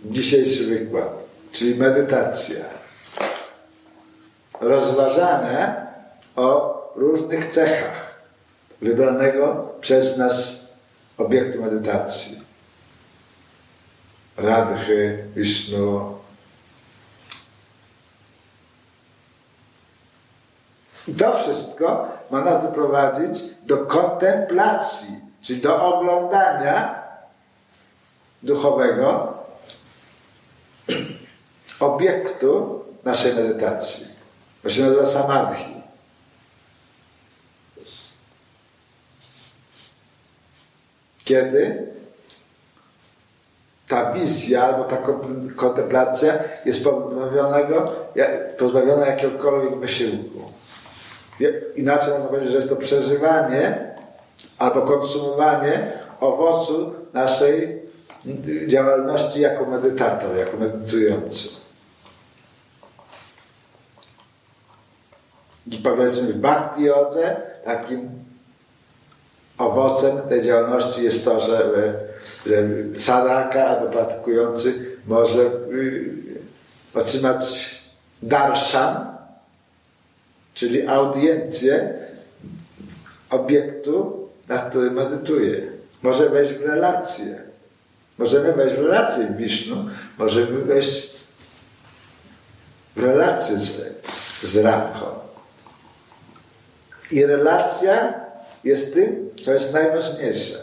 dzisiejszy 0.06 0.66
wykład, 0.66 1.10
czyli 1.52 1.76
medytacja. 1.76 2.77
Rozważane 4.62 5.88
o 6.36 6.78
różnych 6.96 7.50
cechach 7.50 8.22
wybranego 8.82 9.74
przez 9.82 10.18
nas 10.18 10.68
obiektu 11.18 11.62
medytacji. 11.62 12.42
Radhy, 14.38 15.26
Vishnu. 15.36 16.18
I 21.08 21.14
to 21.14 21.40
wszystko 21.40 22.08
ma 22.32 22.42
nas 22.42 22.64
doprowadzić 22.64 23.44
do 23.64 23.78
kontemplacji, 23.78 25.20
czyli 25.42 25.62
do 25.62 25.84
oglądania 25.84 27.04
duchowego 28.44 29.34
obiektu 31.80 32.84
naszej 33.04 33.36
medytacji. 33.36 34.17
To 34.64 34.70
się 34.70 34.82
nazywa 34.82 35.06
samadhi. 35.06 35.78
Kiedy 41.24 41.88
ta 43.88 44.14
wizja 44.14 44.64
albo 44.64 44.84
ta 44.84 44.98
kontemplacja 45.56 46.34
jest 46.66 46.84
pozbawiona, 46.84 47.58
pozbawiona 48.58 49.06
jakiegokolwiek 49.06 49.80
wysiłku. 49.80 50.42
Inaczej 51.76 52.14
można 52.14 52.28
powiedzieć, 52.28 52.50
że 52.50 52.56
jest 52.56 52.70
to 52.70 52.76
przeżywanie 52.76 53.96
albo 54.58 54.82
konsumowanie 54.82 55.92
owocu 56.20 56.94
naszej 57.14 57.82
działalności 58.68 59.42
jako 59.42 59.66
medytator, 59.66 60.38
jako 60.38 60.58
medytujący. 60.58 61.57
I 65.72 65.78
powiedzmy 65.78 66.34
w 66.34 66.38
bhakti 66.38 66.84
jodze 66.84 67.36
takim 67.64 68.10
owocem 69.58 70.18
tej 70.30 70.42
działalności 70.42 71.04
jest 71.04 71.26
to, 71.26 71.40
że, 71.40 71.72
że 72.46 72.64
sadaka 73.00 73.66
albo 73.66 73.92
praktykujący 73.92 74.98
może 75.06 75.42
y, 75.72 76.14
otrzymać 76.94 77.76
darshan, 78.24 79.18
czyli 80.54 80.88
audiencję 80.88 81.94
obiektu, 83.30 84.28
nad 84.48 84.70
którym 84.70 84.94
medytuje. 84.94 85.72
Może 86.02 86.30
wejść 86.30 86.54
w 86.54 86.66
relację. 86.66 87.42
Możemy 88.18 88.54
wejść 88.54 88.76
w 88.76 88.80
relację 88.80 89.28
w 89.28 89.38
Wisznu, 89.38 89.86
możemy 90.18 90.62
wejść 90.62 91.10
w 92.96 93.04
relację 93.04 93.60
z, 93.60 93.84
z. 94.42 94.66
I 97.12 97.26
relacja 97.26 98.14
jest 98.64 98.94
tym, 98.94 99.30
co 99.46 99.54
jest 99.54 99.74
najważniejsze. 99.74 100.58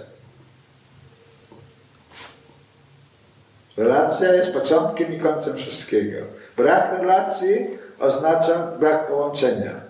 Relacja 3.77 4.33
jest 4.33 4.53
początkiem 4.53 5.15
i 5.15 5.19
końcem 5.19 5.57
wszystkiego. 5.57 6.19
Brak 6.57 6.93
relacji 7.01 7.79
oznacza 7.99 8.73
brak 8.81 9.07
połączenia. 9.07 9.81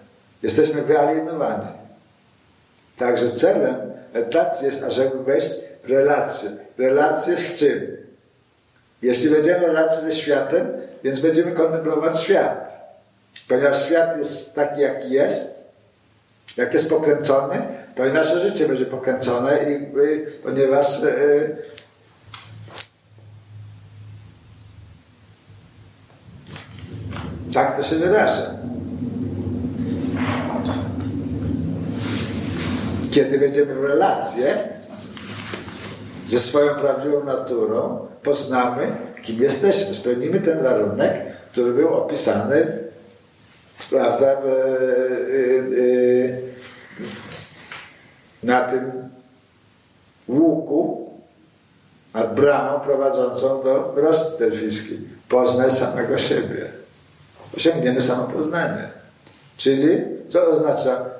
Jesteśmy 0.42 0.82
wyalienowani. 0.82 1.66
Także 2.96 3.30
celem 3.30 3.92
medytacji 4.14 4.66
jest, 4.66 4.82
ażeby 4.82 5.24
wejść 5.24 5.50
w 5.84 5.90
relację. 5.90 6.50
Relację 6.78 7.36
z 7.36 7.54
czym? 7.54 7.96
Jeśli 9.02 9.30
będziemy 9.30 9.58
w 9.60 9.62
relacji 9.62 10.02
ze 10.02 10.12
światem, 10.12 10.66
więc 11.04 11.20
będziemy 11.20 11.52
kontemplować 11.52 12.20
świat. 12.20 12.84
Ponieważ 13.48 13.84
świat 13.86 14.18
jest 14.18 14.54
taki, 14.54 14.80
jaki 14.80 15.10
jest, 15.10 15.53
jak 16.56 16.74
jest 16.74 16.88
pokręcony, 16.88 17.62
to 17.94 18.06
i 18.06 18.12
nasze 18.12 18.40
życie 18.48 18.68
będzie 18.68 18.86
pokręcone, 18.86 19.58
i, 19.72 19.86
ponieważ 20.42 21.02
y, 21.02 21.56
tak 27.54 27.76
to 27.76 27.82
się 27.82 27.96
wyraża. 27.96 28.42
Kiedy 33.10 33.38
wejdziemy 33.38 33.74
w 33.74 33.84
relację 33.84 34.58
ze 36.26 36.40
swoją 36.40 36.74
prawdziwą 36.74 37.24
naturą, 37.24 38.06
poznamy, 38.22 38.96
kim 39.22 39.42
jesteśmy. 39.42 39.94
Spełnimy 39.94 40.40
ten 40.40 40.62
warunek, 40.62 41.36
który 41.52 41.72
był 41.72 41.94
opisany 41.94 42.66
prawda, 43.90 44.40
w, 44.40 44.46
y, 44.46 44.50
y, 45.78 46.42
na 48.42 48.60
tym 48.60 48.92
łuku 50.28 51.10
nad 52.14 52.34
bramą 52.34 52.80
prowadzącą 52.80 53.62
do 53.62 53.92
rosty 53.96 54.38
delfińskiej. 54.38 54.98
Poznaj 55.28 55.70
samego 55.70 56.18
siebie. 56.18 56.72
Osiągniemy 57.56 58.00
samopoznanie. 58.00 58.88
Czyli 59.56 60.04
co 60.28 60.46
oznacza 60.46 61.14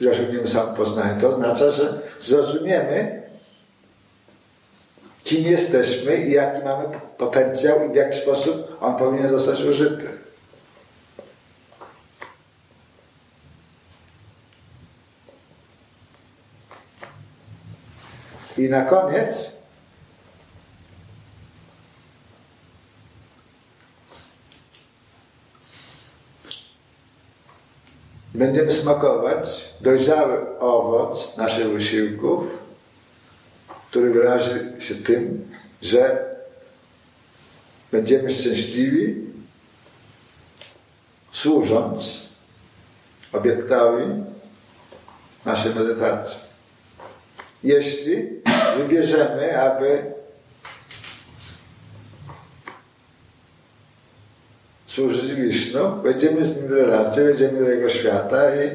że 0.00 0.10
osiągniemy 0.10 0.46
samopoznanie. 0.46 1.20
To 1.20 1.28
oznacza, 1.28 1.70
że 1.70 2.00
zrozumiemy, 2.20 3.22
kim 5.24 5.44
jesteśmy 5.44 6.16
i 6.16 6.32
jaki 6.32 6.64
mamy 6.64 6.84
potencjał 7.18 7.88
i 7.88 7.92
w 7.92 7.94
jaki 7.94 8.18
sposób 8.18 8.76
on 8.80 8.96
powinien 8.96 9.28
zostać 9.28 9.62
użyty. 9.62 10.08
I 18.58 18.68
na 18.68 18.82
koniec 18.82 19.56
będziemy 28.34 28.70
smakować 28.70 29.74
dojrzały 29.80 30.58
owoc 30.58 31.36
naszych 31.36 31.68
wysiłków, 31.68 32.58
który 33.90 34.10
wyrazi 34.10 34.50
się 34.78 34.94
tym, 34.94 35.50
że 35.82 36.26
będziemy 37.92 38.30
szczęśliwi, 38.30 39.26
służąc 41.32 42.28
obiektowi 43.32 44.04
naszej 45.44 45.74
medytacji. 45.74 46.40
Jeśli 47.64 48.42
wybierzemy, 48.76 49.60
aby 49.62 50.02
służyć 54.86 55.34
Wisznu, 55.34 55.96
będziemy 56.02 56.44
z 56.44 56.56
nim 56.56 56.68
w 56.68 56.72
relacji, 56.72 57.22
będziemy 57.22 57.64
do 57.64 57.70
jego 57.70 57.88
świata 57.88 58.54
i 58.54 58.70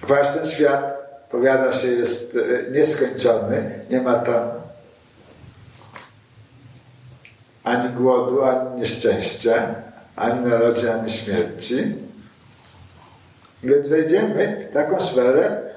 ponieważ 0.00 0.28
ten 0.28 0.44
świat, 0.44 0.98
powiada 1.30 1.72
się, 1.72 1.88
jest 1.88 2.36
e, 2.36 2.70
nieskończony, 2.70 3.84
nie 3.90 4.00
ma 4.00 4.14
tam 4.14 4.50
ani 7.64 7.88
głodu, 7.88 8.44
ani 8.44 8.80
nieszczęścia, 8.80 9.74
ani 10.16 10.40
narodzin, 10.40 10.88
ani 10.88 11.10
śmierci. 11.10 11.94
Więc 13.62 13.88
wejdziemy 13.88 14.66
w 14.70 14.74
taką 14.74 15.00
sferę, 15.00 15.67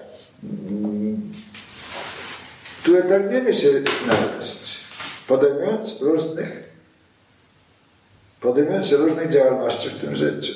w 2.82 2.84
której 2.84 3.04
pragniemy 3.04 3.54
się 3.54 3.70
znaleźć, 3.70 4.80
podejmując 5.28 6.02
różnych 6.02 6.72
podejmując 8.40 8.92
różnych 8.92 9.30
działalności 9.30 9.90
w 9.90 10.02
tym 10.02 10.16
życiu. 10.16 10.54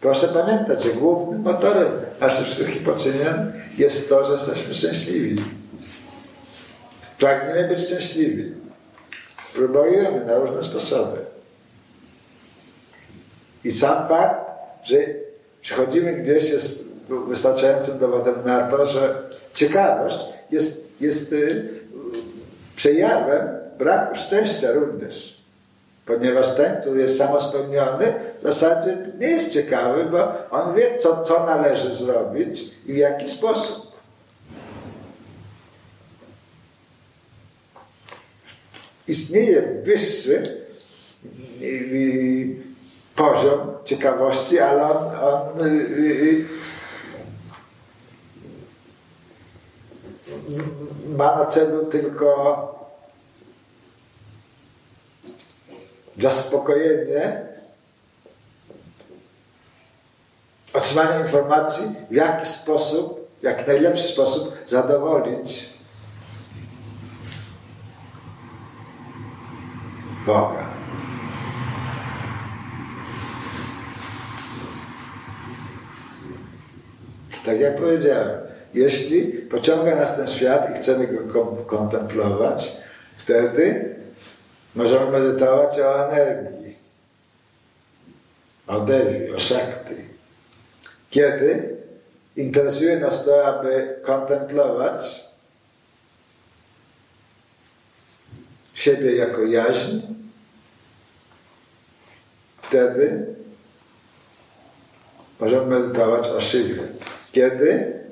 Proszę 0.00 0.28
pamiętać, 0.28 0.82
że 0.82 0.90
głównym 0.90 1.42
motorem 1.42 1.88
naszych 2.20 2.46
wszystkich 2.46 2.82
poczynień 2.82 3.34
jest 3.78 4.08
to, 4.08 4.24
że 4.24 4.32
jesteśmy 4.32 4.74
szczęśliwi. 4.74 5.42
Pragniemy 7.18 7.68
być 7.68 7.78
szczęśliwi. 7.78 8.54
Próbujemy 9.54 10.24
na 10.24 10.38
różne 10.38 10.62
sposoby. 10.62 11.20
I 13.64 13.70
sam 13.70 14.08
fakt, 14.08 14.40
że 14.82 14.96
przychodzimy 15.60 16.12
gdzieś 16.12 16.50
jest 16.50 16.88
wystarczającym 17.28 17.98
dowodem 17.98 18.34
na 18.44 18.60
to, 18.60 18.84
że 18.84 19.22
ciekawość 19.54 20.18
jest, 20.50 20.83
jest 21.04 21.32
y, 21.32 21.68
przejawem 22.76 23.48
braku 23.78 24.14
szczęścia 24.14 24.72
również. 24.72 25.44
Ponieważ 26.06 26.54
ten, 26.54 26.80
który 26.80 27.00
jest 27.00 27.18
samospełniony, 27.18 28.14
w 28.40 28.42
zasadzie 28.42 28.96
nie 29.18 29.26
jest 29.26 29.50
ciekawy, 29.50 30.04
bo 30.04 30.50
on 30.50 30.74
wie, 30.74 30.98
co, 30.98 31.22
co 31.22 31.46
należy 31.46 31.94
zrobić 31.94 32.64
i 32.86 32.92
w 32.92 32.96
jaki 32.96 33.30
sposób. 33.30 33.94
Istnieje 39.08 39.82
wyższy 39.82 40.64
poziom 43.16 43.60
ciekawości, 43.84 44.58
ale 44.58 44.82
on, 44.82 45.06
on 45.20 45.58
ma 51.06 51.36
na 51.36 51.46
celu 51.46 51.86
tylko 51.86 52.84
zaspokojenie, 56.18 57.46
otrzymanie 60.72 61.20
informacji, 61.20 61.86
w 62.10 62.14
jaki 62.14 62.46
sposób, 62.46 63.28
jak 63.42 63.66
najlepszy 63.66 64.02
sposób 64.02 64.54
zadowolić 64.66 65.74
Boga. 70.26 70.74
Tak 77.44 77.60
jak 77.60 77.76
powiedziałem, 77.76 78.53
jeśli 78.74 79.24
pociąga 79.24 79.94
nas 79.94 80.16
ten 80.16 80.28
świat 80.28 80.70
i 80.70 80.74
chcemy 80.74 81.06
go 81.06 81.46
kontemplować, 81.66 82.76
wtedy 83.16 83.94
możemy 84.74 85.10
medytować 85.10 85.80
o 85.80 86.10
energii, 86.10 86.78
o 88.66 88.80
dewi, 88.80 89.30
o 89.30 89.38
szakty. 89.38 89.96
Kiedy 91.10 91.76
interesuje 92.36 93.00
nas 93.00 93.24
to, 93.24 93.46
aby 93.46 93.98
kontemplować 94.02 95.24
siebie 98.74 99.16
jako 99.16 99.42
jaźń, 99.42 100.00
wtedy 102.62 103.26
możemy 105.40 105.80
medytować 105.80 106.28
o 106.28 106.40
Szywie. 106.40 106.82
Kiedy 107.32 108.03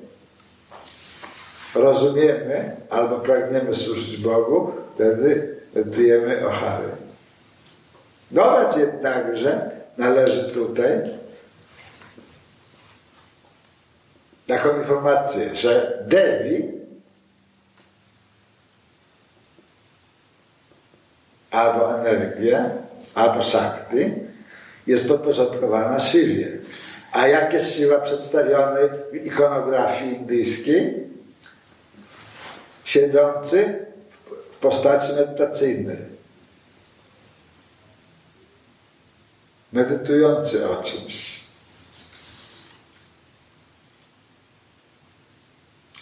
rozumiemy 1.75 2.75
albo 2.89 3.19
pragniemy 3.19 3.75
służyć 3.75 4.17
Bogu, 4.17 4.71
wtedy 4.95 5.57
medytujemy 5.75 6.47
o 6.47 6.51
Hary. 6.51 6.89
Dodać 8.31 8.77
jednakże 8.77 9.71
należy 9.97 10.43
tutaj 10.43 11.01
taką 14.47 14.77
informację, 14.77 15.55
że 15.55 16.03
Devi 16.07 16.71
albo 21.51 21.99
energia, 21.99 22.69
albo 23.15 23.43
Shakti 23.43 24.13
jest 24.87 25.07
podporządkowana 25.07 25.99
Shiwie. 25.99 26.51
A 27.11 27.27
jak 27.27 27.53
jest 27.53 27.75
siła 27.75 27.99
przedstawionej 27.99 28.89
w 29.11 29.25
ikonografii 29.25 30.15
indyjskiej? 30.15 31.02
Siedzący 32.93 33.85
w 34.51 34.57
postaci 34.57 35.13
medytacyjnej. 35.13 35.97
Medytujący 39.71 40.69
o 40.69 40.83
czymś. 40.83 41.39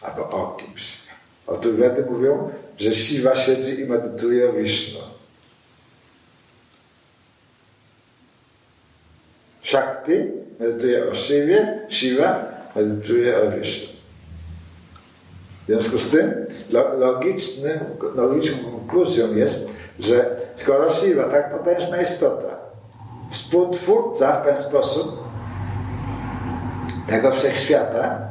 Albo 0.01 0.29
o 0.29 0.57
kimś. 0.57 0.97
Otóż 1.47 1.71
Wedy 1.71 2.05
mówią, 2.05 2.51
że 2.77 2.91
siwa 2.91 3.35
siedzi 3.35 3.79
i 3.79 3.85
medytuje 3.85 4.49
o 4.49 4.53
Wisznu. 4.53 4.99
Shakti 9.63 10.13
medytuje 10.59 11.11
o 11.11 11.15
Shiwie, 11.15 11.87
Shiva 11.89 12.45
medytuje 12.75 13.41
o 13.41 13.51
Wisznu. 13.51 14.00
Związku 15.71 15.97
z 15.97 16.09
tym 16.09 16.33
logicznym, 16.97 17.79
logiczną 18.15 18.71
konkluzją 18.71 19.35
jest, 19.35 19.69
że 19.99 20.35
skoro 20.55 20.89
Shiva, 20.89 21.23
tak 21.23 21.57
potężna 21.57 22.01
istota, 22.01 22.57
współtwórca 23.31 24.41
w 24.41 24.45
ten 24.45 24.57
sposób 24.57 25.17
tego 27.07 27.31
wszechświata, 27.31 28.27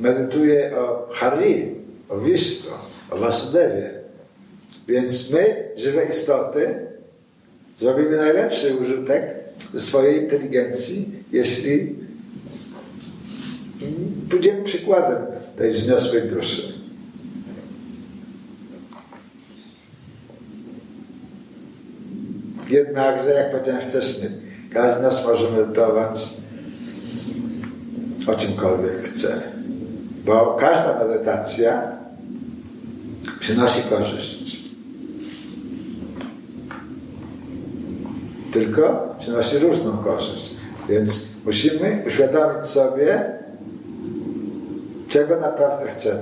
medytuje 0.00 0.78
o 0.78 1.08
Hari, 1.12 1.74
o 2.08 2.18
Wisznu, 2.18 2.70
o 3.10 3.16
Vasudewie. 3.16 3.94
Więc 4.88 5.30
my, 5.30 5.70
żywe 5.76 6.04
istoty, 6.04 6.92
Zrobimy 7.78 8.16
najlepszy 8.16 8.76
użytek 8.76 9.34
swojej 9.78 10.22
inteligencji, 10.22 11.24
jeśli 11.32 11.96
pójdziemy 14.32 14.62
przykładem 14.62 15.18
tej 15.56 15.72
wzniosłej 15.72 16.22
duszy. 16.22 16.72
Jednakże, 22.68 23.30
jak 23.30 23.50
powiedziałem 23.50 23.90
wcześniej, 23.90 24.30
każdy 24.70 24.98
z 24.98 25.02
nas 25.02 25.26
może 25.26 25.50
medytować 25.50 26.28
o 28.26 28.34
czymkolwiek 28.34 28.94
chce. 28.94 29.42
Bo 30.24 30.56
każda 30.60 30.98
medytacja 30.98 31.92
przynosi 33.40 33.82
korzyść. 33.82 34.62
tylko 38.52 39.14
przynosi 39.18 39.58
różną 39.58 39.98
korzyść. 39.98 40.50
Więc 40.88 41.28
musimy 41.44 42.04
uświadomić 42.06 42.66
sobie, 42.66 43.41
czego 45.12 45.36
naprawdę 45.36 45.90
chcemy. 45.90 46.20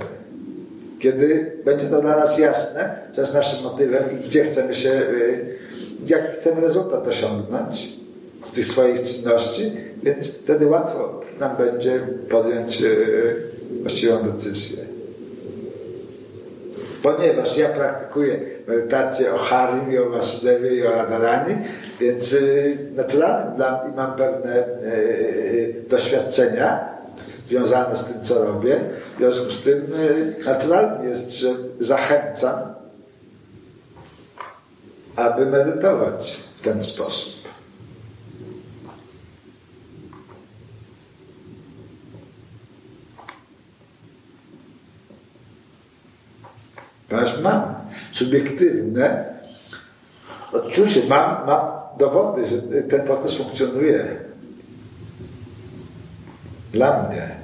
Kiedy 0.99 1.51
będzie 1.65 1.85
to 1.85 2.01
dla 2.01 2.17
nas 2.17 2.37
jasne, 2.37 2.97
co 3.11 3.21
jest 3.21 3.33
naszym 3.33 3.63
motywem 3.63 4.03
i 4.13 4.27
gdzie 4.27 4.43
chcemy 4.43 4.75
się, 4.75 4.89
y, 4.89 5.57
jaki 6.07 6.33
chcemy 6.33 6.61
rezultat 6.61 7.07
osiągnąć 7.07 7.89
z 8.43 8.51
tych 8.51 8.65
swoich 8.65 9.01
czynności, 9.01 9.71
więc 10.03 10.31
wtedy 10.31 10.67
łatwo 10.67 11.21
nam 11.39 11.57
będzie 11.57 12.07
podjąć 12.29 12.81
y, 12.81 13.35
właściwą 13.81 14.23
decyzję. 14.23 14.83
Ponieważ 17.03 17.57
ja 17.57 17.69
praktykuję 17.69 18.39
medytację 18.67 19.33
o 19.33 19.37
Harim 19.37 20.03
o 20.07 20.09
Vasudewie 20.09 20.75
i 20.75 20.87
o 20.87 20.91
Radharani, 20.91 21.55
więc 21.99 22.33
y, 22.33 22.77
naturalnym 22.95 23.55
dla 23.55 23.83
mnie 23.83 23.95
mam 23.95 24.15
pewne 24.15 24.57
y, 24.57 24.63
y, 24.85 25.85
doświadczenia 25.89 26.90
związane 27.51 27.95
z 27.95 28.05
tym, 28.05 28.23
co 28.23 28.45
robię. 28.45 28.89
W 29.15 29.17
związku 29.17 29.51
z 29.51 29.61
tym 29.61 29.93
naturalnym 30.45 31.09
jest, 31.09 31.31
że 31.31 31.55
zachęcam, 31.79 32.59
aby 35.15 35.45
medytować 35.45 36.37
w 36.57 36.61
ten 36.61 36.83
sposób. 36.83 37.33
Ponieważ 47.09 47.41
mam 47.41 47.75
subiektywne 48.11 49.25
odczucie, 50.51 51.01
mam, 51.09 51.45
mam 51.47 51.67
dowody, 51.97 52.45
że 52.45 52.57
ten 52.61 53.01
proces 53.01 53.33
funkcjonuje. 53.33 54.17
Dla 56.71 57.09
mnie. 57.09 57.40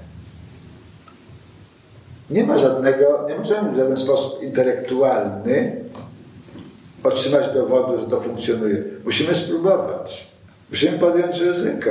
Nie 2.30 2.44
ma 2.44 2.58
żadnego, 2.58 3.26
nie 3.30 3.36
możemy 3.36 3.72
w 3.72 3.78
żaden 3.78 3.98
sposób 3.98 4.44
intelektualny 4.44 5.84
otrzymać 7.04 7.49
dowodu, 7.49 7.99
że 7.99 8.06
to 8.06 8.22
funkcjonuje. 8.22 8.84
Musimy 9.06 9.36
spróbować. 9.36 10.32
Musimy 10.70 10.99
podjąć 10.99 11.40
ryzyko. 11.40 11.90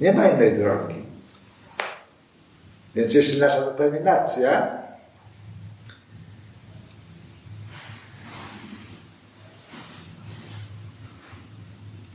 Nie 0.00 0.12
ma 0.12 0.28
innej 0.28 0.58
drogi. 0.58 1.04
Więc 2.94 3.14
jeśli 3.14 3.40
nasza 3.40 3.60
determinacja 3.60 4.78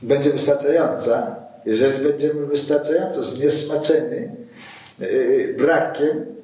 będzie 0.01 0.29
wystarczająca, 0.29 1.35
jeżeli 1.65 2.03
będziemy 2.03 2.45
wystarczająco 2.45 3.23
zniesmaczeni 3.23 4.27
yy, 4.99 5.55
brakiem 5.57 6.38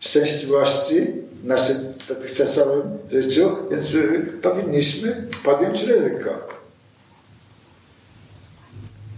szczęśliwości 0.00 1.12
w 1.42 1.44
naszym 1.44 1.76
dotychczasowym 2.08 2.98
życiu, 3.10 3.56
więc 3.70 3.88
powinniśmy 4.42 5.26
podjąć 5.44 5.82
ryzyko. 5.82 6.48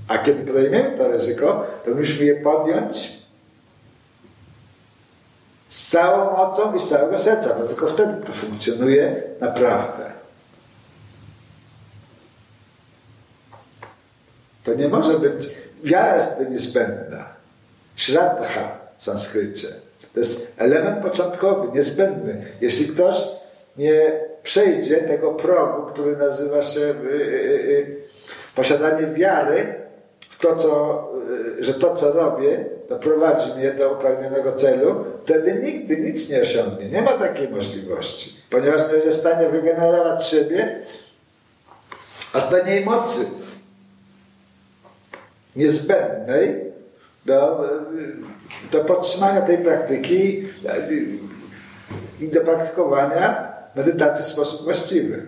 A 0.08 0.18
kiedy 0.18 0.44
podejmiemy 0.44 0.98
to 0.98 1.08
ryzyko, 1.08 1.66
to 1.84 1.90
musimy 1.90 2.24
je 2.24 2.34
podjąć 2.34 3.20
z 5.68 5.88
całą 5.88 6.36
mocą 6.36 6.74
i 6.74 6.78
z 6.78 6.88
całego 6.88 7.18
serca, 7.18 7.54
bo 7.54 7.68
tylko 7.68 7.86
wtedy 7.86 8.26
to 8.26 8.32
funkcjonuje 8.32 9.22
naprawdę. 9.40 10.12
To 14.64 14.74
nie 14.74 14.88
może 14.88 15.18
być, 15.18 15.48
wiara 15.84 16.14
jest 16.14 16.50
niezbędna. 16.50 17.28
Shraddha 17.96 18.78
w 18.98 19.04
sanskrycie. 19.04 19.68
To 20.14 20.20
jest 20.20 20.52
element 20.58 21.02
początkowy, 21.02 21.68
niezbędny. 21.74 22.42
Jeśli 22.60 22.86
ktoś 22.86 23.16
nie 23.76 24.20
przejdzie 24.42 24.96
tego 24.96 25.34
progu, 25.34 25.92
który 25.92 26.16
nazywa 26.16 26.62
się 26.62 26.80
y, 26.80 26.82
y, 26.82 27.16
y, 27.16 27.96
posiadanie 28.54 29.06
wiary 29.06 29.74
w 30.20 30.38
to, 30.38 30.56
co, 30.56 31.08
że 31.58 31.74
to, 31.74 31.96
co 31.96 32.12
robię, 32.12 32.64
doprowadzi 32.88 33.52
mnie 33.52 33.72
do 33.72 33.92
upragnionego 33.92 34.52
celu, 34.52 35.04
wtedy 35.24 35.54
nigdy 35.54 35.96
nic 35.96 36.28
nie 36.28 36.40
osiągnie. 36.40 36.88
Nie 36.88 37.02
ma 37.02 37.12
takiej 37.12 37.48
możliwości, 37.48 38.36
ponieważ 38.50 38.82
nie 38.82 38.88
będzie 38.88 39.10
w 39.10 39.14
stanie 39.14 39.48
wygenerować 39.48 40.26
siebie 40.26 40.80
odpowiedniej 42.34 42.84
mocy 42.84 43.20
niezbędnej 45.56 46.72
do, 47.26 47.64
do 48.72 48.84
podtrzymania 48.84 49.40
tej 49.40 49.58
praktyki 49.58 50.48
i 52.20 52.28
do 52.28 52.40
praktykowania 52.40 53.52
medytacji 53.74 54.24
w 54.24 54.28
sposób 54.28 54.64
właściwy. 54.64 55.26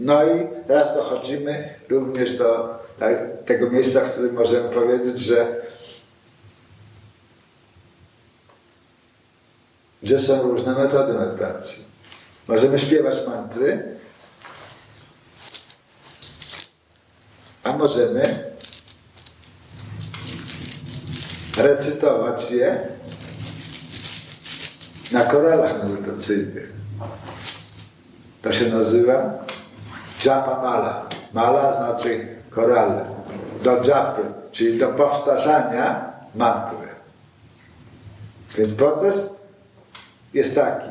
No 0.00 0.24
i 0.24 0.46
teraz 0.66 0.94
dochodzimy 0.94 1.74
również 1.88 2.32
do 2.32 2.78
tak, 2.98 3.18
tego 3.44 3.70
miejsca, 3.70 4.00
w 4.00 4.10
którym 4.10 4.34
możemy 4.34 4.68
powiedzieć, 4.68 5.18
że, 5.18 5.60
że 10.02 10.18
są 10.18 10.42
różne 10.42 10.74
metody 10.74 11.12
medytacji. 11.12 11.84
Możemy 12.48 12.78
śpiewać 12.78 13.26
mantry, 13.26 13.96
możemy 17.78 18.52
recytować 21.56 22.50
je 22.50 22.88
na 25.12 25.24
koralach 25.24 25.84
medytacyjnych. 25.84 26.72
To 28.42 28.52
się 28.52 28.68
nazywa 28.68 29.44
japa 30.24 30.62
mala. 30.62 31.08
Mala 31.32 31.72
znaczy 31.72 32.26
korale. 32.50 33.04
Do 33.62 33.70
japy, 33.70 34.22
czyli 34.52 34.78
do 34.78 34.88
powtarzania 34.88 36.12
mantry. 36.34 36.88
Więc 38.56 38.72
proces 38.72 39.36
jest 40.34 40.54
taki. 40.54 40.88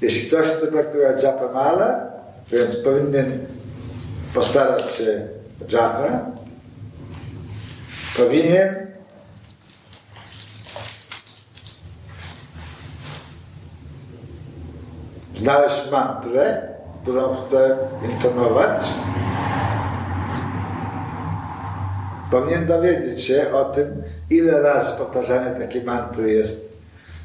Jeśli 0.00 0.28
ktoś 0.28 0.46
chce 0.46 0.66
praktykować 0.66 1.22
japę 1.22 1.48
mala, 1.54 2.00
więc 2.50 2.76
powinien 2.76 3.46
postarać 4.34 4.90
się 4.90 5.28
japę, 5.68 6.20
powinien 8.16 8.86
znaleźć 15.34 15.90
mantrę, 15.92 16.68
którą 17.02 17.36
chce 17.36 17.78
intonować, 18.12 18.84
powinien 22.30 22.66
dowiedzieć 22.66 23.24
się 23.24 23.52
o 23.52 23.64
tym, 23.64 24.02
ile 24.30 24.60
razy 24.60 24.92
powtarzanie 24.98 25.60
takiej 25.60 25.84
mantry 25.84 26.32
jest 26.32 26.72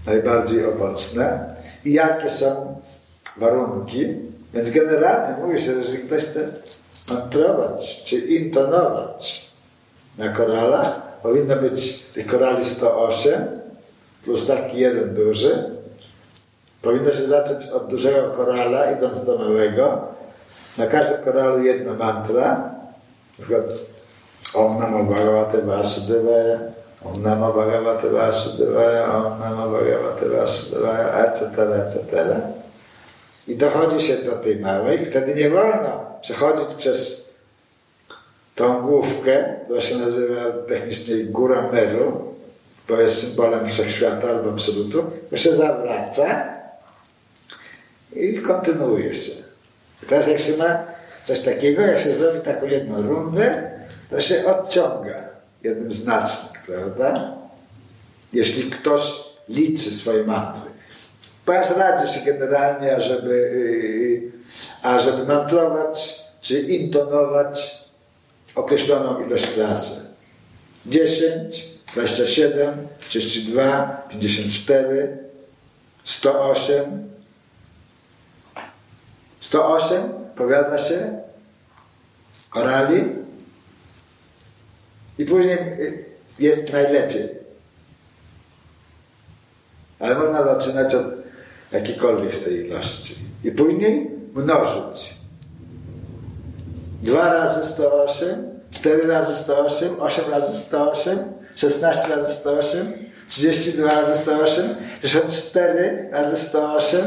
najbardziej 0.05 0.65
owocne 0.65 1.55
i 1.85 1.93
jakie 1.93 2.29
są 2.29 2.81
warunki. 3.37 4.15
Więc 4.53 4.69
generalnie 4.71 5.43
mówi 5.43 5.59
się, 5.59 5.71
że 5.71 5.79
jeżeli 5.79 5.99
ktoś 5.99 6.23
chce 6.23 6.39
mantrować 7.09 8.03
czy 8.03 8.17
intonować 8.17 9.51
na 10.17 10.29
koralach, 10.29 11.19
powinno 11.21 11.55
być 11.55 11.99
tych 12.03 12.27
korali 12.27 12.65
108 12.65 13.47
plus 14.23 14.47
taki 14.47 14.77
jeden 14.77 15.15
duży, 15.15 15.77
Powinno 16.81 17.11
się 17.11 17.27
zacząć 17.27 17.65
od 17.65 17.87
dużego 17.87 18.31
korala, 18.31 18.91
idąc 18.91 19.23
do 19.23 19.37
małego. 19.37 20.01
Na 20.77 20.87
każdym 20.87 21.21
koralu 21.21 21.63
jedna 21.63 21.93
mantra. 21.93 22.49
Na 23.39 23.45
przykład 23.45 23.63
Om 24.53 24.79
Namo 24.79 25.03
Bhagavate 25.03 25.61
Vasudevaya, 25.61 26.59
Om 27.05 27.23
Namo 27.23 27.53
Bhagavate 27.53 28.09
Vasudevaya, 28.09 29.15
Om 29.15 29.39
Namo 29.39 29.69
Bhagavate 29.69 30.29
Vasudevaya, 30.29 31.25
etc., 31.25 31.41
etc. 31.85 32.41
I 33.47 33.55
dochodzi 33.55 34.07
się 34.07 34.15
do 34.15 34.31
tej 34.31 34.59
małej 34.59 35.01
i 35.01 35.05
wtedy 35.05 35.35
nie 35.35 35.49
wolno 35.49 36.06
przechodzić 36.21 36.67
przez 36.77 37.27
tą 38.55 38.81
główkę, 38.81 39.55
która 39.65 39.81
się 39.81 39.97
nazywa 39.97 40.51
technicznie 40.67 41.23
Góra 41.23 41.71
Meru, 41.71 42.33
bo 42.87 43.01
jest 43.01 43.21
symbolem 43.21 43.67
wszechświata 43.67 44.27
albo 44.29 44.49
absolutu, 44.49 45.11
to 45.29 45.37
się 45.37 45.55
zawraca 45.55 46.53
i 48.15 48.41
kontynuuje 48.41 49.13
się. 49.13 49.31
Teraz 50.09 50.27
jak 50.27 50.39
się 50.39 50.57
ma 50.57 50.83
coś 51.25 51.39
takiego, 51.39 51.81
jak 51.81 51.99
się 51.99 52.11
zrobi 52.11 52.39
taką 52.39 52.65
jedną 52.65 53.01
rundę, 53.01 53.71
to 54.09 54.21
się 54.21 54.45
odciąga 54.45 55.29
jeden 55.63 55.91
znacznik, 55.91 56.61
prawda? 56.65 57.37
Jeśli 58.33 58.69
ktoś 58.69 59.23
liczy 59.49 59.91
swoje 59.91 60.23
mantry. 60.23 60.71
Ponieważ 61.45 61.69
radzi 61.69 62.13
się 62.13 62.19
generalnie, 62.25 62.95
ażeby, 62.95 64.31
yy, 64.83 64.89
ażeby 64.91 65.25
mantrować 65.25 66.27
czy 66.41 66.61
intonować 66.61 67.85
określoną 68.55 69.25
ilość 69.25 69.57
razy. 69.57 70.07
10, 70.85 71.65
27, 71.93 72.87
32, 73.09 74.07
54, 74.09 75.17
108, 76.03 77.09
108 79.39 80.03
powiada 80.35 80.77
się 80.77 81.19
korali 82.49 83.03
i 85.17 85.25
później 85.25 85.57
jest 86.39 86.73
najlepiej. 86.73 87.29
Ale 89.99 90.15
można 90.15 90.43
zaczynać 90.43 90.95
od 90.95 91.05
jakiejkolwiek 91.71 92.35
z 92.35 92.43
tej 92.43 92.65
ilości. 92.65 93.15
I 93.43 93.51
później 93.51 94.16
mnożyć. 94.37 95.13
2 97.03 97.33
razy 97.33 97.67
108, 97.67 98.59
4 98.71 99.07
razy 99.07 99.35
108, 99.35 100.01
8 100.01 100.31
razy 100.31 100.57
108, 100.57 101.19
16 101.55 102.15
razy 102.15 102.33
108, 102.33 102.93
32 103.29 103.89
razy 103.89 104.21
108, 104.21 104.75
64 105.03 106.09
razy 106.11 106.35
108, 106.35 106.99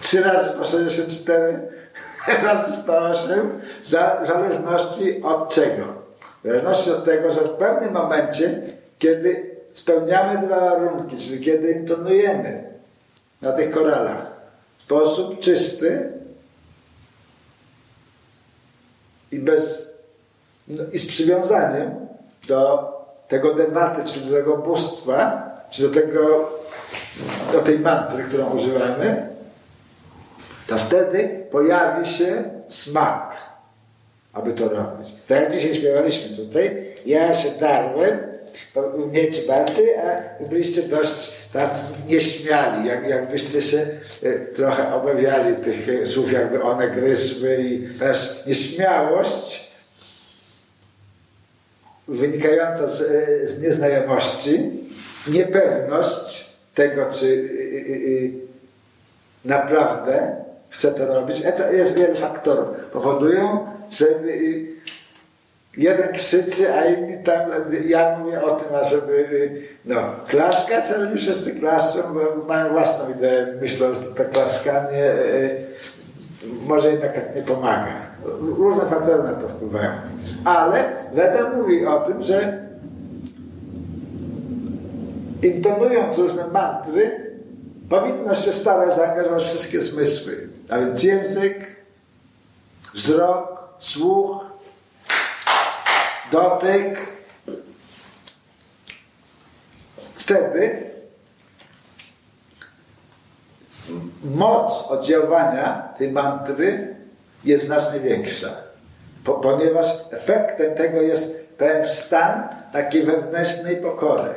3 0.00 0.22
razy 0.22 0.52
po 0.52 0.64
64 0.64 1.68
razy 2.44 2.72
108 2.82 3.60
w 3.82 4.26
zależności 4.26 5.22
od 5.22 5.54
czego? 5.54 5.84
W 6.44 6.46
zależności 6.48 6.90
od 6.90 7.04
tego, 7.04 7.30
że 7.30 7.40
w 7.40 7.50
pewnym 7.50 7.92
momencie, 7.92 8.62
kiedy 8.98 9.56
spełniamy 9.72 10.46
dwa 10.46 10.60
warunki, 10.60 11.16
czyli 11.16 11.40
kiedy 11.40 11.70
intonujemy 11.72 12.64
na 13.42 13.52
tych 13.52 13.70
koralach 13.70 14.35
sposób 14.86 15.40
czysty 15.40 16.12
i 19.32 19.38
bez 19.38 19.92
no, 20.68 20.82
i 20.92 20.98
z 20.98 21.06
przywiązaniem 21.06 22.06
do 22.48 22.88
tego 23.28 23.54
debaty, 23.54 24.04
czy 24.04 24.20
do 24.20 24.36
tego 24.36 24.56
bóstwa, 24.56 25.50
czy 25.70 25.82
do 25.82 26.00
tego 26.00 26.50
do 27.52 27.60
tej 27.60 27.78
mantry, 27.78 28.24
którą 28.24 28.50
używamy, 28.50 29.28
to 30.66 30.78
wtedy 30.78 31.46
pojawi 31.50 32.08
się 32.08 32.44
smak, 32.68 33.36
aby 34.32 34.52
to 34.52 34.68
robić. 34.68 35.14
Tak 35.28 35.40
jak 35.40 35.52
dzisiaj 35.52 35.74
śpiewaliśmy 35.74 36.36
tutaj, 36.36 36.94
ja 37.06 37.34
się 37.34 37.50
darłem, 37.60 38.18
mieć 39.12 39.46
baty, 39.46 39.82
a 40.00 40.44
byliście 40.44 40.82
dość 40.82 41.35
tacy 41.52 41.84
nieśmiali, 42.08 42.88
jak, 42.88 43.08
jakbyście 43.08 43.62
się 43.62 43.86
e, 44.22 44.38
trochę 44.38 44.94
obawiali 44.94 45.56
tych 45.56 45.88
e, 45.88 46.06
słów, 46.06 46.32
jakby 46.32 46.62
one 46.62 46.90
gryzły 46.90 47.56
i 47.56 47.88
też 47.98 48.42
nieśmiałość 48.46 49.70
wynikająca 52.08 52.86
z, 52.86 53.00
e, 53.00 53.46
z 53.46 53.62
nieznajomości, 53.62 54.70
niepewność 55.26 56.46
tego, 56.74 57.06
czy 57.12 57.50
naprawdę 59.44 60.36
chce 60.70 60.92
to 60.92 61.06
robić. 61.06 61.42
Jest 61.72 61.94
wiele 61.94 62.14
faktorów. 62.14 62.68
Powodują, 62.92 63.66
że 63.90 64.06
y, 64.06 64.66
jeden 65.76 66.12
krzyczy, 66.12 66.74
a 66.74 66.84
inni 66.84 67.22
tam, 67.22 67.50
ja 67.86 68.18
mówię 68.18 68.42
o 68.42 68.50
tym, 68.50 68.74
ażeby 68.74 69.50
no, 69.84 69.96
klaskać, 70.28 70.90
ale 70.90 71.10
nie 71.10 71.16
wszyscy 71.16 71.54
klaszczą, 71.54 72.00
bo 72.14 72.44
mają 72.44 72.72
własną 72.72 73.10
ideę, 73.10 73.46
myślą, 73.60 73.94
że 73.94 74.00
to 74.00 74.24
klaskanie 74.24 75.12
y, 75.12 75.66
może 76.66 76.90
jednak 76.90 77.14
tak 77.14 77.36
nie 77.36 77.42
pomaga. 77.42 78.06
Różne 78.40 78.86
faktory 78.86 79.22
na 79.22 79.34
to 79.34 79.48
wpływają. 79.48 79.90
Ale 80.44 80.84
Weda 81.14 81.50
mówi 81.54 81.86
o 81.86 82.00
tym, 82.00 82.22
że 82.22 82.66
intonując 85.42 86.18
różne 86.18 86.46
mantry, 86.46 87.30
powinno 87.88 88.34
się 88.34 88.52
starać 88.52 88.94
zaangażować 88.94 89.42
wszystkie 89.42 89.80
zmysły. 89.80 90.48
A 90.68 90.78
więc 90.78 91.02
język, 91.02 91.76
wzrok, 92.94 93.68
słuch, 93.78 94.55
dotyk. 96.32 97.16
Wtedy 100.14 100.90
moc 104.24 104.86
oddziaływania 104.88 105.88
tej 105.98 106.12
mantry 106.12 106.96
jest 107.44 107.64
znacznie 107.64 108.00
większa. 108.00 108.48
Po, 109.24 109.34
ponieważ 109.34 109.86
efektem 110.10 110.74
tego 110.74 111.02
jest 111.02 111.48
pewien 111.56 111.84
stan 111.84 112.48
takiej 112.72 113.02
wewnętrznej 113.02 113.76
pokory, 113.76 114.34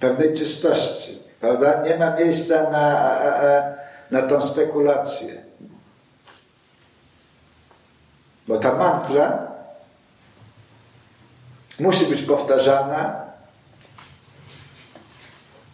pewnej 0.00 0.34
czystości. 0.34 1.22
Prawda? 1.40 1.82
Nie 1.82 1.96
ma 1.96 2.16
miejsca 2.16 2.70
na, 2.70 3.14
na 4.10 4.22
tą 4.22 4.40
spekulację. 4.40 5.44
Bo 8.48 8.58
ta 8.58 8.74
mantra 8.74 9.53
musi 11.80 12.06
być 12.06 12.22
powtarzana 12.22 13.24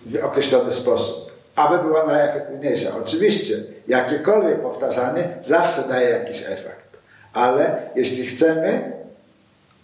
w 0.06 0.24
określony 0.24 0.72
sposób, 0.72 1.32
aby 1.56 1.78
była 1.78 2.06
najefektywniejsza. 2.06 2.90
Oczywiście, 3.04 3.54
jakiekolwiek 3.88 4.62
powtarzanie 4.62 5.28
zawsze 5.40 5.82
daje 5.82 6.08
jakiś 6.08 6.42
efekt, 6.42 6.96
ale 7.32 7.82
jeśli 7.94 8.26
chcemy 8.26 8.92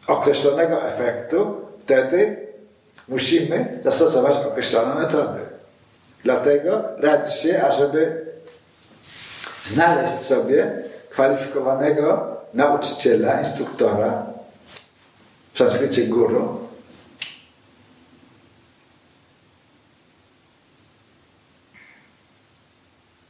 określonego 0.06 0.86
efektu, 0.88 1.60
wtedy 1.84 2.47
musimy 3.09 3.80
zastosować 3.84 4.36
określone 4.36 4.94
metody. 4.94 5.40
Dlatego 6.24 6.82
radzi 6.98 7.38
się, 7.38 7.62
ażeby 7.62 8.26
znaleźć 9.64 10.12
sobie 10.12 10.82
kwalifikowanego 11.10 12.36
nauczyciela, 12.55 13.38
instruktora, 13.38 14.26
w 15.57 15.59
sanskrycie 15.59 16.07
guru, 16.07 16.69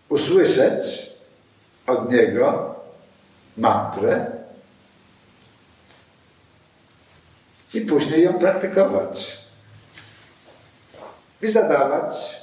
usłyszeć 0.08 1.10
od 1.86 2.12
niego 2.12 2.74
mantrę 3.56 4.26
i 7.74 7.80
później 7.80 8.24
ją 8.24 8.38
praktykować. 8.38 9.38
I 11.42 11.48
zadawać 11.48 12.42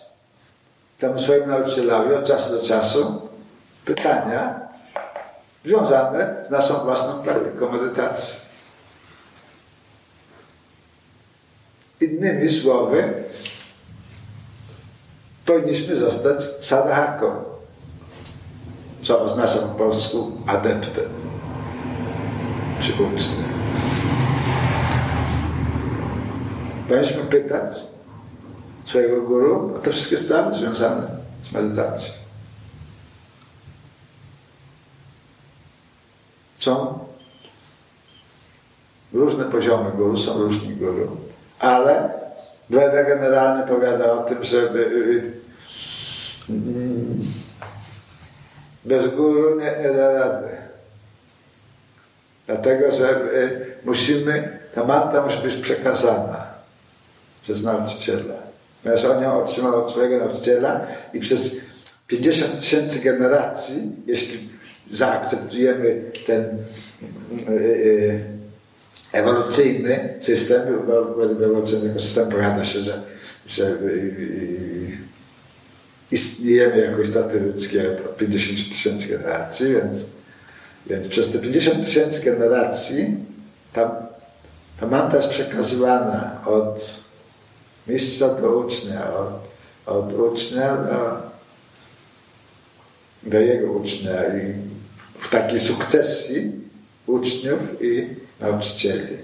temu 0.98 1.20
swojemu 1.20 1.48
nauczycielowi 1.48 2.14
od 2.14 2.28
czasu 2.28 2.52
do 2.52 2.62
czasu 2.62 3.30
pytania 3.86 4.60
związane 5.66 6.46
z 6.46 6.50
naszą 6.50 6.74
własną 6.74 7.24
praktyką 7.24 7.72
medytacji. 7.72 8.43
Innymi 12.04 12.50
słowy, 12.50 13.14
powinniśmy 15.46 15.96
zostać 15.96 16.44
sadhaką, 16.60 17.44
co 19.04 19.22
oznacza 19.22 19.60
po 19.60 19.76
polsku 19.76 20.32
adeptem 20.48 21.06
czy 22.82 22.92
uczniem. 22.94 23.54
Powinniśmy 26.88 27.24
pytać 27.24 27.74
swojego 28.84 29.22
guru 29.22 29.76
o 29.76 29.80
te 29.80 29.92
wszystkie 29.92 30.18
sprawy 30.18 30.54
związane 30.54 31.08
z 31.42 31.52
medytacją. 31.52 32.14
Są 36.60 37.00
różne 39.14 39.46
poziomy 39.46 39.92
guru, 39.92 40.18
są 40.18 40.38
różni 40.38 40.76
guru, 40.76 41.18
ale 41.64 42.10
Weda 42.70 43.04
generalnie 43.04 43.68
powiada 43.68 44.12
o 44.12 44.24
tym, 44.24 44.44
żeby 44.44 44.80
y, 44.80 46.54
y, 46.54 46.56
bez 48.86 49.08
guru 49.08 49.60
nie, 49.60 49.76
nie 49.84 49.94
da 49.94 50.12
rady. 50.12 50.48
Dlatego, 52.48 52.92
że 52.92 53.10
y, 53.34 53.66
musimy, 53.84 54.60
ta 54.76 54.84
manta 54.84 55.22
musi 55.22 55.38
być 55.38 55.56
przekazana 55.56 56.46
przez 57.42 57.64
nauczyciela. 57.64 58.36
Ponieważ 58.84 59.06
on 59.06 59.24
ją 59.24 59.44
otrzymał 59.44 59.84
od 59.84 59.92
swojego 59.92 60.18
nauczyciela 60.18 60.88
i 61.14 61.20
przez 61.20 61.56
50 62.08 62.60
tysięcy 62.60 63.00
generacji, 63.00 63.92
jeśli 64.08 64.50
zaakceptujemy 64.90 66.02
ten 66.28 66.58
ewolucyjny 69.14 70.18
system, 70.20 70.62
według 71.18 71.42
ewolucyjnego 71.42 72.00
systemu 72.00 72.32
powiada 72.32 72.66
się, 72.66 72.80
że, 72.80 73.02
że 73.48 73.64
y, 73.64 73.84
y, 73.84 74.98
istniejemy 76.12 76.78
jako 76.78 77.02
istoty 77.02 77.40
ludzkie 77.40 77.92
od 78.06 78.18
50 78.18 78.70
tysięcy 78.70 79.08
generacji, 79.08 79.74
więc, 79.74 80.06
więc 80.88 81.08
przez 81.08 81.32
te 81.32 81.40
50 81.40 81.86
tysięcy 81.86 82.22
generacji 82.22 83.16
ta, 83.74 84.08
ta 84.80 84.88
manta 84.88 85.16
jest 85.16 85.30
przekazywana 85.30 86.42
od 86.46 87.04
mistrza 87.88 88.30
do 88.30 88.58
ucznia, 88.58 89.14
od, 89.14 89.34
od 89.86 90.14
ucznia 90.14 90.78
do, 90.78 91.22
do 93.24 93.40
jego 93.40 93.72
ucznia 93.72 94.26
i 94.26 94.54
w 95.20 95.30
takiej 95.30 95.60
sukcesji 95.60 96.52
uczniów 97.08 97.60
i 97.82 98.08
nauczycieli. 98.44 99.18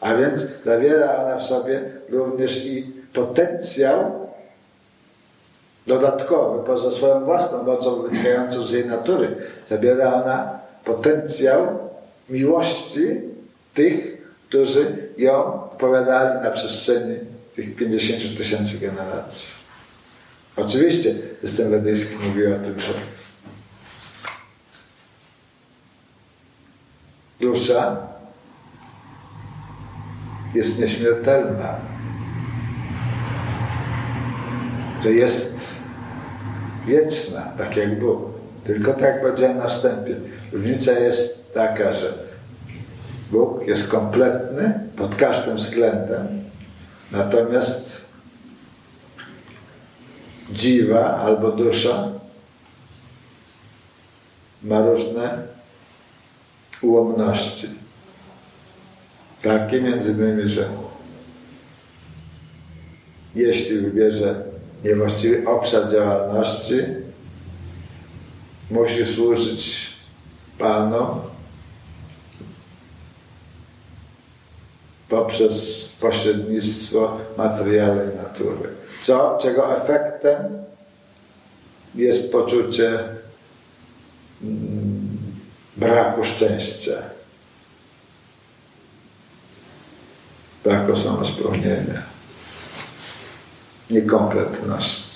A 0.00 0.14
więc 0.14 0.46
zawiera 0.64 1.24
ona 1.24 1.38
w 1.38 1.44
sobie 1.44 1.90
również 2.08 2.66
i 2.66 2.92
potencjał 3.12 4.28
dodatkowy, 5.86 6.64
poza 6.64 6.90
swoją 6.90 7.24
własną 7.24 7.62
mocą 7.62 8.02
wynikającą 8.02 8.66
z 8.66 8.70
jej 8.70 8.86
natury. 8.86 9.36
Zabiera 9.68 10.14
ona 10.14 10.58
potencjał 10.84 11.78
miłości 12.28 13.20
tych, 13.74 14.18
którzy 14.48 15.08
ją 15.18 15.44
opowiadali 15.54 16.42
na 16.42 16.50
przestrzeni 16.50 17.18
tych 17.56 17.76
50 17.76 18.36
tysięcy 18.36 18.78
generacji. 18.78 19.48
Oczywiście 20.56 21.14
system 21.40 21.70
wedyjski 21.70 22.14
mówi 22.28 22.46
o 22.46 22.58
tym, 22.58 22.80
że 22.80 22.92
dusza 27.40 27.96
jest 30.54 30.78
nieśmiertelna, 30.78 31.76
że 35.02 35.12
jest 35.12 35.58
wieczna, 36.86 37.40
tak 37.58 37.76
jak 37.76 38.00
Bóg. 38.00 38.18
Tylko 38.64 38.92
tak 38.92 39.20
powiedziałem 39.20 39.56
na 39.56 39.68
wstępie. 39.68 40.16
Różnica 40.52 40.92
jest 40.92 41.54
taka, 41.54 41.92
że 41.92 42.12
Bóg 43.30 43.66
jest 43.66 43.88
kompletny 43.88 44.80
pod 44.96 45.14
każdym 45.14 45.56
względem, 45.56 46.26
natomiast 47.12 48.00
dziwa 50.50 51.16
albo 51.16 51.52
dusza 51.52 52.08
ma 54.62 54.80
różne 54.80 55.42
ułomności. 56.82 57.68
Takie 59.42 59.80
między 59.80 60.10
innymi, 60.10 60.48
że 60.48 60.68
jeśli 63.34 63.78
wybierze 63.78 64.44
niewłaściwy 64.84 65.48
obszar 65.48 65.90
działalności, 65.90 66.76
musi 68.70 69.06
służyć 69.06 69.92
Panu 70.58 71.20
poprzez 75.08 75.88
pośrednictwo 76.00 77.18
materialnej 77.36 78.16
natury. 78.16 78.68
Co, 79.02 79.38
czego 79.40 79.82
efektem 79.82 80.64
jest 81.94 82.32
poczucie 82.32 82.98
mm, 84.42 85.18
braku 85.76 86.24
szczęścia. 86.24 87.17
Braku 90.68 90.96
samospełnienia, 90.96 92.02
niekompletności. 93.90 95.07